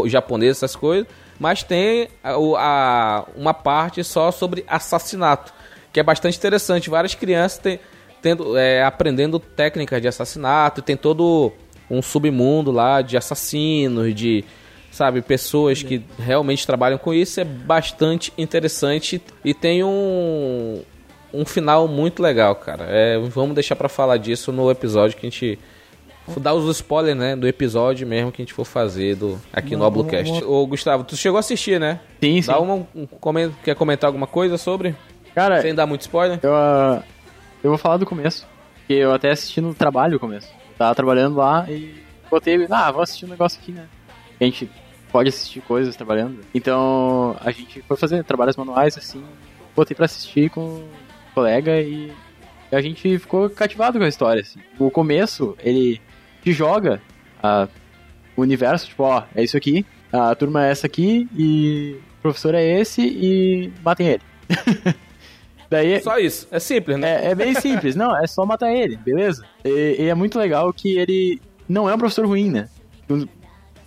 [0.07, 1.07] japonesa, essas coisas.
[1.39, 5.53] Mas tem a, a- uma parte só sobre assassinato,
[5.93, 6.89] que é bastante interessante.
[6.91, 7.81] Várias crianças têm,
[8.23, 11.53] tendo, é, aprendendo técnicas de assassinato, tem todo
[11.91, 14.45] um submundo lá de assassinos, de
[14.91, 20.83] sabe, pessoas que realmente trabalham com isso, é bastante interessante e tem um,
[21.33, 22.85] um final muito legal, cara.
[22.89, 25.59] É, vamos deixar pra falar disso no episódio que a gente
[26.39, 29.85] dar os spoilers, né, do episódio mesmo que a gente for fazer do aqui no
[29.85, 30.43] Oblocast.
[30.45, 32.01] Ô, Gustavo, tu chegou a assistir, né?
[32.21, 32.51] Sim, sim.
[32.51, 34.95] Dá uma, um, comen- quer comentar alguma coisa sobre?
[35.35, 36.39] Cara, Sem dar muito spoiler?
[36.43, 37.03] eu, ah,
[37.63, 38.47] eu vou falar do começo.
[38.77, 40.49] Porque eu até assisti no trabalho o começo.
[40.49, 41.95] Eu tava trabalhando lá e
[42.31, 43.87] botei, ah, vou assistir um negócio aqui, né?
[44.41, 44.69] A gente
[45.11, 46.41] pode assistir coisas trabalhando.
[46.55, 49.23] Então a gente foi fazer trabalhos manuais assim,
[49.75, 50.89] botei pra assistir com um
[51.35, 52.13] colega e
[52.71, 54.43] a gente ficou cativado com a história.
[54.43, 54.59] Assim.
[54.79, 56.01] O começo, ele
[56.45, 57.01] te joga
[57.43, 57.67] a,
[58.37, 62.55] o universo, tipo, ó, é isso aqui, a turma é essa aqui e o professor
[62.55, 64.23] é esse e matem ele.
[65.71, 66.47] Daí, Só isso.
[66.51, 67.25] É simples, né?
[67.27, 69.45] é, é bem simples, não, é só matar ele, beleza?
[69.65, 72.69] E, e é muito legal que ele não é um professor ruim, né?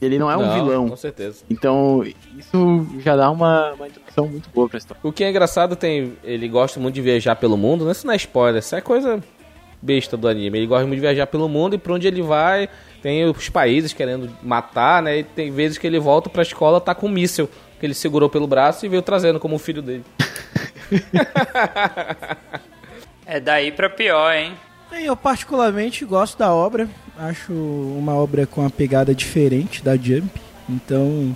[0.02, 0.90] Ele não é um Não, vilão.
[0.90, 1.44] Com certeza.
[1.50, 2.04] Então,
[2.38, 5.00] isso já dá uma, uma introdução muito boa pra história.
[5.04, 7.92] O que é engraçado, tem ele gosta muito de viajar pelo mundo, né?
[7.92, 9.24] Isso não é spoiler, isso é coisa
[9.82, 10.60] besta do anime.
[10.60, 12.70] Ele gosta muito de viajar pelo mundo e pra onde ele vai,
[13.02, 15.20] tem os países querendo matar, né?
[15.20, 17.50] E tem vezes que ele volta pra escola, tá com um míssil
[17.80, 20.04] que ele segurou pelo braço e veio trazendo como filho dele.
[23.30, 24.54] É daí pra pior, hein?
[24.90, 26.88] Bem, Eu particularmente gosto da obra.
[27.18, 30.30] Acho uma obra com uma pegada diferente da Jump.
[30.70, 31.36] Então,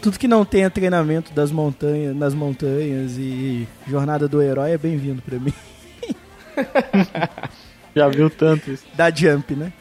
[0.00, 5.20] tudo que não tenha treinamento das montanhas, nas montanhas e jornada do herói é bem-vindo
[5.20, 5.52] pra mim.
[7.96, 8.84] Já viu tanto isso.
[8.94, 9.72] Da Jump, né?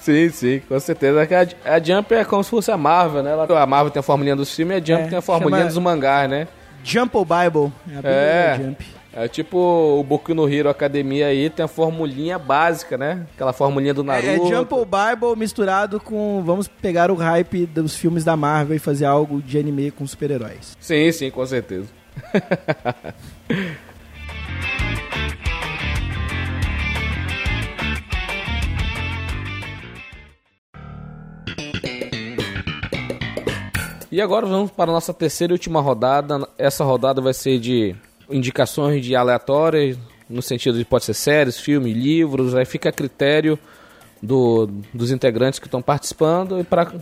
[0.00, 1.20] Sim, sim, com certeza.
[1.64, 3.32] A, a Jump é como se fosse a Marvel, né?
[3.32, 5.66] Ela- A Marvel tem a formulinha dos filmes e a Jump É, tem a formulinha
[5.66, 6.48] dos mangás, né?
[6.82, 7.70] Jump Bible.
[8.02, 8.56] É É.
[8.62, 8.84] Jump.
[9.12, 13.26] É tipo o Boku no Hero Academia aí, tem a formulinha básica, né?
[13.34, 14.26] Aquela formulinha do Naruto.
[14.28, 16.40] É, é Jump Bible misturado com.
[16.46, 20.76] Vamos pegar o hype dos filmes da Marvel e fazer algo de anime com super-heróis.
[20.80, 21.88] Sim, sim, com certeza.
[34.10, 36.48] E agora vamos para a nossa terceira e última rodada.
[36.58, 37.94] Essa rodada vai ser de
[38.28, 39.96] indicações de aleatórias,
[40.28, 43.58] no sentido de pode ser séries, filmes, livros, aí fica a critério
[44.22, 46.58] do- dos integrantes que estão participando.
[46.60, 46.92] E para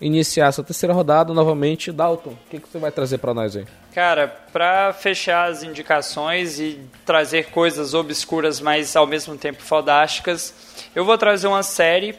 [0.00, 3.64] iniciar essa terceira rodada, novamente, Dalton, o que, que você vai trazer para nós aí?
[3.94, 10.54] Cara, pra fechar as indicações e trazer coisas obscuras, mas ao mesmo tempo fodásticas,
[10.94, 12.14] eu vou trazer uma série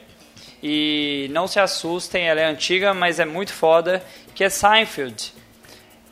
[0.62, 4.04] e não se assustem, ela é antiga, mas é muito foda,
[4.36, 5.34] que é Seinfeld.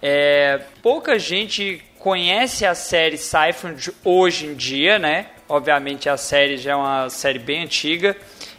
[0.02, 5.28] É, pouca gente conhece a série Seinfeld hoje em dia, né?
[5.50, 8.16] Obviamente a série já é uma série bem antiga.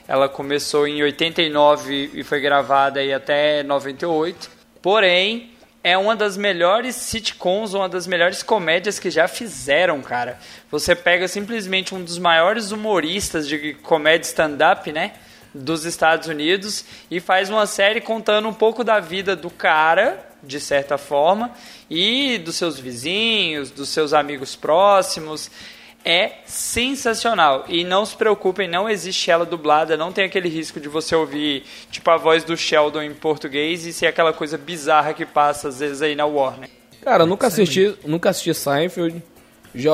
[0.06, 4.51] Ela começou em 89 e foi gravada aí até 98.
[4.81, 5.51] Porém,
[5.85, 10.39] é uma das melhores sitcoms, uma das melhores comédias que já fizeram, cara.
[10.70, 15.12] Você pega simplesmente um dos maiores humoristas de comédia stand-up, né?
[15.55, 20.61] Dos Estados Unidos e faz uma série contando um pouco da vida do cara, de
[20.61, 21.51] certa forma,
[21.91, 25.51] e dos seus vizinhos, dos seus amigos próximos.
[26.05, 27.65] É sensacional.
[27.69, 31.65] E não se preocupem, não existe ela dublada, não tem aquele risco de você ouvir
[31.91, 35.81] tipo a voz do Sheldon em português e ser aquela coisa bizarra que passa às
[35.81, 36.70] vezes aí na Warner.
[37.03, 39.23] Cara, eu nunca assisti, nunca assisti Seinfeld.
[39.74, 39.93] Já,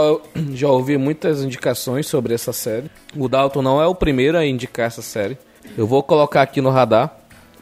[0.53, 2.91] já ouvi muitas indicações sobre essa série.
[3.17, 5.39] O Dalton não é o primeiro a indicar essa série.
[5.77, 7.17] Eu vou colocar aqui no radar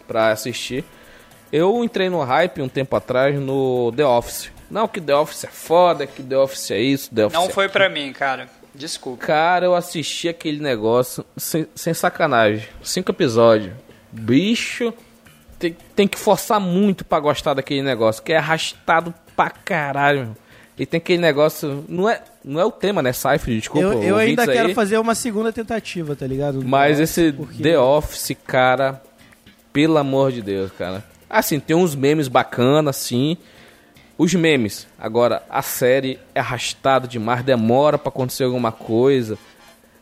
[0.07, 0.85] pra assistir.
[1.53, 4.51] Eu entrei no hype um tempo atrás no The Office.
[4.71, 7.51] Não, que The Office é foda, que The Office é isso, The Office Não é
[7.51, 8.49] foi pra mim, cara.
[8.75, 9.27] Desculpa.
[9.27, 12.67] Cara, eu assisti aquele negócio sem, sem sacanagem.
[12.83, 13.75] Cinco episódios.
[14.11, 14.95] Bicho,
[15.59, 20.35] tem, tem que forçar muito pra gostar daquele negócio, que é arrastado pra caralho.
[20.79, 21.85] E tem aquele negócio.
[21.89, 23.13] Não é, não é o tema, né?
[23.13, 23.87] Seinfeld, desculpa.
[23.89, 26.63] eu eu ainda quero aí, fazer uma segunda tentativa, tá ligado?
[26.65, 29.01] Mas esse Porque- The Office, cara,
[29.73, 31.05] pelo amor de Deus, cara.
[31.29, 33.37] Assim, tem uns memes bacanas, sim.
[34.19, 34.87] Os memes.
[34.99, 39.39] Agora, a série é arrastada demais, demora pra acontecer alguma coisa.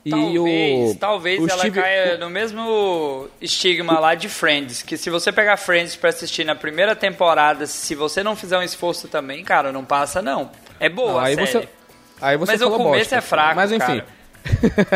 [0.05, 4.97] E Talvez, o, talvez o ela Steve- caia no mesmo estigma lá de Friends, que
[4.97, 9.09] se você pegar Friends pra assistir na primeira temporada, se você não fizer um esforço
[9.09, 10.51] também, cara, não passa não.
[10.79, 11.47] É boa Não, a aí série.
[11.47, 11.69] você,
[12.21, 13.17] aí você Mas o começo bosta.
[13.17, 14.03] é fraco, Mas enfim.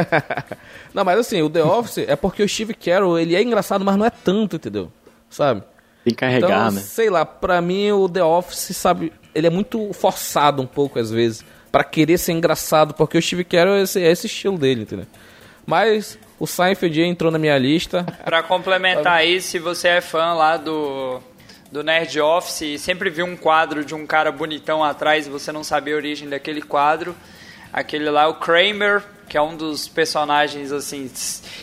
[0.94, 3.97] não, mas assim, o The Office é porque o Steve Carell, ele é engraçado, mas
[3.97, 4.90] não é tanto, entendeu?
[5.28, 5.60] Sabe?
[6.05, 6.81] Tem que carregar, então, né?
[6.81, 11.10] sei lá, pra mim o The Office, sabe, ele é muito forçado um pouco às
[11.10, 11.44] vezes
[11.75, 15.09] pra querer ser engraçado, porque o Steve Carell é esse, é esse estilo dele, entendeu?
[15.67, 18.07] Mas o Seinfeld entrou na minha lista.
[18.25, 21.21] Pra complementar aí, se você é fã lá do,
[21.73, 25.51] do Nerd Office e sempre viu um quadro de um cara bonitão atrás e você
[25.51, 27.13] não sabia a origem daquele quadro,
[27.73, 31.11] aquele lá, o Kramer, que é um dos personagens assim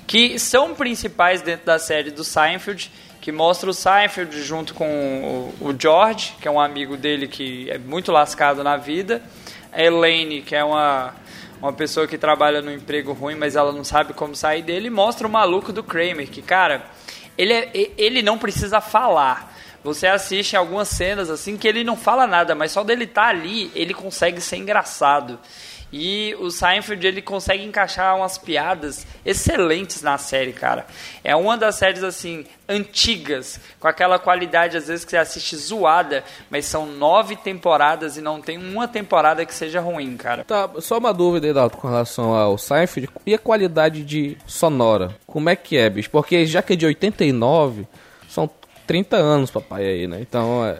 [0.05, 5.69] que são principais dentro da série do Seinfeld, que mostra o Seinfeld junto com o,
[5.69, 9.21] o George, que é um amigo dele que é muito lascado na vida,
[9.73, 11.13] Elaine, que é uma
[11.61, 14.89] uma pessoa que trabalha num emprego ruim, mas ela não sabe como sair dele, e
[14.89, 16.83] mostra o maluco do Kramer, que, cara,
[17.37, 19.55] ele, é, ele não precisa falar.
[19.83, 23.71] Você assiste algumas cenas assim que ele não fala nada, mas só dele estar ali,
[23.75, 25.39] ele consegue ser engraçado.
[25.93, 30.85] E o Seinfeld ele consegue encaixar umas piadas excelentes na série, cara.
[31.23, 36.23] É uma das séries assim antigas, com aquela qualidade às vezes que você assiste zoada,
[36.49, 40.43] mas são nove temporadas e não tem uma temporada que seja ruim, cara.
[40.45, 43.09] Tá, só uma dúvida aí, com relação ao Seinfeld.
[43.25, 45.15] E a qualidade de sonora?
[45.27, 46.09] Como é que é, bicho?
[46.09, 47.85] Porque já que é de 89,
[48.29, 48.49] são
[48.87, 50.19] 30 anos, papai, aí, né?
[50.21, 50.79] Então, é-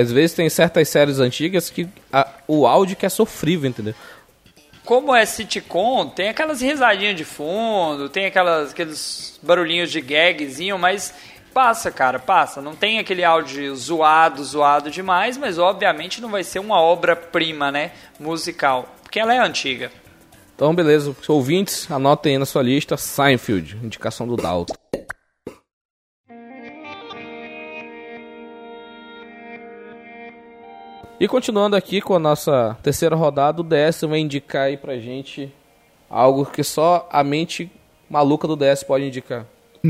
[0.00, 3.94] às vezes tem certas séries antigas que a- o áudio que é sofrível, entendeu?
[4.92, 11.14] Como é sitcom, tem aquelas risadinhas de fundo, tem aquelas, aqueles barulhinhos de gagzinho, mas
[11.54, 12.60] passa, cara, passa.
[12.60, 17.92] Não tem aquele áudio zoado, zoado demais, mas obviamente não vai ser uma obra-prima, né,
[18.20, 19.90] musical, porque ela é antiga.
[20.54, 21.16] Então, beleza.
[21.26, 24.74] Ouvintes, anotem aí na sua lista Seinfeld, indicação do Dalton.
[31.22, 35.54] E continuando aqui com a nossa terceira rodada, o DS vai indicar aí pra gente
[36.10, 37.70] algo que só a mente
[38.10, 39.46] maluca do DS pode indicar.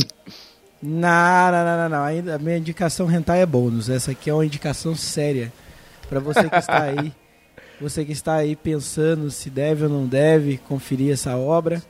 [0.84, 2.04] Não, não, não, não, não.
[2.04, 3.88] Ainda, a minha indicação rentar é bônus.
[3.88, 5.52] Essa aqui é uma indicação séria.
[6.09, 7.12] Pra você que está aí.
[7.80, 11.80] Você que está aí pensando se deve ou não deve conferir essa obra.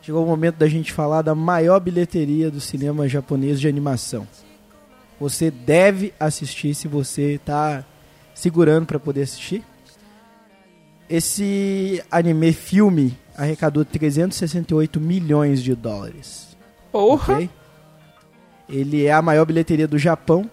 [0.00, 4.26] Chegou o momento da gente falar da maior bilheteria do cinema japonês de animação.
[5.20, 7.84] Você deve assistir se você está
[8.34, 9.64] segurando para poder assistir.
[11.08, 16.56] Esse anime filme arrecadou 368 milhões de dólares.
[16.90, 17.34] Porra!
[17.34, 17.50] ok?
[18.68, 20.48] Ele é a maior bilheteria do Japão.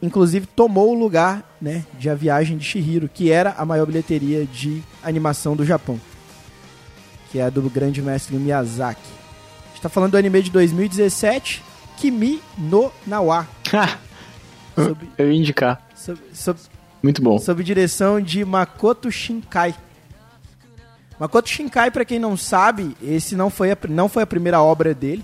[0.00, 4.44] Inclusive tomou o lugar né, de A Viagem de Shihiro, que era a maior bilheteria
[4.44, 5.98] de animação do Japão.
[7.32, 9.00] Que é a do grande mestre Miyazaki.
[9.00, 11.62] A gente tá falando do anime de 2017,
[11.96, 13.48] Kimi no Nawa.
[14.76, 15.80] Sob, Eu ia indicar.
[15.96, 16.60] sob, sob,
[17.04, 17.38] Muito bom.
[17.38, 19.74] sob direção de Makoto Shinkai.
[21.20, 24.94] Makoto Shinkai, pra quem não sabe, esse não foi a, não foi a primeira obra
[24.94, 25.22] dele.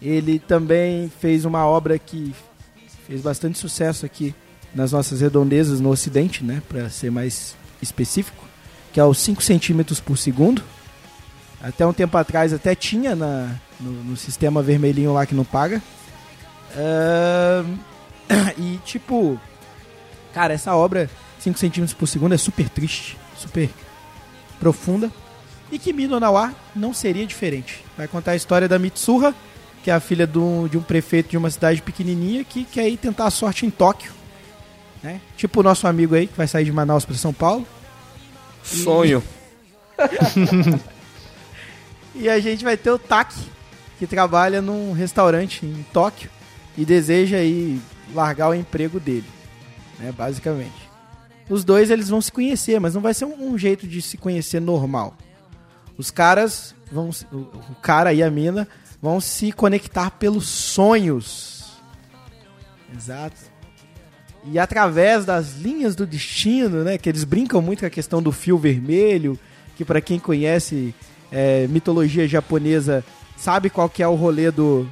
[0.00, 2.32] Ele também fez uma obra que
[3.08, 4.32] fez bastante sucesso aqui
[4.72, 8.44] nas nossas redondezas no ocidente, né, Pra ser mais específico,
[8.92, 10.62] que é o 5 centímetros por segundo.
[11.60, 15.82] Até um tempo atrás até tinha na, no, no sistema vermelhinho lá que não paga.
[16.76, 17.76] Ahn,
[18.56, 19.40] e tipo,
[20.32, 21.08] Cara, essa obra,
[21.40, 23.68] 5 centímetros por segundo, é super triste, super
[24.58, 25.10] profunda.
[25.72, 27.84] E Kimi no Nawa não seria diferente.
[27.96, 29.34] Vai contar a história da Mitsuha,
[29.82, 32.96] que é a filha do- de um prefeito de uma cidade pequenininha que quer ir
[32.96, 34.12] tentar a sorte em Tóquio.
[35.02, 35.20] Né?
[35.36, 37.66] Tipo o nosso amigo aí, que vai sair de Manaus para São Paulo.
[38.62, 39.22] Sonho.
[42.14, 43.40] E a gente vai ter o Taki,
[43.98, 46.28] que trabalha num restaurante em Tóquio
[46.76, 47.80] e deseja aí
[48.14, 49.24] largar o emprego dele,
[50.00, 50.88] né, basicamente.
[51.48, 54.16] Os dois eles vão se conhecer, mas não vai ser um, um jeito de se
[54.16, 55.16] conhecer normal.
[55.98, 58.66] Os caras vão, o, o cara e a mina
[59.02, 61.72] vão se conectar pelos sonhos.
[62.94, 63.36] Exato.
[64.44, 68.32] E através das linhas do destino, né, que eles brincam muito com a questão do
[68.32, 69.38] fio vermelho,
[69.76, 70.94] que para quem conhece
[71.30, 73.04] é, mitologia japonesa
[73.36, 74.88] sabe qual que é o rolê do,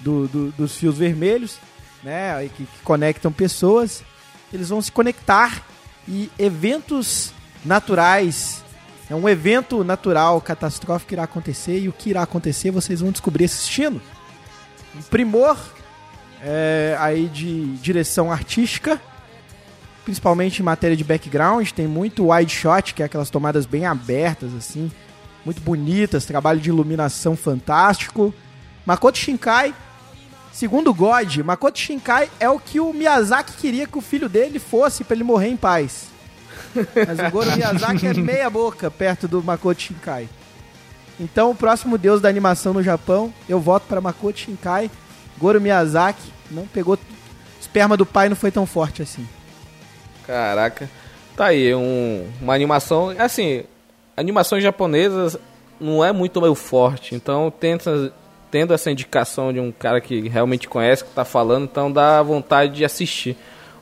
[0.00, 1.56] do- do- dos fios vermelhos,
[2.02, 4.02] né, que, que conectam pessoas.
[4.52, 5.62] Eles vão se conectar
[6.08, 7.32] e eventos
[7.64, 8.64] naturais,
[9.08, 13.44] é um evento natural catastrófico irá acontecer e o que irá acontecer vocês vão descobrir
[13.44, 14.00] assistindo.
[14.96, 15.56] Um primor
[16.42, 19.00] é, aí de direção artística,
[20.04, 24.54] principalmente em matéria de background, tem muito wide shot, que é aquelas tomadas bem abertas
[24.54, 24.90] assim,
[25.44, 28.32] muito bonitas, trabalho de iluminação fantástico.
[28.86, 29.74] Makoto Shinkai,
[30.60, 35.02] segundo God, Makoto Shinkai é o que o Miyazaki queria que o filho dele fosse
[35.02, 36.08] pra ele morrer em paz.
[36.74, 40.28] Mas o Goro Miyazaki é meia boca perto do Makoto Shinkai.
[41.18, 44.90] Então, o próximo deus da animação no Japão, eu voto para Makoto Shinkai.
[45.38, 46.98] Goro Miyazaki não pegou.
[47.58, 49.26] Esperma do pai não foi tão forte assim.
[50.26, 50.90] Caraca.
[51.36, 53.14] Tá aí, um- uma animação.
[53.18, 53.64] Assim,
[54.14, 55.38] animações japonesas
[55.80, 57.14] não é muito meio forte.
[57.14, 58.12] Então, tenta,
[58.50, 62.74] tendo essa indicação de um cara que realmente conhece, que tá falando, então dá vontade
[62.74, 63.36] de assistir.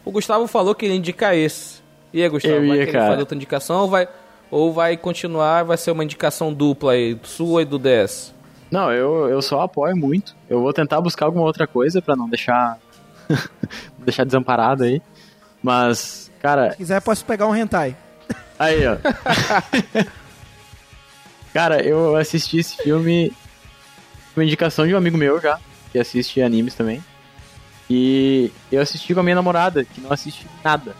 [0.05, 1.79] O Gustavo falou que ele indica esse.
[2.13, 3.07] E aí, Gustavo, Eu vai ia, querer cara.
[3.11, 4.09] fazer outra indicação ou vai,
[4.51, 5.65] ou vai continuar?
[5.65, 8.35] Vai ser uma indicação dupla aí, sua e do DS?
[8.71, 10.35] Não, eu, eu só apoio muito.
[10.49, 12.79] Eu vou tentar buscar alguma outra coisa pra não deixar
[13.29, 13.37] não
[14.05, 15.01] deixar desamparado aí.
[15.63, 17.97] Mas, cara, Se quiser, posso pegar um hentai.
[18.59, 18.97] aí, ó.
[21.53, 23.33] cara, eu assisti esse filme
[24.39, 25.59] com indicação de um amigo meu já,
[25.91, 27.03] que assiste animes também.
[27.91, 30.95] E eu assisti com a minha namorada, que não assiste nada.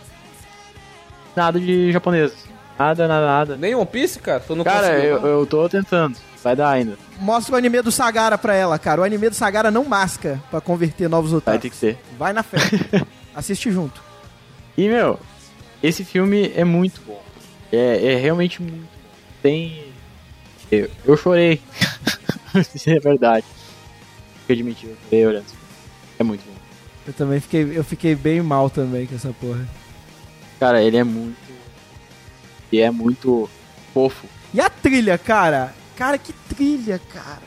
[1.35, 2.33] Nada de japonês.
[2.77, 3.57] Nada, nada, nada.
[3.57, 4.39] Nem One Piece, cara?
[4.39, 5.27] Tu não Cara, conseguiu, eu, não?
[5.27, 6.17] eu tô tentando.
[6.43, 6.97] Vai dar ainda.
[7.19, 9.01] Mostra o anime do Sagara pra ela, cara.
[9.01, 11.61] O anime do Sagara não masca pra converter novos Vai otakus.
[11.61, 11.97] ter que ser.
[12.17, 12.57] Vai na fé.
[13.35, 14.01] Assiste junto.
[14.77, 15.19] E, meu,
[15.83, 17.21] esse filme é muito bom.
[17.71, 18.87] É, é realmente muito bom.
[19.43, 19.83] Tem.
[20.71, 21.61] Eu, eu chorei.
[22.75, 23.45] Isso é verdade.
[24.47, 24.95] Que esse filme.
[26.19, 26.57] É muito bom.
[27.07, 29.67] Eu também fiquei, eu fiquei bem mal também com essa porra.
[30.59, 31.37] Cara, ele é muito.
[32.71, 33.49] E é muito
[33.93, 34.27] fofo.
[34.53, 35.73] E a trilha, cara?
[35.95, 37.41] Cara, que trilha, cara.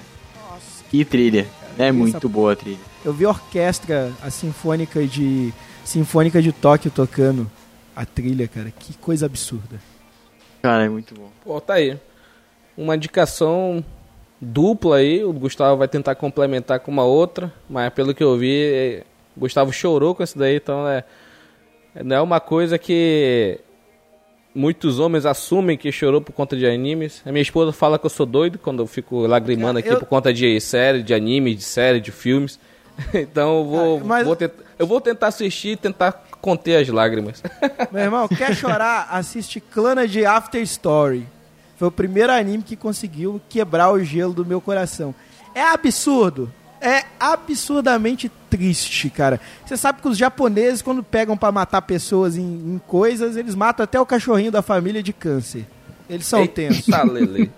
[0.51, 0.85] Nossa.
[0.93, 1.47] E trilha.
[1.79, 2.79] É essa- muito boa a trilha.
[3.05, 5.53] Eu vi a orquestra, a sinfônica de
[5.85, 7.51] Sinfônica de Tóquio tocando
[7.95, 8.71] a trilha, cara.
[8.71, 9.81] Que coisa absurda.
[10.63, 11.31] Cara, é muito bom.
[11.45, 11.99] Pô, tá aí.
[12.77, 13.85] uma indicação
[14.45, 15.23] dupla aí.
[15.25, 19.03] O Gustavo vai tentar complementar com uma outra, mas pelo que eu vi,
[19.37, 21.05] o Gustavo chorou com isso daí, então é,
[22.05, 23.61] não é uma coisa que
[24.55, 27.23] muitos homens assumem que chorou por conta de animes.
[27.25, 30.07] A minha esposa fala que eu sou doido quando eu fico lagrimando aqui Eu- por
[30.07, 32.59] conta de série, de anime, de série, de filmes.
[33.15, 34.37] Então eu vou, Ah, mas- vou
[34.79, 36.13] eu vou tentar assistir e tentar
[36.43, 37.43] conter as lágrimas.
[37.93, 39.07] Meu irmão, quer chorar?
[39.13, 41.27] Assiste Clana de After Story.
[41.83, 45.13] Foi o primeiro anime que conseguiu quebrar o gelo do meu coração.
[45.53, 46.49] É absurdo.
[46.81, 49.41] É absurdamente triste, cara.
[49.67, 53.83] Você sabe que os japoneses, quando pegam pra matar pessoas em, em coisas, eles matam
[53.83, 55.67] até o cachorrinho da família de câncer.
[56.09, 57.51] Eles são tensos, Tá, Lele.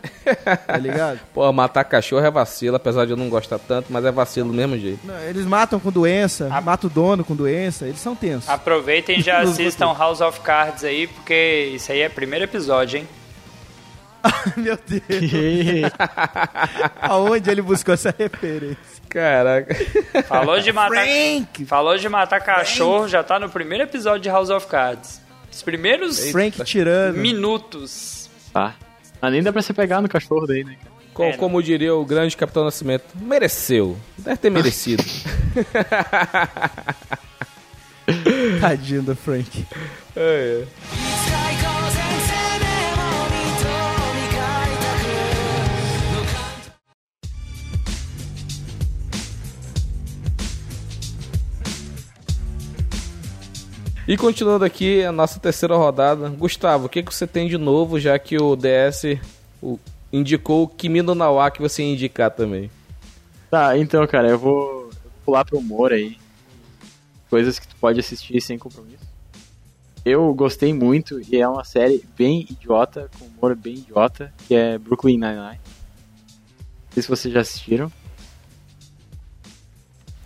[0.67, 1.21] tá ligado?
[1.35, 4.55] Pô, matar cachorro é vacilo, apesar de eu não gostar tanto, mas é vacilo do
[4.55, 5.01] mesmo jeito.
[5.05, 8.49] Não, eles matam com doença, A- matam o dono com doença, eles são tensos.
[8.49, 13.09] Aproveitem e já assistam House of Cards aí, porque isso aí é primeiro episódio, hein?
[14.57, 15.93] Meu Deus,
[17.01, 18.77] aonde ele buscou essa referência?
[19.09, 19.75] Caraca.
[20.27, 21.05] Falou de matar.
[21.05, 21.65] Frank!
[21.67, 25.21] Falou de matar cachorro, já tá no primeiro episódio de House of Cards.
[25.53, 27.17] Os primeiros Frank tirando.
[27.17, 28.29] minutos.
[28.53, 28.75] Tá.
[29.21, 30.77] Mas nem dá pra você pegar no cachorro daí, né?
[30.83, 30.95] cara?
[31.15, 31.39] Co- É, não.
[31.39, 33.97] como diria o grande Capitão Nascimento, mereceu.
[34.19, 35.03] Deve ter merecido.
[38.61, 39.65] Tadinho do Frank.
[40.17, 41.44] É, é.
[54.07, 57.99] E continuando aqui a nossa terceira rodada, Gustavo, o que, que você tem de novo,
[57.99, 59.19] já que o DS
[60.13, 62.71] indicou o Kimi no Nawa que você ia indicar também?
[63.51, 64.91] Tá, então, cara, eu vou
[65.25, 66.19] pular pro humor aí.
[67.31, 69.05] Coisas que tu pode assistir sem compromisso.
[70.05, 74.77] Eu gostei muito e é uma série bem idiota, com humor bem idiota, que é
[74.77, 75.61] Brooklyn Nine-Nine.
[75.61, 77.91] Não sei se vocês já assistiram.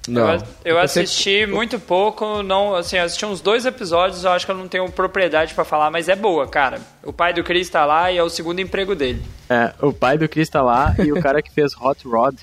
[0.09, 0.35] Não.
[0.35, 4.57] Eu, eu assisti muito pouco, não, assim, assisti uns dois episódios, eu acho que eu
[4.57, 6.81] não tenho propriedade pra falar, mas é boa, cara.
[7.03, 9.23] O pai do Chris tá lá e é o segundo emprego dele.
[9.49, 12.37] É, o pai do Chris tá lá e o cara que fez Hot Rod,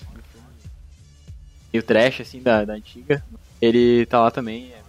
[1.76, 3.22] e o trash, assim, da, da antiga,
[3.62, 4.80] ele tá lá também, é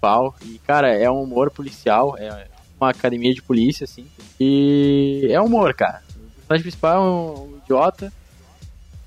[0.00, 0.32] pau.
[0.44, 2.46] E, cara, é um humor policial, é
[2.80, 4.06] uma academia de polícia, assim.
[4.38, 6.02] E é humor, cara.
[6.08, 8.12] O personagem principal é um idiota.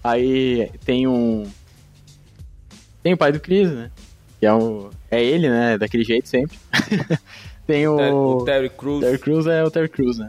[0.03, 1.49] Aí tem um.
[3.01, 3.91] Tem o pai do Chris, né?
[4.39, 5.77] Que é, um, é ele, né?
[5.77, 6.57] Daquele jeito sempre.
[7.67, 8.37] tem o.
[8.39, 9.01] O Terry Crews.
[9.01, 10.27] Terry Crews é o Terry Crews, né?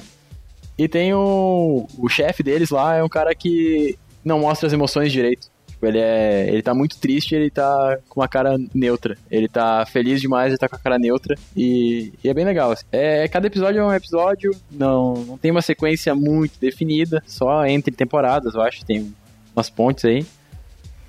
[0.76, 5.12] E tem o, o chefe deles lá, é um cara que não mostra as emoções
[5.12, 5.48] direito.
[5.68, 6.48] Tipo, ele é.
[6.48, 9.16] Ele tá muito triste, ele tá com uma cara neutra.
[9.30, 11.36] Ele tá feliz demais, ele tá com a cara neutra.
[11.56, 12.72] E, e é bem legal.
[12.72, 12.84] assim.
[12.92, 17.94] É, cada episódio é um episódio, não, não tem uma sequência muito definida, só entre
[17.94, 18.84] temporadas, eu acho.
[18.84, 19.14] Tem
[19.54, 20.26] umas pontes aí.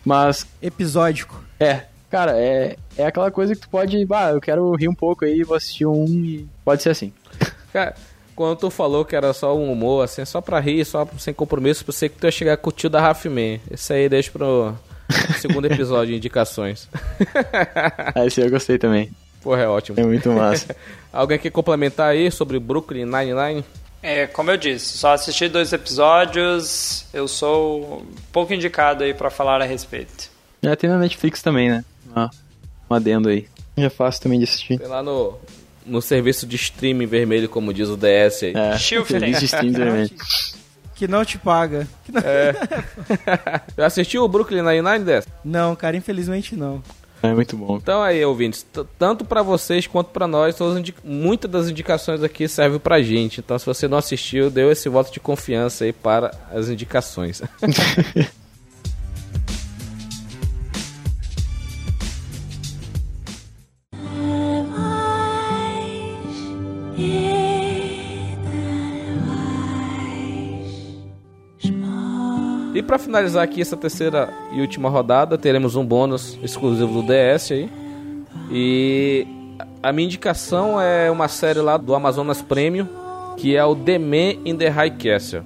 [0.06, 1.51] Mas Episódico.
[1.62, 4.08] É, cara, é, é aquela coisa que tu pode.
[4.12, 7.14] Ah, eu quero rir um pouco aí, vou assistir um e pode ser assim.
[7.72, 7.96] Cara,
[8.36, 11.86] quando tu falou que era só um humor, assim, só pra rir, só sem compromisso,
[11.86, 13.62] pensei que tu ia chegar com o tio da Rafman.
[13.70, 14.76] Esse aí deixa pro
[15.40, 16.90] segundo episódio de indicações.
[18.16, 19.12] Ah, esse eu gostei também.
[19.42, 20.00] Porra, é ótimo.
[20.00, 20.76] É muito massa.
[21.14, 23.64] Alguém quer complementar aí sobre Brooklyn Nine-Nine?
[24.02, 29.62] É, como eu disse, só assisti dois episódios, eu sou pouco indicado aí pra falar
[29.62, 30.31] a respeito.
[30.64, 31.84] Já tem na Netflix também, né?
[32.16, 32.30] Ah,
[32.90, 33.48] um adendo aí.
[33.78, 34.78] Já fácil também de assistir.
[34.78, 35.38] Tem lá no,
[35.86, 38.54] no serviço de streaming vermelho, como diz o DS aí.
[38.56, 39.20] É, Shifting.
[39.20, 40.10] feliz de stream também.
[40.94, 41.88] Que não te paga.
[42.06, 42.22] Que não...
[43.76, 45.28] Já assistiu o Brooklyn Nine-Nine, DS?
[45.44, 46.84] não, cara, infelizmente não.
[47.24, 47.78] É muito bom.
[47.78, 48.64] Então aí, ouvintes,
[49.00, 50.56] tanto pra vocês quanto pra nós,
[51.04, 53.40] muitas das indicações aqui servem pra gente.
[53.40, 57.42] Então, se você não assistiu, deu esse voto de confiança aí para as indicações.
[72.73, 77.52] E pra finalizar aqui essa terceira e última rodada, teremos um bônus exclusivo do DS
[77.52, 77.69] aí.
[78.49, 79.28] E
[79.84, 82.88] a minha indicação é uma série lá do Amazonas Premium,
[83.38, 85.44] que é o The Man in the High Castle.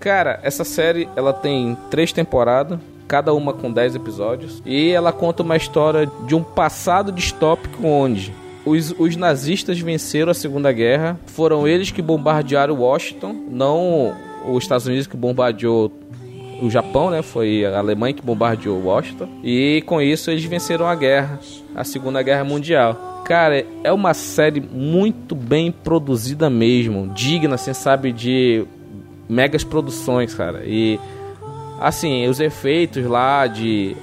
[0.00, 5.42] Cara, essa série ela tem três temporadas, cada uma com 10 episódios, e ela conta
[5.42, 8.32] uma história de um passado distópico onde
[8.64, 14.14] os, os nazistas venceram a Segunda Guerra, foram eles que bombardearam Washington, não
[14.46, 15.92] os Estados Unidos que bombardeou
[16.60, 17.22] o Japão, né?
[17.22, 19.28] Foi a Alemanha que bombardeou Washington.
[19.42, 21.40] E com isso eles venceram a guerra,
[21.74, 23.22] a Segunda Guerra Mundial.
[23.24, 28.64] Cara, é uma série muito bem produzida mesmo, digna, assim, sabe, de
[29.28, 30.62] megas produções, cara.
[30.64, 30.98] E
[31.80, 33.96] assim, os efeitos lá de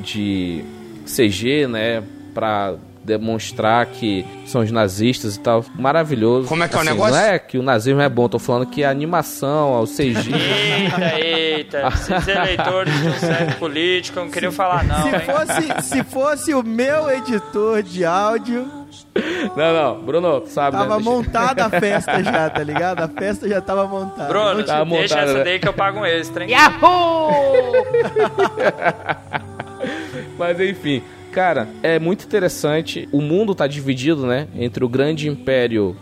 [0.00, 0.64] de
[1.06, 2.02] CG, né,
[2.34, 2.74] pra
[3.04, 6.48] demonstrar que são os nazistas e tal, maravilhoso.
[6.48, 7.14] Como é que é o Assim, negócio?
[7.14, 11.18] Não é que o nazismo é bom, tô falando que a animação, o CG, Eita,
[11.18, 11.88] eita.
[11.94, 15.20] Esses eleitores de um certo político não queriam falar não, Se hein?
[15.20, 18.66] fosse, se fosse o meu editor de áudio,
[19.56, 21.02] Não, não, Bruno, tu sabe, tava né?
[21.04, 23.00] Montada a festa já, tá ligado?
[23.02, 24.28] A festa já tava montada.
[24.28, 25.44] Bruno, Tá deixa montado, essa né?
[25.44, 26.50] daí que eu pago um extra, hein?
[30.38, 31.02] Mas enfim,
[31.34, 33.08] cara, é muito interessante.
[33.10, 35.96] O mundo tá dividido, né, entre o grande império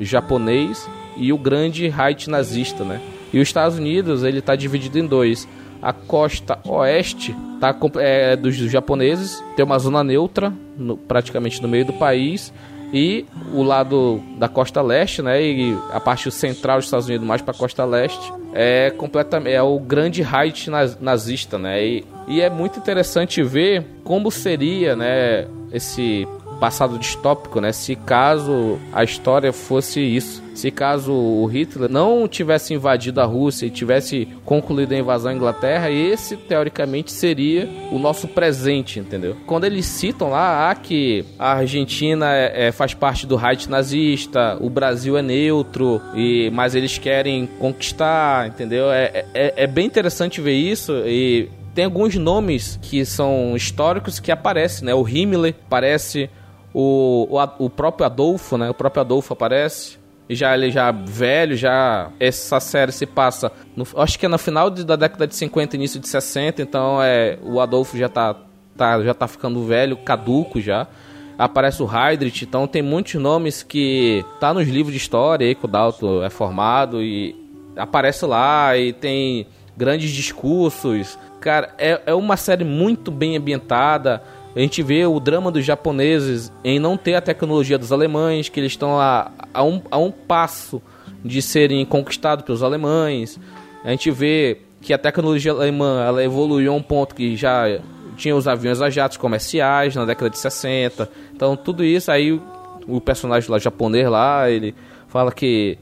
[0.00, 3.00] japonês e o grande Reich nazista, né?
[3.32, 5.46] E os Estados Unidos, ele tá dividido em dois.
[5.82, 11.84] A costa oeste tá é dos japoneses, tem uma zona neutra, no- praticamente no meio
[11.84, 12.52] do país,
[12.92, 17.40] e o lado da costa leste, né, e a parte central dos Estados Unidos mais
[17.42, 20.22] para a costa leste, é completamente é o grande
[20.70, 21.84] naz- nazista, né?
[21.84, 26.26] E, e é muito interessante ver como seria, né, esse
[26.60, 27.72] passado distópico, né?
[27.72, 33.66] Se caso a história fosse isso, se caso o Hitler não tivesse invadido a Rússia
[33.66, 39.36] e tivesse concluído a invasão à Inglaterra, esse teoricamente seria o nosso presente, entendeu?
[39.46, 44.58] Quando eles citam lá ah, que a Argentina é- é- faz parte do Reich nazista,
[44.60, 48.90] o Brasil é neutro e mas eles querem conquistar, entendeu?
[48.90, 54.32] É, é, é bem interessante ver isso e tem alguns nomes que são históricos que
[54.32, 54.94] aparecem, né?
[54.94, 56.28] O Himmler aparece,
[56.74, 58.70] o, o, o próprio Adolfo, né?
[58.70, 59.98] O próprio Adolfo aparece.
[60.28, 64.70] Já ele já velho, já essa série se passa, no, acho que é no final
[64.70, 68.36] de- da década de 50, início de 60, então é o Adolfo já tá,
[68.76, 70.86] tá já tá ficando velho, caduco já.
[71.36, 75.64] Aparece o Heydrich, então tem muitos nomes que tá nos livros de história aí que
[75.64, 77.34] o Dalton é formado e
[77.76, 81.18] aparece lá e tem grandes discursos.
[81.40, 84.22] Cara, é, é uma série muito bem ambientada.
[84.54, 88.58] A gente vê o drama dos japoneses em não ter a tecnologia dos alemães, que
[88.58, 90.82] eles estão a, a, um, a um passo
[91.24, 93.38] de serem conquistados pelos alemães.
[93.84, 97.64] A gente vê que a tecnologia alemã ela evoluiu a um ponto que já
[98.16, 101.08] tinha os aviões a jatos comerciais na década de 60.
[101.34, 102.32] Então tudo isso aí
[102.88, 104.74] o- personagem lá japonês lá, ele
[105.08, 105.78] fala que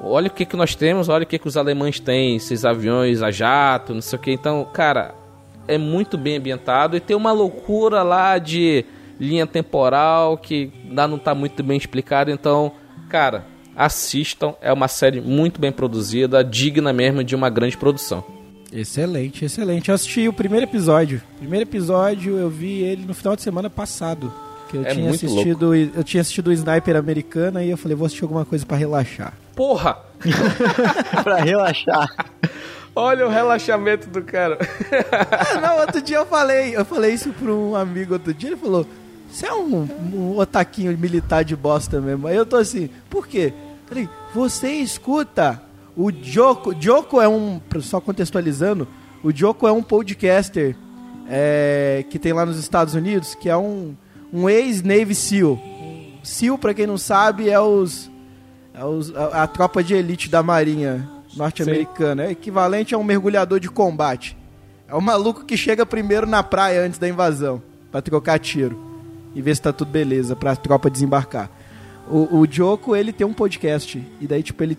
[0.00, 3.20] olha o que, que nós temos, olha o que, que os alemães têm, esses aviões
[3.22, 4.32] a jato, não sei o que.
[4.32, 5.14] Então, cara,
[5.68, 8.84] é muito bem ambientado e tem uma loucura lá de
[9.20, 12.30] linha temporal que ainda não tá muito bem explicado.
[12.30, 12.72] Então,
[13.08, 13.44] cara,
[13.76, 14.54] assistam.
[14.60, 18.24] É uma série muito bem produzida, digna mesmo de uma grande produção.
[18.72, 19.88] Excelente, excelente.
[19.88, 21.22] Eu assisti o primeiro episódio.
[21.38, 24.32] Primeiro episódio eu vi ele no final de semana passado.
[24.68, 27.96] Que eu É tinha muito assistido, eu tinha assistido o Sniper americana e eu falei,
[27.96, 29.32] vou assistir alguma coisa pra relaxar.
[29.56, 29.98] Porra!
[31.24, 32.06] pra relaxar.
[32.94, 34.58] Olha o relaxamento do cara.
[35.30, 38.56] Ah, não, outro dia eu falei, eu falei isso pra um amigo outro dia, ele
[38.56, 38.86] falou,
[39.30, 42.26] você é um, um otaquinho militar de bosta mesmo.
[42.26, 43.52] Aí eu tô assim, por quê?
[43.86, 45.62] Falei, você escuta
[45.96, 48.86] o Joko, Joko é um, só contextualizando,
[49.22, 50.76] o Joko é um podcaster
[51.28, 53.94] é, que tem lá nos Estados Unidos, que é um,
[54.32, 55.58] um ex-Navy SEAL.
[56.22, 58.10] SEAL, pra quem não sabe, é os,
[58.74, 61.08] é os a, a tropa de elite da marinha
[61.38, 62.24] norte-americana.
[62.24, 64.36] É equivalente a um mergulhador de combate.
[64.88, 68.88] É o maluco que chega primeiro na praia antes da invasão, pra trocar tiro
[69.34, 71.50] e ver se tá tudo beleza pra tropa desembarcar.
[72.10, 74.76] O, o Joko, ele tem um podcast e daí tipo ele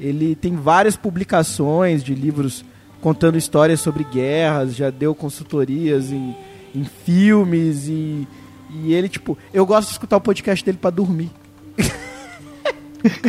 [0.00, 2.64] ele tem várias publicações de livros
[3.00, 6.34] contando histórias sobre guerras, já deu consultorias em,
[6.74, 8.26] em filmes e
[8.70, 11.30] e ele tipo, eu gosto de escutar o podcast dele pra dormir.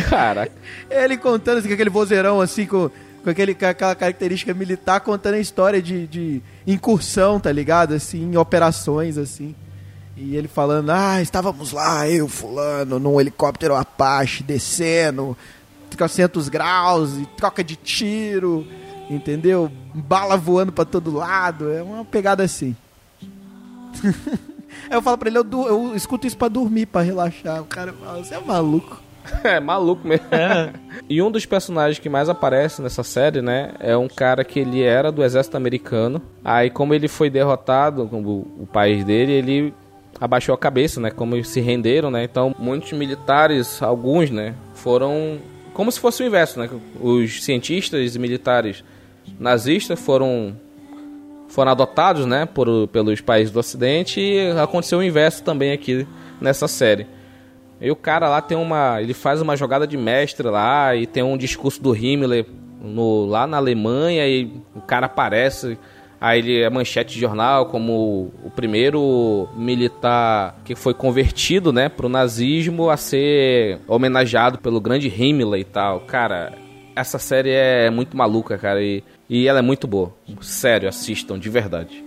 [0.10, 0.52] Caraca.
[0.90, 2.90] Ele contando assim, com aquele vozeirão assim, com,
[3.24, 7.94] com, aquele, com aquela característica militar, contando a história de, de incursão, tá ligado?
[7.94, 9.56] Assim, em operações, assim.
[10.18, 15.36] E ele falando, ah, estávamos lá, eu, fulano, num helicóptero Apache, descendo,
[15.90, 18.66] 300 graus, e troca de tiro,
[19.10, 19.70] entendeu?
[19.94, 22.74] Bala voando pra todo lado, é uma pegada assim.
[24.90, 27.62] Aí eu falo pra ele, eu, eu escuto isso pra dormir, pra relaxar.
[27.62, 29.05] O cara fala, você é maluco.
[29.44, 30.26] É maluco mesmo.
[31.08, 34.82] E um dos personagens que mais aparece nessa série, né, é um cara que ele
[34.82, 36.22] era do exército americano.
[36.44, 39.74] Aí, como ele foi derrotado, como o país dele, ele
[40.20, 42.24] abaixou a cabeça, né, como se renderam, né.
[42.24, 45.38] Então, muitos militares, alguns, né, foram
[45.74, 46.70] como se fosse o inverso, né.
[47.00, 48.84] Os cientistas e militares
[49.40, 50.56] nazistas foram
[51.48, 56.06] foram adotados, né, por, pelos países do Ocidente e aconteceu o inverso também aqui
[56.42, 57.06] nessa série.
[57.80, 59.02] E o cara lá tem uma.
[59.02, 62.46] Ele faz uma jogada de mestre lá e tem um discurso do Himmler
[62.82, 65.78] no, lá na Alemanha e o cara aparece.
[66.20, 72.08] Aí ele é manchete de jornal como o primeiro militar que foi convertido, né, pro
[72.08, 76.00] nazismo a ser homenageado pelo grande Himmler e tal.
[76.02, 76.54] Cara,
[76.96, 80.14] essa série é muito maluca, cara, e, e ela é muito boa.
[80.42, 82.05] Sério, assistam, de verdade.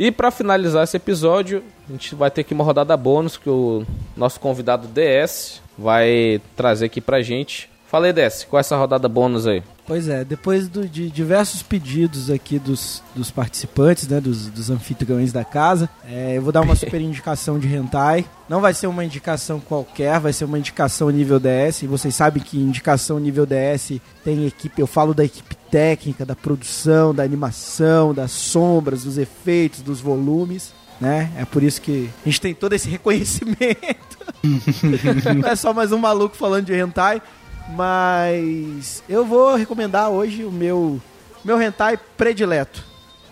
[0.00, 3.84] E pra finalizar esse episódio, a gente vai ter aqui uma rodada bônus que o
[4.16, 7.68] nosso convidado DS vai trazer aqui pra gente.
[8.12, 9.62] DS, qual é essa rodada bônus aí?
[9.86, 15.32] Pois é, depois do- de diversos pedidos aqui dos, dos participantes, né, dos, dos anfitriões
[15.32, 18.24] da casa, é, eu vou dar uma super indicação de hentai.
[18.48, 21.82] Não vai ser uma indicação qualquer, vai ser uma indicação nível DS.
[21.82, 26.36] E vocês sabem que indicação nível DS tem equipe, eu falo da equipe técnica, da
[26.36, 30.72] produção, da animação, das sombras, dos efeitos, dos volumes.
[31.00, 31.30] Né?
[31.36, 34.20] É por isso que a gente tem todo esse reconhecimento.
[35.42, 37.20] Não é só mais um maluco falando de hentai.
[37.74, 41.00] Mas eu vou recomendar hoje o meu
[41.44, 42.84] meu hentai predileto.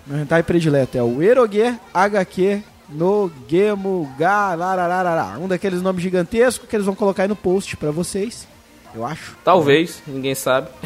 [0.07, 5.39] Meu hentai predileto é o Eroge HQ no Gemo Gararararara.
[5.39, 8.49] Um daqueles nomes gigantescos que eles vão colocar aí no post pra vocês.
[8.95, 9.37] Eu acho.
[9.45, 10.69] Talvez, ninguém sabe.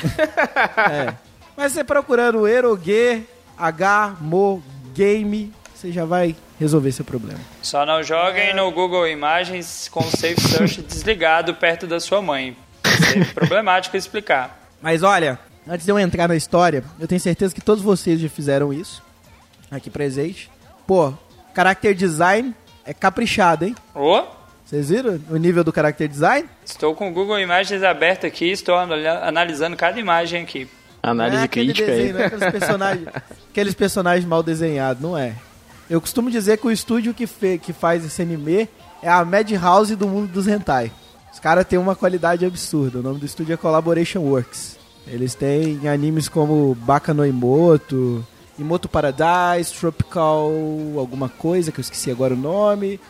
[0.90, 1.14] É.
[1.56, 3.24] Mas você procurando Eroge
[3.56, 4.62] H Mo
[4.94, 7.38] Game, você já vai resolver seu problema.
[7.60, 12.56] Só não joguem no Google Imagens com o Safe Search desligado perto da sua mãe.
[13.02, 14.60] Ser problemático explicar.
[14.80, 15.38] Mas olha,
[15.68, 19.02] antes de eu entrar na história, eu tenho certeza que todos vocês já fizeram isso.
[19.70, 20.50] Aqui presente.
[20.86, 21.12] Pô,
[21.54, 22.54] character design
[22.84, 23.74] é caprichado, hein?
[23.94, 24.22] Ô,
[24.64, 26.48] Vocês viram o nível do character design?
[26.64, 30.68] estou com o Google Imagens aberto aqui, estou anal- analisando cada imagem aqui.
[31.02, 32.12] Análise não é aquele crítica desenho, aí.
[32.12, 33.08] não é aqueles personagens,
[33.50, 35.34] aqueles personagens mal desenhados, não é.
[35.90, 38.68] Eu costumo dizer que o estúdio que, fe- que faz esse anime
[39.02, 40.90] é a Madhouse do mundo dos hentai.
[41.32, 42.98] Os caras têm uma qualidade absurda.
[42.98, 44.78] O nome do estúdio é Collaboration Works.
[45.06, 48.24] Eles têm animes como Baka no Imoto,
[48.58, 50.52] Imoto Paradise, Tropical
[50.96, 53.00] alguma coisa, que eu esqueci agora o nome.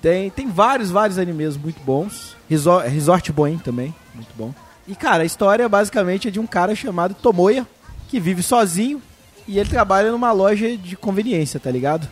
[0.00, 2.36] Tem, tem vários, vários animes muito bons.
[2.48, 4.54] Resort, Resort Boen também, muito bom.
[4.86, 7.66] E, cara, a história basicamente é de um cara chamado Tomoya,
[8.08, 9.02] que vive sozinho
[9.48, 12.08] e ele trabalha numa loja de conveniência, tá ligado?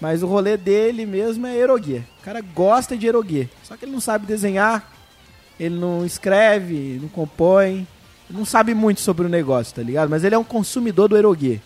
[0.00, 2.04] Mas o rolê dele mesmo é erogue.
[2.20, 3.50] O cara gosta de erogue.
[3.62, 4.90] Só que ele não sabe desenhar,
[5.58, 7.86] ele não escreve, não compõe,
[8.30, 10.08] não sabe muito sobre o negócio, tá ligado?
[10.08, 11.60] Mas ele é um consumidor do erogue.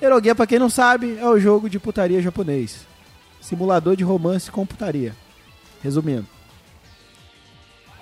[0.00, 2.86] Erogue, pra quem não sabe, é o jogo de putaria japonês.
[3.40, 5.14] Simulador de romance com putaria.
[5.82, 6.26] Resumindo.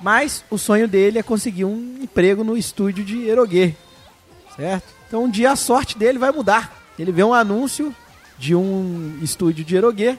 [0.01, 3.77] Mas o sonho dele é conseguir um emprego no estúdio de erogue.
[4.57, 4.85] Certo?
[5.09, 6.77] Então um dia a sorte dele vai mudar.
[6.99, 7.95] Ele vê um anúncio
[8.39, 10.19] de um estúdio de erogue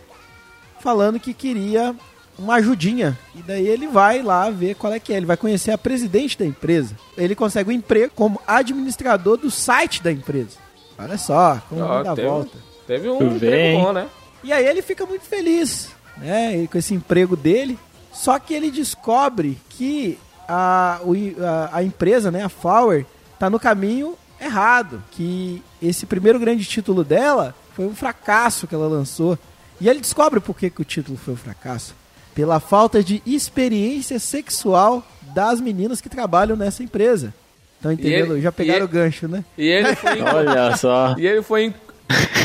[0.80, 1.95] falando que queria
[2.38, 3.18] uma ajudinha.
[3.35, 5.18] E daí ele vai lá ver qual é que é.
[5.18, 6.95] Ele vai conhecer a presidente da empresa.
[7.18, 10.57] Ele consegue um emprego como administrador do site da empresa.
[10.98, 12.57] Olha só, como Ó, dá teve, volta.
[12.88, 14.07] teve um emprego bom, né?
[14.44, 17.77] E aí ele fica muito feliz, né, com esse emprego dele.
[18.11, 21.14] Só que ele descobre que a, o-
[21.44, 23.06] a, a empresa, né, a Flower,
[23.40, 25.02] tá no caminho errado.
[25.11, 29.38] Que esse primeiro grande título dela foi um fracasso que ela lançou.
[29.82, 31.94] E ele descobre por que, que o título foi um fracasso.
[32.36, 37.34] Pela falta de experiência sexual das meninas que trabalham nessa empresa.
[37.78, 38.34] Estão entendendo?
[38.34, 39.44] ele- Já pegaram e o gancho, né?
[39.58, 41.16] E ele foi, Olha só.
[41.18, 41.74] e ele foi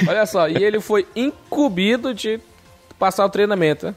[0.09, 2.41] olha só, e ele foi incumbido de
[2.99, 3.87] passar o treinamento.
[3.87, 3.95] né?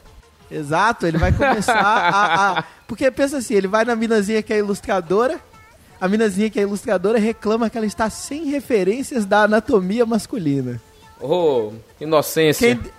[0.50, 4.58] Exato, ele vai começar a, a- Porque pensa assim, ele vai na minazinha que é
[4.60, 5.40] ilustradora,
[6.00, 10.82] a minazinha que é ilustradora reclama que ela está sem referências da anatomia masculina.
[11.22, 12.76] Ô, inocência.
[12.76, 12.92] Quem,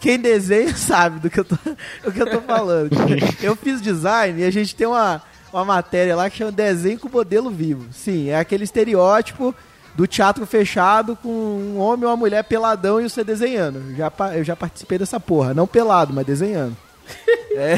[0.00, 1.56] quem desenha sabe do que eu tô,
[2.04, 2.90] do que eu tô falando.
[3.42, 5.22] Eu fiz design e a gente tem uma,
[5.52, 7.86] uma matéria lá que chama Desenho com modelo vivo.
[7.92, 9.54] Sim, é aquele estereótipo
[9.94, 13.82] do teatro fechado com um homem ou uma mulher peladão e você desenhando.
[13.90, 15.54] Eu já, eu já participei dessa porra.
[15.54, 16.76] Não pelado, mas desenhando.
[17.52, 17.74] É.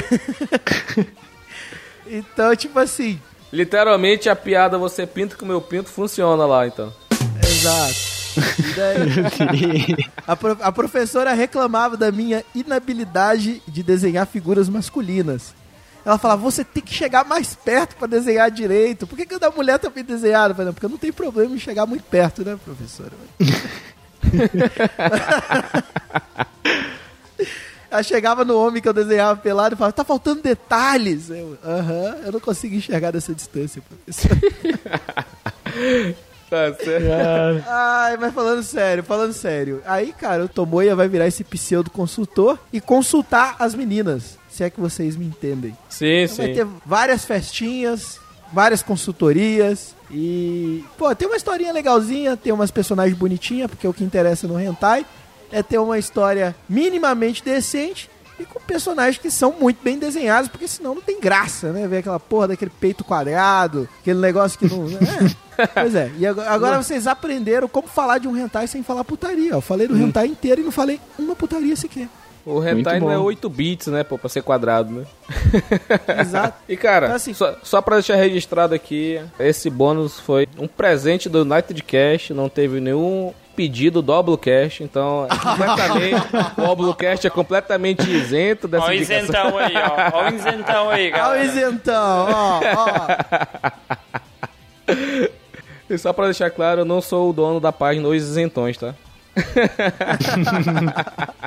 [2.06, 3.19] Então, tipo assim,
[3.52, 6.90] Literalmente a piada você pinta com o meu pinto funciona lá, então.
[7.43, 8.11] exato.
[8.36, 9.96] E daí,
[10.26, 15.54] a, pro- a professora reclamava da minha inabilidade de desenhar figuras masculinas.
[16.04, 19.06] Ela falava, você tem que chegar mais perto pra desenhar direito.
[19.06, 20.50] Por que, que o da mulher tá bem desenhado?
[20.50, 23.12] Eu falei, "Não, porque não tem problema em chegar muito perto, né, professora?
[27.90, 31.28] Ela chegava no homem que eu desenhava pelado e falava, tá faltando detalhes.
[31.28, 34.38] Eu, aham, eu não consigo enxergar dessa distância, professor.
[36.53, 37.65] Tá certo.
[37.66, 39.81] Ai, mas falando sério, falando sério.
[39.87, 44.39] Aí, cara, o Tomoya vai virar esse pseudo consultor e consultar as meninas.
[44.51, 45.74] Se é que vocês me entendem.
[45.89, 46.55] Sim, Então vai sim.
[46.55, 48.20] ter várias festinhas,
[48.53, 50.85] várias consultorias e...
[50.99, 55.07] Pô, tem uma historinha legalzinha, tem umas personagens bonitinhas, porque o que interessa no hentai
[55.51, 58.11] é ter uma história minimamente decente
[58.43, 61.86] e com personagens que são muito bem desenhados, porque senão não tem graça, né?
[61.86, 64.86] Ver aquela porra daquele peito quadrado, aquele negócio que não...
[65.59, 65.66] É.
[65.66, 69.51] Pois é, e agora, vocês aprenderam como falar de um hentai sem falar putaria.
[69.52, 72.09] Eu falei do hentai inteiro e não falei uma putaria sequer.
[72.44, 73.24] O hentai não é bom.
[73.24, 75.05] 8 bits, né, pô, pra ser quadrado, né?
[76.20, 76.56] Exato.
[76.69, 81.28] E cara, Então, assim- só, só pra deixar registrado aqui, esse bônus foi um presente
[81.28, 85.31] do United Cash, não teve nenhum pedido do Oblocast, então é
[86.61, 89.23] o Oblocast é completamente isento dessa Ó o indicação.
[89.23, 90.11] isentão aí, ó.
[90.19, 91.45] Ó o isentão aí, Olha o galera.
[91.45, 93.07] isentão, ó, ó.
[95.91, 98.95] E só pra deixar claro, eu não sou o dono da página Os Isentões, tá?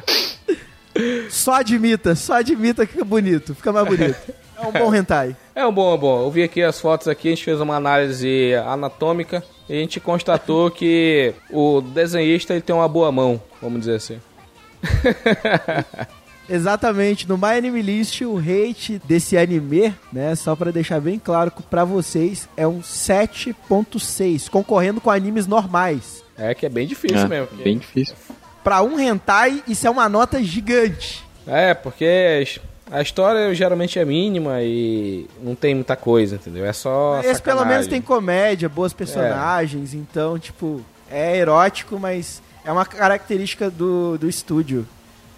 [1.30, 4.15] Só admita, só admita que fica bonito, fica mais bonito.
[4.57, 5.36] É um bom hentai.
[5.53, 6.23] É um bom, é bom.
[6.23, 9.99] Eu vi aqui as fotos aqui, a gente fez uma análise anatômica e a gente
[9.99, 14.19] constatou que o desenhista ele tem uma boa mão, vamos dizer assim.
[16.47, 21.49] Exatamente, no My Anime List o rate desse anime, né, só pra deixar bem claro
[21.49, 26.23] que pra vocês é um 7.6, concorrendo com animes normais.
[26.37, 27.57] É que é bem difícil É, mesmo.
[27.63, 28.15] bem difícil.
[28.63, 31.23] Pra um hentai, isso é uma nota gigante.
[31.47, 32.45] É, porque
[32.91, 36.65] a história geralmente é mínima e não tem muita coisa, entendeu?
[36.65, 37.19] É só.
[37.23, 43.69] Esse pelo menos tem comédia, boas personagens, então, tipo, é erótico, mas é uma característica
[43.69, 44.87] do, do estúdio.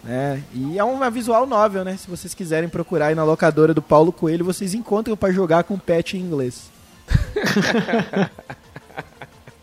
[0.04, 0.42] Né?
[0.54, 1.98] E é uma visual novel, né?
[1.98, 5.78] Se vocês quiserem procurar aí na locadora do Paulo Coelho, vocês encontram pra jogar com
[5.78, 6.70] patch em inglês.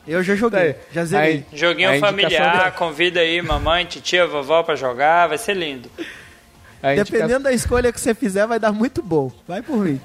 [0.06, 0.84] Eu já joguei, Tá aí.
[0.92, 1.30] já zerei.
[1.32, 5.88] Aí- Joguinho familiar, convida aí mamãe, titia, vovó pra jogar, vai ser lindo.
[6.96, 9.32] Dependendo da escolha que você fizer, vai dar muito bom.
[9.48, 10.00] Vai por mim.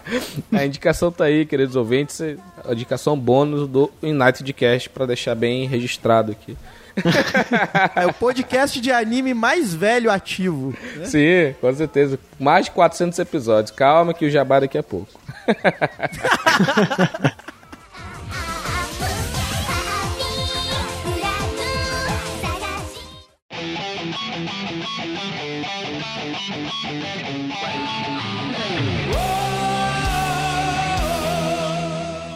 [0.52, 2.20] a indicação tá aí, queridos ouvintes.
[2.64, 6.56] A indicação bônus do United Cast pra deixar bem registrado aqui.
[7.96, 10.74] É o podcast de anime mais velho ativo.
[10.96, 11.06] né?
[11.06, 12.18] Sim, com certeza.
[12.38, 13.70] Mais de 400 episódios.
[13.70, 15.08] Calma que o jabá daqui a pouco.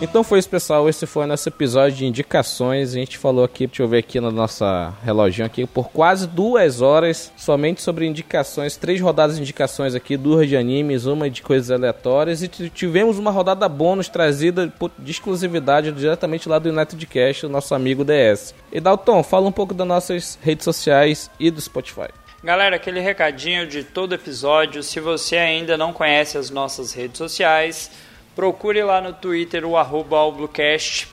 [0.01, 0.89] Então foi isso, pessoal.
[0.89, 2.91] Esse foi o nosso episódio de indicações.
[2.91, 6.83] A gente falou aqui, deixa eu ver aqui na nossa reloginho aqui, por quase duas
[6.83, 8.77] horas somente sobre indicações.
[8.77, 12.43] Três rodadas de indicações aqui, duas de animes, uma de coisas aleatórias.
[12.43, 17.75] E tivemos uma rodada bônus trazida de exclusividade diretamente lá do United Cast, o nosso
[17.75, 18.55] amigo DS.
[18.71, 22.26] E Dalton, fala um pouco das nossas redes sociais e do Spotify.
[22.47, 24.81] Galera, aquele recadinho de todo episódio.
[24.81, 27.91] Se você ainda não conhece as nossas redes sociais,
[28.37, 30.19] procure lá no Twitter o arroba.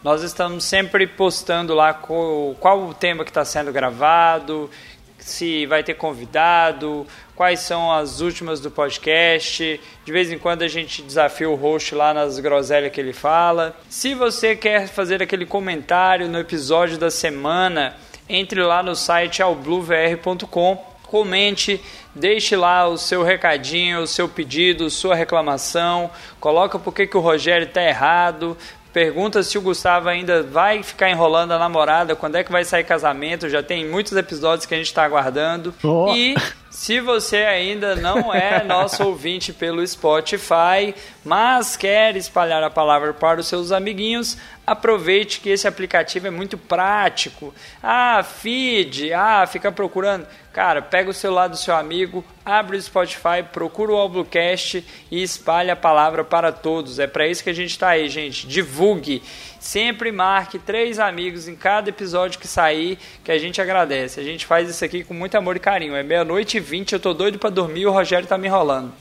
[0.04, 4.70] Nós estamos sempre postando lá qual o tema que está sendo gravado,
[5.18, 9.82] se vai ter convidado, quais são as últimas do podcast.
[10.06, 13.76] De vez em quando a gente desafia o host lá nas groselhas que ele fala.
[13.90, 17.96] Se você quer fazer aquele comentário no episódio da semana,
[18.30, 21.80] entre lá no site albluevr.com comente,
[22.16, 26.10] deixe lá o seu recadinho, o seu pedido, sua reclamação,
[26.40, 28.58] coloca por que que o Rogério está errado,
[28.92, 32.84] pergunta se o Gustavo ainda vai ficar enrolando a namorada, quando é que vai sair
[32.84, 35.72] casamento, já tem muitos episódios que a gente está aguardando.
[35.84, 36.12] Oh.
[36.16, 36.36] E
[36.74, 43.40] se você ainda não é nosso ouvinte pelo Spotify, mas quer espalhar a palavra para
[43.40, 44.36] os seus amiguinhos,
[44.66, 47.54] aproveite que esse aplicativo é muito prático.
[47.82, 50.26] Ah, feed, ah, fica procurando.
[50.54, 55.72] Cara, pega o celular do seu amigo, abre o Spotify, procura o Alblocast e espalhe
[55.72, 57.00] a palavra para todos.
[57.00, 58.46] É para isso que a gente está aí, gente.
[58.46, 59.24] Divulgue.
[59.60, 64.20] Sempre marque três amigos em cada episódio que sair, que a gente agradece.
[64.20, 65.96] A gente faz isso aqui com muito amor e carinho.
[65.96, 68.94] É meia-noite e vinte, eu tô doido para dormir e o Rogério tá me enrolando.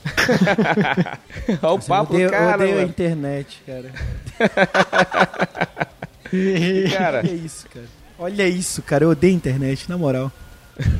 [1.61, 3.91] Olha o Eu papo odeio, do cara, eu odeio a internet, cara.
[6.97, 7.19] cara.
[7.19, 7.85] Olha isso, cara.
[8.17, 9.03] Olha isso, cara.
[9.03, 10.31] Eu odeio a internet, na moral.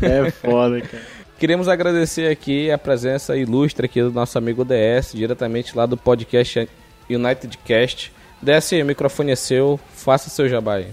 [0.01, 1.03] É foda, cara.
[1.39, 6.69] Queremos agradecer aqui a presença ilustre aqui do nosso amigo DS, diretamente lá do podcast
[7.09, 8.13] United Cast.
[8.41, 10.87] DS, o microfone é seu, faça seu jabá aí.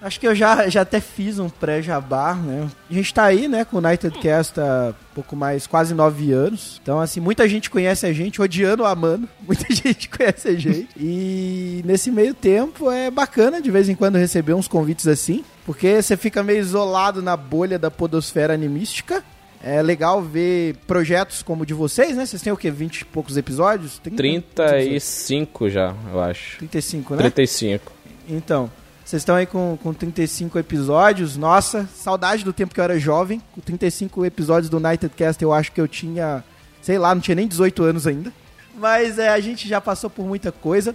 [0.00, 2.68] Acho que eu já, já até fiz um pré-jabá, né?
[2.90, 6.78] A gente tá aí, né, com o United Cast há pouco mais, quase nove anos.
[6.82, 9.28] Então, assim, muita gente conhece a gente, odiando ou amando.
[9.46, 10.88] Muita gente conhece a gente.
[10.96, 16.02] E nesse meio tempo é bacana de vez em quando receber uns convites assim, porque
[16.02, 19.24] você fica meio isolado na bolha da podosfera animística.
[19.62, 22.26] É legal ver projetos como o de vocês, né?
[22.26, 22.70] Vocês têm o quê?
[22.70, 23.98] 20 e poucos episódios?
[23.98, 24.66] 30?
[24.66, 26.58] 35 já, eu acho.
[26.58, 27.22] 35, né?
[27.22, 27.92] 35.
[28.28, 28.70] Então,
[29.06, 31.36] vocês estão aí com, com 35 episódios.
[31.36, 33.40] Nossa, saudade do tempo que eu era jovem.
[33.52, 36.42] Com 35 episódios do United Cast, eu acho que eu tinha,
[36.82, 38.32] sei lá, não tinha nem 18 anos ainda.
[38.76, 40.92] Mas é, a gente já passou por muita coisa.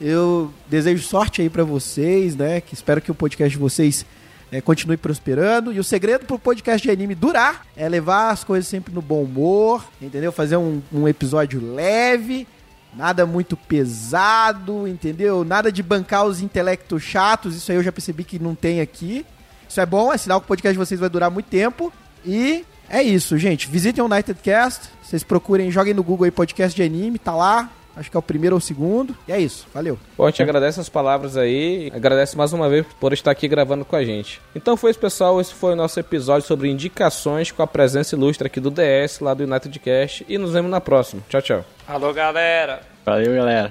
[0.00, 2.62] Eu desejo sorte aí pra vocês, né?
[2.62, 4.06] Que espero que o podcast de vocês
[4.50, 5.70] é, continue prosperando.
[5.70, 9.22] E o segredo pro podcast de anime durar é levar as coisas sempre no bom
[9.22, 10.32] humor, entendeu?
[10.32, 12.48] Fazer um, um episódio leve,
[12.96, 15.44] nada muito pesado, entendeu?
[15.44, 19.24] Nada de bancar os intelectos chatos, isso aí eu já percebi que não tem aqui.
[19.68, 21.92] Isso é bom, é sinal que o podcast de vocês vai durar muito tempo.
[22.24, 23.68] E é isso, gente.
[23.68, 27.70] Visitem o United Cast, vocês procurem, joguem no Google aí podcast de anime, tá lá.
[28.00, 29.14] Acho que é o primeiro ou o segundo.
[29.28, 29.98] E é isso, valeu.
[30.16, 33.84] Bom, a gente agradece as palavras aí, agradece mais uma vez por estar aqui gravando
[33.84, 34.40] com a gente.
[34.56, 35.38] Então foi isso, pessoal.
[35.38, 39.34] Esse foi o nosso episódio sobre indicações com a presença ilustre aqui do DS, lá
[39.34, 40.24] do United Cast.
[40.26, 41.22] E nos vemos na próxima.
[41.28, 41.64] Tchau, tchau.
[41.86, 42.80] Alô, galera.
[43.04, 43.70] Valeu, galera.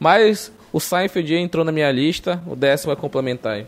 [0.00, 3.66] Mas o Seinfeld entrou na minha lista, o DS vai complementar aí.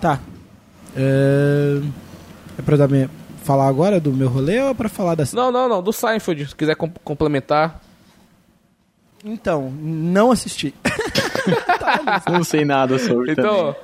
[0.00, 0.18] Tá.
[0.96, 1.80] É,
[2.58, 3.08] é pra dar minha...
[3.44, 5.24] falar agora do meu rolê ou é pra falar da.
[5.32, 7.80] Não, não, não, do Seinfeld, se quiser com- complementar.
[9.24, 10.74] Então, não assisti.
[12.30, 13.50] Não sei nada sobre também.
[13.50, 13.76] Então,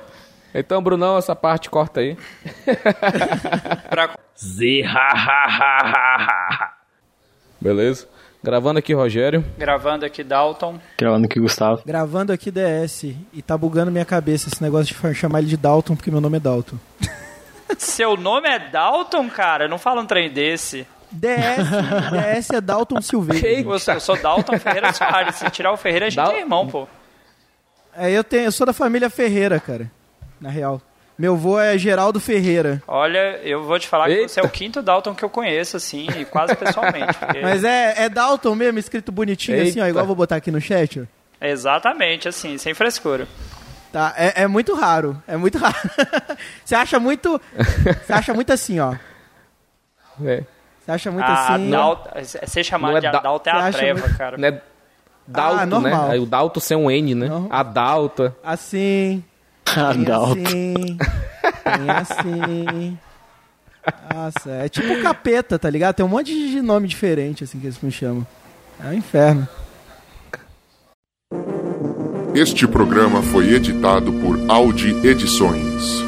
[0.53, 2.17] então, Brunão, essa parte corta aí.
[3.89, 4.15] Pra
[7.59, 8.07] Beleza?
[8.47, 9.43] Gravando aqui, Rogério.
[9.57, 10.79] Gravando aqui Dalton.
[10.97, 11.81] Gravando aqui, Gustavo.
[11.85, 13.03] Gravando aqui DS
[13.33, 16.37] e tá bugando minha cabeça esse negócio de chamar ele de Dalton porque meu nome
[16.37, 16.77] é Dalton.
[17.77, 19.67] Seu nome é Dalton, cara?
[19.67, 20.87] Não fala um trem desse.
[21.11, 21.35] DS,
[22.37, 23.45] DS é Dalton Silveira.
[23.45, 25.35] Eu sou, eu sou Dalton Ferreira Soares.
[25.35, 26.87] Se tirar o Ferreira, a gente Dal- é irmão, pô.
[27.97, 29.91] É, eu tenho, eu sou da família Ferreira, cara.
[30.39, 30.81] Na real.
[31.17, 32.81] Meu avô é Geraldo Ferreira.
[32.87, 34.27] Olha, eu vou te falar que Eita.
[34.27, 37.17] você é o quinto Dalton que eu conheço, assim, e quase pessoalmente.
[37.17, 39.89] porque- Mas é, é Dalton mesmo, escrito bonitinho assim, ó, Eita.
[39.89, 41.03] igual eu vou botar aqui no chat, ó.
[41.45, 43.27] Exatamente, assim, sem frescura.
[43.91, 45.21] Tá, é, é muito raro.
[45.27, 45.75] É muito raro.
[46.63, 47.41] Você acha muito.
[48.05, 48.93] Você acha muito assim, ó.
[50.23, 50.43] É.
[50.83, 51.69] Você acha muito A assim.
[51.71, 54.37] Dalton, ser chamado Não é de Da- Adalto é Você a treva, muito- cara.
[54.37, 54.61] Né?
[55.27, 56.07] Dalto, Ah, normal.
[56.09, 56.17] né?
[56.19, 57.27] O Dalto sem um N, né?
[57.27, 57.47] Não.
[57.49, 58.35] A Dalta.
[59.75, 60.03] Assim.
[60.03, 60.41] Tem Adalto.
[60.41, 60.97] assim.
[61.63, 62.97] Tem assim.
[64.13, 65.95] Nossa, é tipo o capeta, tá ligado?
[65.95, 68.25] Tem um monte de nome diferente, assim, que eles me chamam.
[68.83, 69.47] É um inferno.
[72.35, 76.03] Este programa foi editado por Audi Edições.